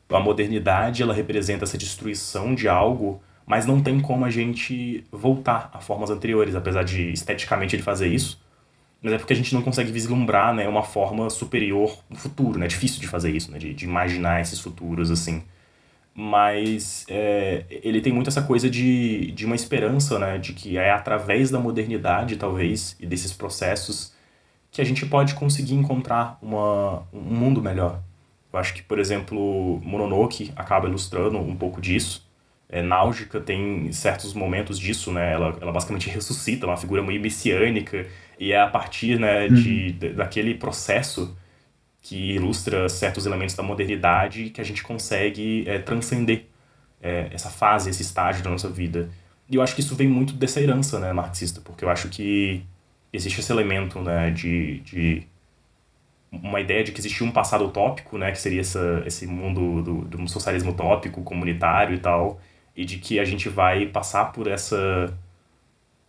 A 0.09 0.21
modernidade 0.21 1.03
ela 1.03 1.15
representa 1.15 1.65
essa 1.65 1.79
destruição 1.79 2.55
de 2.55 2.69
algo, 2.69 3.23
mas 3.47 3.67
não 3.67 3.83
tem 3.83 4.01
como 4.01 4.25
a 4.25 4.31
gente 4.31 5.05
voltar 5.11 5.71
a 5.73 5.81
formas 5.81 6.11
anteriores, 6.11 6.55
apesar 6.55 6.83
de 6.83 7.13
esteticamente 7.13 7.77
ele 7.77 7.83
fazer 7.83 8.09
isso. 8.09 8.43
Mas 9.03 9.13
é 9.13 9.19
porque 9.19 9.35
a 9.35 9.37
gente 9.37 9.55
não 9.55 9.61
consegue 9.61 9.93
vislumbrar 9.93 10.55
né, 10.55 10.67
uma 10.67 10.83
forma 10.83 11.29
superior 11.29 11.99
no 12.09 12.17
futuro, 12.17 12.59
né? 12.59 12.65
É 12.65 12.69
difícil 12.69 13.01
de 13.01 13.07
fazer 13.07 13.31
isso, 13.31 13.51
né? 13.51 13.59
De, 13.59 13.75
de 13.75 13.85
imaginar 13.85 14.41
esses 14.41 14.59
futuros 14.61 15.11
assim. 15.11 15.43
Mas 16.15 17.05
é, 17.09 17.65
ele 17.69 18.01
tem 18.01 18.13
muito 18.13 18.29
essa 18.29 18.41
coisa 18.41 18.71
de, 18.71 19.31
de 19.33 19.45
uma 19.45 19.55
esperança, 19.55 20.19
né? 20.19 20.39
De 20.39 20.55
que 20.55 20.79
é 20.79 20.91
através 20.91 21.51
da 21.51 21.59
modernidade, 21.59 22.37
talvez, 22.37 22.97
e 22.99 23.07
desses 23.07 23.33
processos 23.33 24.14
que 24.75 24.81
a 24.81 24.85
gente 24.85 25.07
pode 25.07 25.35
conseguir 25.35 25.75
encontrar 25.75 26.37
uma, 26.43 27.07
um 27.13 27.21
mundo 27.21 27.63
melhor. 27.63 28.03
Eu 28.53 28.59
acho 28.59 28.75
que, 28.75 28.83
por 28.83 28.99
exemplo, 28.99 29.81
Mononoke 29.85 30.53
acaba 30.57 30.89
ilustrando 30.89 31.39
um 31.39 31.55
pouco 31.55 31.81
disso. 31.81 32.29
É, 32.69 32.83
tem 33.47 33.93
certos 33.93 34.35
momentos 34.35 34.77
disso, 34.77 35.13
né? 35.13 35.33
Ela, 35.33 35.57
ela 35.61 35.71
basicamente 35.71 36.11
ressuscita, 36.11 36.67
uma 36.67 36.77
figura 36.77 37.05
meio 37.05 37.21
messiânica, 37.21 38.05
e 38.37 38.51
é 38.51 38.61
a 38.61 38.67
partir 38.67 39.17
né, 39.17 39.47
de, 39.47 39.93
de, 39.93 40.09
daquele 40.09 40.55
processo 40.55 41.37
que 42.03 42.33
ilustra 42.33 42.89
certos 42.89 43.27
elementos 43.27 43.55
da 43.55 43.63
modernidade 43.63 44.51
que 44.51 44.61
a 44.61 44.65
gente 44.65 44.83
consegue 44.83 45.63
é, 45.69 45.79
transcender 45.79 46.47
é, 47.01 47.29
essa 47.31 47.49
fase, 47.49 47.91
esse 47.91 48.03
estágio 48.03 48.43
da 48.43 48.51
nossa 48.51 48.69
vida. 48.69 49.09
E 49.49 49.55
eu 49.55 49.63
acho 49.63 49.73
que 49.73 49.83
isso 49.83 49.95
vem 49.95 50.09
muito 50.09 50.33
dessa 50.33 50.61
herança 50.61 50.99
né, 50.99 51.13
marxista, 51.13 51.61
porque 51.61 51.85
eu 51.85 51.89
acho 51.89 52.09
que 52.09 52.65
existe 53.17 53.41
esse 53.41 53.53
elemento 53.53 54.01
né, 54.01 54.31
de, 54.31 54.81
de 54.81 55.27
uma 56.31 56.61
ideia 56.61 56.83
de 56.83 56.93
que 56.93 57.01
existia 57.01 57.27
um 57.27 57.31
passado 57.31 57.65
utópico, 57.65 58.19
né, 58.19 58.33
que 58.33 58.39
seria 58.41 58.61
essa, 58.61 59.03
esse 59.07 59.27
mundo 59.27 59.83
do, 59.83 60.05
do 60.05 60.29
socialismo 60.29 60.73
utópico, 60.73 61.23
comunitário 61.23 61.95
e 61.95 61.99
tal, 61.99 62.41
e 62.77 62.85
de 62.85 62.99
que 62.99 63.21
a 63.21 63.25
gente 63.25 63.49
vai 63.49 63.87
passar 63.87 64.33
por 64.33 64.47
essa 64.47 65.13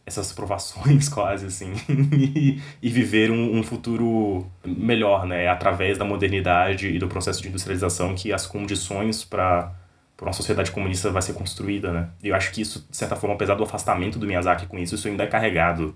essas 0.07 0.31
provações 0.31 1.09
quase 1.09 1.47
assim 1.47 1.73
e, 2.15 2.61
e 2.79 2.89
viver 2.89 3.31
um, 3.31 3.57
um, 3.57 3.63
futuro 3.63 4.45
melhor, 4.63 5.25
né, 5.25 5.47
através 5.47 5.97
da 5.97 6.05
modernidade 6.05 6.87
e 6.87 6.99
do 6.99 7.07
processo 7.07 7.41
de 7.41 7.47
industrialização 7.47 8.13
que 8.13 8.31
as 8.31 8.45
condições 8.45 9.23
para 9.23 9.73
para 10.17 10.27
uma 10.27 10.33
sociedade 10.33 10.71
comunista 10.71 11.11
vai 11.11 11.21
ser 11.21 11.33
construída, 11.33 11.91
né? 11.91 12.07
E 12.23 12.29
eu 12.29 12.35
acho 12.35 12.51
que 12.53 12.61
isso, 12.61 12.87
de 12.89 12.95
certa 12.95 13.17
forma, 13.17 13.35
apesar 13.35 13.55
do 13.55 13.63
afastamento 13.65 14.17
do 14.17 14.25
Miyazaki 14.25 14.65
com 14.65 14.79
isso, 14.79 14.95
isso 14.95 15.09
ainda 15.09 15.25
é 15.25 15.27
carregado 15.27 15.93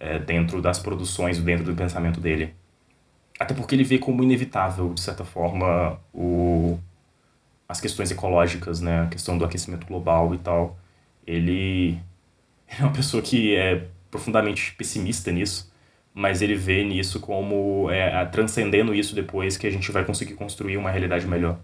é, 0.00 0.18
dentro 0.18 0.60
das 0.62 0.78
produções, 0.78 1.38
dentro 1.38 1.64
do 1.64 1.74
pensamento 1.74 2.20
dele. 2.20 2.54
Até 3.38 3.54
porque 3.54 3.74
ele 3.74 3.84
vê 3.84 3.98
como 3.98 4.22
inevitável, 4.22 4.92
de 4.92 5.00
certa 5.00 5.24
forma, 5.24 6.00
o, 6.12 6.78
as 7.68 7.80
questões 7.80 8.10
ecológicas, 8.10 8.80
né? 8.80 9.02
a 9.02 9.06
questão 9.06 9.38
do 9.38 9.44
aquecimento 9.44 9.86
global 9.86 10.34
e 10.34 10.38
tal. 10.38 10.76
Ele 11.26 11.98
é 12.66 12.82
uma 12.82 12.92
pessoa 12.92 13.22
que 13.22 13.54
é 13.54 13.86
profundamente 14.10 14.74
pessimista 14.74 15.30
nisso, 15.30 15.72
mas 16.14 16.42
ele 16.42 16.54
vê 16.54 16.82
nisso 16.82 17.20
como 17.20 17.90
é, 17.90 18.24
transcendendo 18.26 18.94
isso 18.94 19.14
depois 19.14 19.56
que 19.56 19.66
a 19.66 19.70
gente 19.70 19.92
vai 19.92 20.04
conseguir 20.04 20.34
construir 20.34 20.76
uma 20.76 20.90
realidade 20.90 21.26
melhor. 21.26 21.58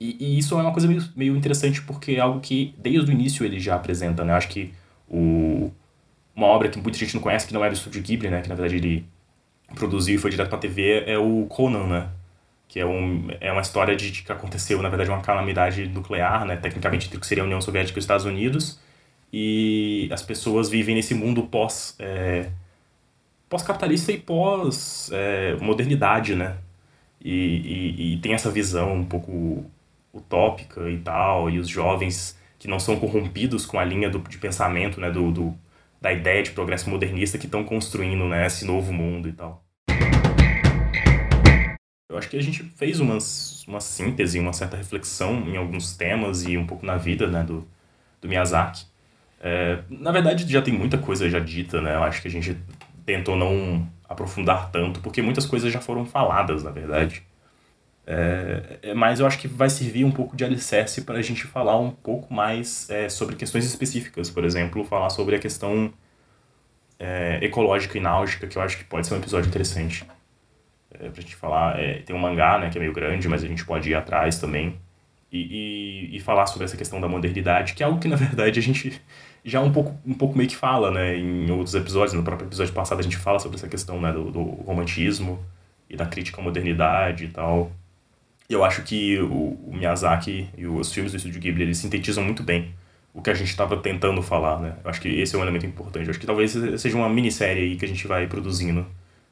E, 0.00 0.16
e, 0.18 0.38
isso 0.38 0.58
é 0.58 0.62
uma 0.62 0.72
coisa 0.72 0.88
meio, 0.88 1.04
meio 1.14 1.36
interessante 1.36 1.82
porque 1.82 2.12
é 2.12 2.20
algo 2.20 2.40
que 2.40 2.74
desde 2.78 3.10
o 3.10 3.12
início 3.12 3.44
ele 3.44 3.60
já 3.60 3.74
apresenta, 3.74 4.24
né? 4.24 4.32
Acho 4.32 4.48
que 4.48 4.72
o, 5.06 5.70
uma 6.40 6.48
obra 6.48 6.68
que 6.68 6.80
muita 6.80 6.98
gente 6.98 7.14
não 7.14 7.22
conhece, 7.22 7.46
que 7.46 7.54
não 7.54 7.64
é 7.64 7.68
do 7.68 7.74
Estúdio 7.74 8.02
Ghibli, 8.02 8.30
né? 8.30 8.40
Que 8.40 8.48
na 8.48 8.54
verdade 8.54 8.76
ele 8.76 9.06
produziu 9.74 10.14
e 10.16 10.18
foi 10.18 10.30
direto 10.30 10.48
pra 10.48 10.58
TV, 10.58 11.04
é 11.06 11.18
o 11.18 11.46
Conan, 11.46 11.86
né? 11.86 12.08
Que 12.66 12.80
é, 12.80 12.86
um, 12.86 13.28
é 13.40 13.52
uma 13.52 13.60
história 13.60 13.94
de, 13.96 14.10
de 14.10 14.22
que 14.22 14.32
aconteceu, 14.32 14.80
na 14.80 14.88
verdade, 14.88 15.10
uma 15.10 15.20
calamidade 15.20 15.86
nuclear, 15.88 16.44
né? 16.44 16.56
Tecnicamente, 16.56 17.06
entre 17.06 17.18
o 17.18 17.20
que 17.20 17.26
seria 17.26 17.42
a 17.42 17.46
União 17.46 17.60
Soviética 17.60 17.98
e 17.98 18.00
os 18.00 18.04
Estados 18.04 18.24
Unidos. 18.24 18.80
E 19.32 20.08
as 20.12 20.22
pessoas 20.22 20.68
vivem 20.68 20.94
nesse 20.94 21.14
mundo 21.14 21.42
pós... 21.44 21.94
É, 21.98 22.50
pós-capitalista 23.48 24.12
e 24.12 24.18
pós-modernidade, 24.18 26.32
é, 26.32 26.36
né? 26.36 26.56
E, 27.22 27.32
e, 27.32 28.14
e, 28.14 28.18
tem 28.18 28.32
essa 28.32 28.50
visão 28.50 28.94
um 28.94 29.04
pouco 29.04 29.64
utópica 30.14 30.88
e 30.88 30.98
tal, 30.98 31.50
e 31.50 31.58
os 31.58 31.68
jovens 31.68 32.38
que 32.58 32.68
não 32.68 32.78
são 32.78 32.98
corrompidos 32.98 33.66
com 33.66 33.78
a 33.78 33.84
linha 33.84 34.08
do, 34.08 34.20
de 34.20 34.38
pensamento, 34.38 35.00
né, 35.00 35.10
do, 35.10 35.30
do 35.30 35.54
da 36.00 36.12
ideia 36.12 36.42
de 36.42 36.50
progresso 36.50 36.88
modernista 36.88 37.38
que 37.38 37.46
estão 37.46 37.62
construindo 37.62 38.26
né, 38.26 38.46
esse 38.46 38.64
novo 38.64 38.92
mundo 38.92 39.28
e 39.28 39.32
tal. 39.32 39.64
Eu 42.08 42.18
acho 42.18 42.28
que 42.28 42.36
a 42.36 42.42
gente 42.42 42.62
fez 42.62 42.98
uma, 42.98 43.18
uma 43.68 43.80
síntese, 43.80 44.38
uma 44.38 44.52
certa 44.52 44.76
reflexão 44.76 45.48
em 45.48 45.56
alguns 45.56 45.96
temas 45.96 46.44
e 46.44 46.56
um 46.56 46.66
pouco 46.66 46.84
na 46.84 46.96
vida 46.96 47.26
né, 47.26 47.42
do, 47.44 47.66
do 48.20 48.28
Miyazaki. 48.28 48.84
É, 49.40 49.78
na 49.88 50.10
verdade, 50.10 50.50
já 50.50 50.60
tem 50.60 50.74
muita 50.74 50.98
coisa 50.98 51.30
já 51.30 51.38
dita, 51.38 51.80
né? 51.80 51.94
Eu 51.94 52.02
acho 52.02 52.20
que 52.20 52.28
a 52.28 52.30
gente 52.30 52.56
tentou 53.06 53.36
não 53.36 53.88
aprofundar 54.08 54.70
tanto, 54.70 55.00
porque 55.00 55.22
muitas 55.22 55.46
coisas 55.46 55.72
já 55.72 55.80
foram 55.80 56.04
faladas, 56.04 56.62
na 56.62 56.70
verdade. 56.70 57.22
É, 58.06 58.78
é 58.82 58.94
mas 58.94 59.20
eu 59.20 59.26
acho 59.26 59.38
que 59.38 59.46
vai 59.46 59.70
servir 59.70 60.04
um 60.04 60.10
pouco 60.10 60.36
de 60.36 60.44
alicerce 60.44 61.02
para 61.02 61.18
a 61.18 61.22
gente 61.22 61.44
falar 61.44 61.78
um 61.78 61.90
pouco 61.90 62.32
mais 62.32 62.88
é, 62.90 63.08
sobre 63.08 63.36
questões 63.36 63.64
específicas. 63.64 64.30
Por 64.30 64.44
exemplo, 64.44 64.84
falar 64.84 65.10
sobre 65.10 65.36
a 65.36 65.38
questão 65.38 65.92
é, 66.98 67.38
ecológica 67.42 67.96
e 67.96 68.00
náutica, 68.00 68.46
que 68.46 68.56
eu 68.58 68.62
acho 68.62 68.78
que 68.78 68.84
pode 68.84 69.06
ser 69.06 69.14
um 69.14 69.18
episódio 69.18 69.48
interessante. 69.48 70.04
É, 70.92 71.08
pra 71.08 71.22
gente 71.22 71.36
falar, 71.36 71.78
é, 71.80 72.00
tem 72.00 72.14
um 72.14 72.18
mangá, 72.18 72.58
né, 72.58 72.68
que 72.68 72.78
é 72.78 72.80
meio 72.80 72.92
grande, 72.92 73.28
mas 73.28 73.42
a 73.44 73.46
gente 73.46 73.64
pode 73.64 73.88
ir 73.90 73.94
atrás 73.94 74.38
também. 74.38 74.76
E, 75.32 76.10
e, 76.10 76.16
e, 76.16 76.20
falar 76.20 76.46
sobre 76.46 76.64
essa 76.64 76.76
questão 76.76 77.00
da 77.00 77.06
modernidade, 77.06 77.74
que 77.74 77.84
é 77.84 77.86
algo 77.86 78.00
que, 78.00 78.08
na 78.08 78.16
verdade, 78.16 78.58
a 78.58 78.62
gente 78.62 79.00
já 79.44 79.60
um 79.60 79.70
pouco, 79.72 79.96
um 80.04 80.12
pouco 80.12 80.36
meio 80.36 80.50
que 80.50 80.56
fala, 80.56 80.90
né, 80.90 81.16
em 81.16 81.48
outros 81.52 81.74
episódios. 81.74 82.14
No 82.14 82.24
próprio 82.24 82.48
episódio 82.48 82.74
passado 82.74 82.98
a 82.98 83.02
gente 83.02 83.16
fala 83.16 83.38
sobre 83.38 83.56
essa 83.56 83.68
questão, 83.68 84.00
né, 84.00 84.12
do, 84.12 84.30
do 84.30 84.42
romantismo 84.42 85.42
e 85.88 85.96
da 85.96 86.04
crítica 86.04 86.40
à 86.40 86.44
modernidade 86.44 87.24
e 87.24 87.28
tal 87.28 87.70
eu 88.54 88.64
acho 88.64 88.82
que 88.82 89.18
o, 89.18 89.52
o 89.52 89.72
Miyazaki 89.72 90.50
e 90.56 90.66
os 90.66 90.92
filmes 90.92 91.12
do 91.12 91.16
Estúdio 91.16 91.40
Ghibli, 91.40 91.62
eles 91.62 91.78
sintetizam 91.78 92.24
muito 92.24 92.42
bem 92.42 92.74
o 93.14 93.22
que 93.22 93.30
a 93.30 93.34
gente 93.34 93.48
estava 93.48 93.76
tentando 93.76 94.22
falar, 94.22 94.60
né? 94.60 94.76
Eu 94.84 94.90
acho 94.90 95.00
que 95.00 95.08
esse 95.08 95.34
é 95.34 95.38
um 95.38 95.42
elemento 95.42 95.66
importante. 95.66 96.06
Eu 96.06 96.10
acho 96.10 96.20
que 96.20 96.26
talvez 96.26 96.52
seja 96.78 96.96
uma 96.96 97.08
minissérie 97.08 97.62
aí 97.62 97.76
que 97.76 97.84
a 97.84 97.88
gente 97.88 98.06
vai 98.06 98.26
produzindo 98.26 98.86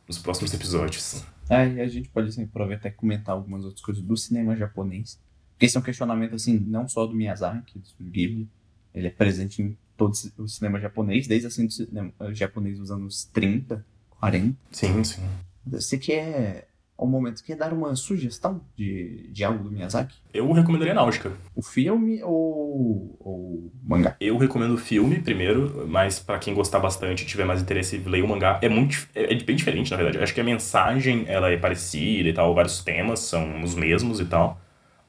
nos 0.06 0.18
próximos 0.18 0.52
episódios. 0.54 1.24
É, 1.48 1.68
e 1.68 1.80
a 1.80 1.88
gente 1.88 2.08
pode 2.08 2.28
assim, 2.28 2.44
aproveitar 2.44 2.88
e 2.88 2.92
comentar 2.92 3.34
algumas 3.34 3.64
outras 3.64 3.80
coisas 3.82 4.02
do 4.02 4.16
cinema 4.16 4.56
japonês. 4.56 5.20
Porque 5.52 5.66
esse 5.66 5.76
é 5.76 5.80
um 5.80 5.82
questionamento, 5.82 6.34
assim, 6.34 6.58
não 6.58 6.88
só 6.88 7.06
do 7.06 7.14
Miyazaki, 7.14 7.78
do 7.98 8.10
Ghibli. 8.10 8.48
Ele 8.94 9.06
é 9.06 9.10
presente 9.10 9.62
em 9.62 9.76
todo 9.96 10.12
o 10.38 10.48
cinema 10.48 10.78
japonês, 10.78 11.26
desde 11.26 11.46
assim, 11.46 11.66
o 11.66 11.70
cinema 11.70 12.12
japonês 12.32 12.78
dos 12.78 12.90
anos 12.90 13.24
30, 13.32 13.84
40. 14.20 14.56
Sim, 14.70 15.04
sim. 15.04 15.22
Eu 15.70 15.80
sei 15.80 15.98
que 15.98 16.12
é 16.12 16.66
ao 16.98 17.06
momento. 17.06 17.44
Quer 17.44 17.56
dar 17.56 17.72
uma 17.72 17.94
sugestão 17.94 18.60
de, 18.76 19.30
de 19.32 19.44
algo 19.44 19.62
do 19.62 19.70
Miyazaki? 19.70 20.16
Eu 20.34 20.50
recomendaria 20.50 20.92
Náutica. 20.92 21.32
O 21.54 21.62
filme 21.62 22.20
ou 22.24 23.16
o 23.20 23.72
mangá? 23.84 24.16
Eu 24.20 24.36
recomendo 24.36 24.74
o 24.74 24.76
filme 24.76 25.20
primeiro, 25.20 25.86
mas 25.88 26.18
para 26.18 26.38
quem 26.40 26.52
gostar 26.52 26.80
bastante 26.80 27.22
e 27.22 27.26
tiver 27.26 27.44
mais 27.44 27.62
interesse, 27.62 27.98
leia 27.98 28.24
o 28.24 28.28
mangá. 28.28 28.58
É 28.60 28.68
muito 28.68 29.08
é, 29.14 29.32
é 29.32 29.42
bem 29.42 29.54
diferente, 29.54 29.92
na 29.92 29.96
verdade. 29.96 30.18
Eu 30.18 30.24
acho 30.24 30.34
que 30.34 30.40
a 30.40 30.44
mensagem 30.44 31.24
ela 31.28 31.48
é 31.48 31.56
parecida 31.56 32.28
e 32.28 32.32
tal, 32.32 32.52
vários 32.52 32.82
temas 32.82 33.20
são 33.20 33.62
os 33.62 33.76
mesmos 33.76 34.18
e 34.18 34.24
tal, 34.24 34.60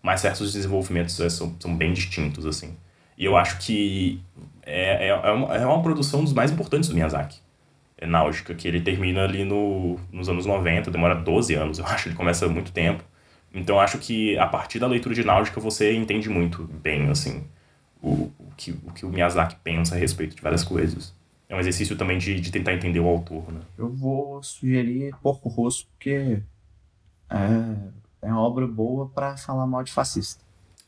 mas 0.04 0.22
certos 0.22 0.54
desenvolvimentos 0.54 1.20
é, 1.20 1.28
são, 1.28 1.56
são 1.60 1.76
bem 1.76 1.92
distintos, 1.92 2.46
assim. 2.46 2.78
E 3.18 3.26
eu 3.26 3.36
acho 3.36 3.58
que 3.58 4.22
é, 4.62 5.08
é, 5.08 5.10
é, 5.10 5.32
uma, 5.32 5.56
é 5.56 5.66
uma 5.66 5.82
produção 5.82 6.24
dos 6.24 6.34
mais 6.34 6.52
importantes 6.52 6.88
do 6.88 6.96
Miyazaki. 6.96 7.40
É 8.02 8.08
Náutica, 8.08 8.56
que 8.56 8.66
ele 8.66 8.80
termina 8.80 9.24
ali 9.24 9.44
no, 9.44 10.00
nos 10.10 10.30
anos 10.30 10.46
90, 10.46 10.90
demora 10.90 11.16
12 11.16 11.54
anos, 11.54 11.80
eu 11.80 11.86
acho, 11.88 12.08
ele 12.08 12.16
começa 12.16 12.46
há 12.46 12.50
muito 12.50 12.72
tempo. 12.72 13.04
Então 13.54 13.76
eu 13.76 13.80
acho 13.82 13.98
que 13.98 14.38
a 14.38 14.48
partir 14.48 14.80
da 14.80 14.88
leitura 14.88 15.14
de 15.14 15.24
Náutica 15.24 15.60
você 15.60 15.94
entende 15.94 16.30
muito 16.30 16.64
bem, 16.64 17.10
assim, 17.10 17.44
o, 18.02 18.32
o, 18.40 18.52
que, 18.56 18.72
o 18.72 18.94
que 18.94 19.06
o 19.06 19.10
Miyazaki 19.10 19.58
pensa 19.64 19.96
a 19.96 19.98
respeito 19.98 20.36
de 20.36 20.42
várias 20.42 20.64
coisas. 20.64 21.14
É 21.50 21.56
um 21.56 21.60
exercício 21.60 21.98
também 21.98 22.18
de, 22.18 22.40
de 22.40 22.52
tentar 22.52 22.74
entender 22.74 23.00
o 23.00 23.08
autor, 23.08 23.52
né? 23.52 23.62
Eu 23.78 23.90
vou 23.90 24.42
sugerir 24.44 25.16
Porco 25.22 25.50
Rosso, 25.50 25.88
porque 25.88 26.44
é, 27.28 27.38
é 28.22 28.28
uma 28.28 28.42
obra 28.42 28.68
boa 28.68 29.10
para 29.10 29.36
falar 29.36 29.66
mal 29.66 29.84
de 29.84 29.92
fascista. 29.92 30.44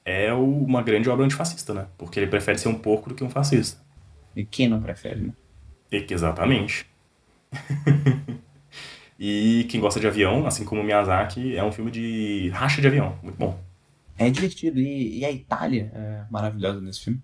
É 0.06 0.34
uma 0.34 0.82
grande 0.82 1.10
obra 1.10 1.26
antifascista, 1.26 1.74
né? 1.74 1.88
Porque 1.98 2.20
ele 2.20 2.28
prefere 2.28 2.58
ser 2.58 2.68
um 2.70 2.76
porco 2.76 3.10
do 3.10 3.16
que 3.16 3.24
um 3.24 3.30
fascista. 3.30 3.82
E 4.36 4.44
quem 4.44 4.68
não 4.68 4.82
prefere, 4.82 5.22
né? 5.22 5.34
Exatamente. 5.92 6.91
e 9.20 9.66
quem 9.70 9.80
gosta 9.80 10.00
de 10.00 10.08
avião, 10.08 10.46
assim 10.46 10.66
como 10.66 10.84
Miyazaki, 10.84 11.56
é 11.56 11.64
um 11.64 11.72
filme 11.72 11.92
de 11.92 12.50
racha 12.54 12.82
de 12.82 12.88
avião. 12.88 13.18
Muito 13.22 13.38
bom. 13.38 13.60
É 14.18 14.30
divertido. 14.30 14.80
E, 14.80 15.20
e 15.20 15.26
a 15.26 15.32
Itália 15.32 15.92
é 15.94 16.24
maravilhosa 16.30 16.80
nesse 16.80 17.04
filme. 17.04 17.22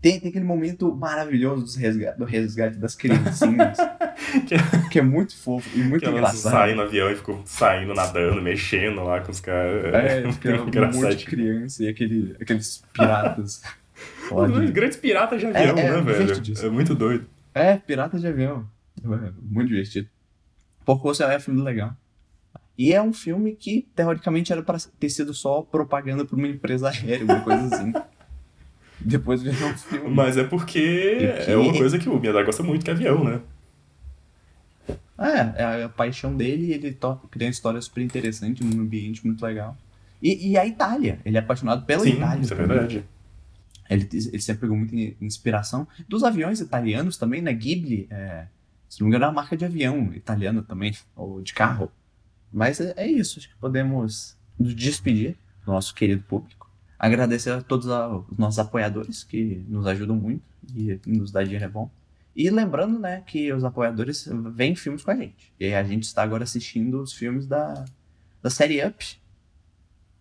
Tem, 0.00 0.20
tem 0.20 0.28
aquele 0.28 0.44
momento 0.44 0.94
maravilhoso 0.94 1.64
do 1.64 1.80
resgate, 1.80 2.18
do 2.18 2.24
resgate 2.26 2.76
das 2.76 2.94
criancinhas. 2.94 3.78
que, 4.46 4.54
é, 4.54 4.58
que, 4.90 4.98
é 4.98 5.02
muito 5.02 5.34
fofo 5.34 5.66
e 5.74 5.82
muito 5.82 6.04
que 6.04 6.10
engraçado. 6.10 6.52
saem 6.52 6.74
no 6.74 6.82
avião 6.82 7.10
e 7.10 7.14
ficam 7.14 7.40
saindo, 7.46 7.94
nadando, 7.94 8.42
mexendo 8.42 9.02
lá 9.02 9.20
com 9.20 9.30
os 9.30 9.40
caras. 9.40 9.94
É, 9.94 10.22
é 10.22 10.60
um 10.60 10.92
monte 10.92 11.16
de 11.16 11.24
criança 11.24 11.84
e 11.84 11.88
aquele, 11.88 12.36
aqueles 12.38 12.84
piratas. 12.92 13.62
Os 14.30 14.70
grandes 14.70 14.96
piratas 14.96 15.40
de 15.40 15.46
avião, 15.46 15.78
é, 15.78 15.80
é, 15.80 15.90
né, 15.92 16.00
velho? 16.00 16.42
É 16.62 16.68
muito 16.68 16.94
doido. 16.94 17.26
É, 17.54 17.76
piratas 17.76 18.20
de 18.20 18.26
avião. 18.26 18.66
Muito 19.42 19.68
divertido. 19.68 20.08
Porco 20.84 21.08
Rosso 21.08 21.22
é 21.22 21.36
um 21.36 21.40
filme 21.40 21.62
legal. 21.62 21.96
E 22.76 22.92
é 22.92 23.00
um 23.00 23.12
filme 23.12 23.54
que, 23.54 23.86
teoricamente, 23.94 24.52
era 24.52 24.62
para 24.62 24.78
ter 24.98 25.08
sido 25.08 25.32
só 25.32 25.62
propaganda 25.62 26.24
para 26.24 26.36
uma 26.36 26.48
empresa 26.48 26.90
aérea, 26.90 27.24
uma 27.24 27.40
coisa 27.40 27.74
assim. 27.74 27.92
Depois 29.00 29.42
virou 29.42 29.70
um 29.70 29.74
filme. 29.74 30.10
Mas 30.10 30.36
é 30.36 30.44
porque 30.44 31.16
que... 31.44 31.50
é 31.50 31.56
uma 31.56 31.72
coisa 31.72 31.98
que 31.98 32.08
o 32.08 32.18
Miyazaki 32.18 32.46
gosta 32.46 32.62
muito, 32.62 32.84
que 32.84 32.90
é 32.90 32.94
avião, 32.94 33.22
né? 33.22 33.40
É, 35.16 35.62
é 35.62 35.84
a 35.84 35.88
paixão 35.88 36.36
dele 36.36 36.72
ele 36.72 36.92
toca, 36.92 37.28
cria 37.28 37.46
uma 37.46 37.52
história 37.52 37.80
super 37.80 38.02
interessante, 38.02 38.64
num 38.64 38.82
ambiente 38.82 39.24
muito 39.24 39.44
legal. 39.44 39.76
E, 40.20 40.50
e 40.50 40.58
a 40.58 40.66
Itália, 40.66 41.20
ele 41.24 41.36
é 41.36 41.40
apaixonado 41.40 41.84
pela 41.84 42.02
Sim, 42.02 42.14
Itália. 42.14 42.42
Isso 42.42 42.52
é 42.52 42.56
verdade. 42.56 43.04
Ele, 43.88 44.08
ele 44.10 44.40
sempre 44.40 44.62
pegou 44.62 44.76
muita 44.76 44.96
inspiração. 45.20 45.86
Dos 46.08 46.24
aviões 46.24 46.60
italianos 46.60 47.16
também, 47.16 47.42
né? 47.42 47.52
Ghibli, 47.52 48.08
é, 48.10 48.46
se 48.94 49.00
não 49.00 49.08
me 49.08 49.10
engano, 49.10 49.24
é 49.24 49.28
uma 49.28 49.34
marca 49.34 49.56
de 49.56 49.64
avião 49.64 50.14
italiana 50.14 50.62
também, 50.62 50.96
ou 51.16 51.42
de 51.42 51.52
carro. 51.52 51.90
Mas 52.52 52.80
é, 52.80 52.94
é 52.96 53.06
isso, 53.08 53.40
acho 53.40 53.48
que 53.48 53.56
podemos 53.56 54.38
nos 54.56 54.72
despedir 54.72 55.36
do 55.66 55.72
nosso 55.72 55.92
querido 55.92 56.22
público. 56.22 56.70
Agradecer 56.96 57.50
a 57.50 57.60
todos 57.60 57.86
os 57.86 58.38
nossos 58.38 58.60
apoiadores 58.60 59.24
que 59.24 59.64
nos 59.68 59.84
ajudam 59.88 60.14
muito 60.14 60.44
e 60.72 61.00
nos 61.08 61.32
dá 61.32 61.42
dinheiro 61.42 61.64
é 61.64 61.68
bom. 61.68 61.90
E 62.36 62.48
lembrando, 62.50 63.00
né, 63.00 63.24
que 63.26 63.52
os 63.52 63.64
apoiadores 63.64 64.28
vêm 64.54 64.76
filmes 64.76 65.02
com 65.02 65.10
a 65.10 65.16
gente. 65.16 65.52
E 65.58 65.74
a 65.74 65.82
gente 65.82 66.04
está 66.04 66.22
agora 66.22 66.44
assistindo 66.44 67.02
os 67.02 67.12
filmes 67.12 67.48
da, 67.48 67.84
da 68.40 68.48
série 68.48 68.80
Up. 68.86 69.20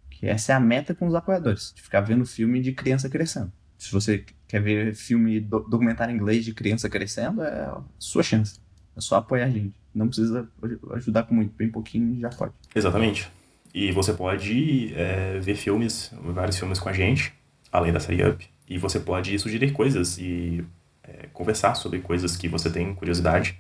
Que 0.09 0.25
essa 0.25 0.51
é 0.51 0.55
a 0.55 0.59
meta 0.59 0.95
com 0.95 1.05
os 1.05 1.13
apoiadores, 1.13 1.71
de 1.75 1.81
ficar 1.83 2.01
vendo 2.01 2.25
filme 2.25 2.59
de 2.59 2.71
criança 2.71 3.07
crescendo. 3.07 3.53
Se 3.77 3.91
você 3.91 4.25
quer 4.47 4.61
ver 4.61 4.95
filme 4.95 5.39
do, 5.39 5.59
documentário 5.59 6.11
em 6.11 6.15
inglês 6.15 6.43
de 6.43 6.53
criança 6.55 6.89
crescendo, 6.89 7.43
é 7.43 7.65
a 7.65 7.83
sua 7.99 8.23
chance. 8.23 8.62
É 8.95 9.01
só 9.01 9.17
apoiar 9.17 9.45
a 9.45 9.49
gente. 9.49 9.73
Não 9.93 10.07
precisa 10.07 10.47
ajudar 10.93 11.23
com 11.23 11.35
muito, 11.35 11.53
bem 11.55 11.69
pouquinho 11.69 12.19
já 12.19 12.29
pode. 12.29 12.53
Exatamente. 12.75 13.29
E 13.73 13.91
você 13.91 14.13
pode 14.13 14.93
é, 14.95 15.39
ver 15.39 15.55
filmes, 15.55 16.11
vários 16.21 16.57
filmes 16.57 16.79
com 16.79 16.89
a 16.89 16.93
gente, 16.93 17.33
além 17.71 17.91
da 17.91 17.99
série 17.99 18.27
Up. 18.27 18.47
E 18.67 18.77
você 18.77 18.99
pode 18.99 19.37
sugerir 19.39 19.71
coisas 19.71 20.17
e 20.17 20.63
é, 21.03 21.27
conversar 21.33 21.75
sobre 21.75 21.99
coisas 21.99 22.37
que 22.37 22.47
você 22.47 22.69
tem 22.69 22.93
curiosidade 22.93 23.59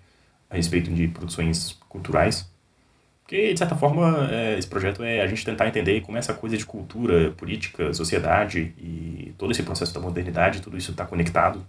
a 0.49 0.55
respeito 0.55 0.91
de 0.91 1.07
produções 1.07 1.73
culturais. 1.89 2.51
Porque, 3.23 3.53
de 3.53 3.57
certa 3.57 3.75
forma, 3.75 4.29
é, 4.31 4.57
esse 4.57 4.67
projeto 4.67 5.03
é 5.03 5.21
a 5.21 5.27
gente 5.27 5.43
tentar 5.43 5.67
entender 5.67 6.01
como 6.01 6.17
essa 6.17 6.33
coisa 6.33 6.57
de 6.57 6.65
cultura, 6.65 7.31
política, 7.31 7.93
sociedade 7.93 8.73
e 8.77 9.33
todo 9.37 9.51
esse 9.51 9.63
processo 9.63 9.93
da 9.93 9.99
modernidade, 9.99 10.61
tudo 10.61 10.77
isso 10.77 10.91
está 10.91 11.05
conectado. 11.05 11.65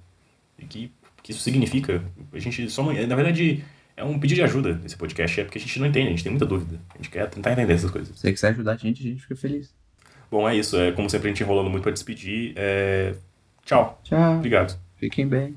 E 0.58 0.66
que, 0.66 0.92
que 1.24 1.32
isso 1.32 1.40
significa. 1.40 2.04
A 2.32 2.38
gente 2.38 2.70
só. 2.70 2.82
Na 2.84 3.16
verdade, 3.16 3.64
é 3.96 4.04
um 4.04 4.18
pedido 4.18 4.36
de 4.36 4.42
ajuda 4.42 4.78
nesse 4.82 4.94
podcast, 4.94 5.40
é 5.40 5.44
porque 5.44 5.56
a 5.56 5.60
gente 5.60 5.80
não 5.80 5.86
entende, 5.86 6.08
a 6.08 6.10
gente 6.10 6.22
tem 6.22 6.30
muita 6.30 6.44
dúvida. 6.44 6.78
A 6.90 6.98
gente 6.98 7.08
quer 7.08 7.28
tentar 7.30 7.52
entender 7.52 7.72
essas 7.72 7.90
coisas. 7.90 8.14
Se 8.14 8.20
você 8.20 8.32
quiser 8.32 8.50
ajudar 8.50 8.72
a 8.72 8.76
gente, 8.76 9.00
a 9.00 9.10
gente 9.10 9.22
fica 9.22 9.34
feliz. 9.34 9.74
Bom, 10.30 10.46
é 10.46 10.54
isso. 10.54 10.76
É, 10.76 10.92
como 10.92 11.08
sempre, 11.08 11.28
a 11.28 11.30
gente 11.30 11.42
enrolando 11.42 11.70
muito 11.70 11.82
para 11.82 11.92
despedir. 11.92 12.52
É... 12.56 13.14
Tchau. 13.64 13.98
Tchau. 14.04 14.36
Obrigado. 14.36 14.78
Fiquem 14.96 15.26
bem. 15.26 15.56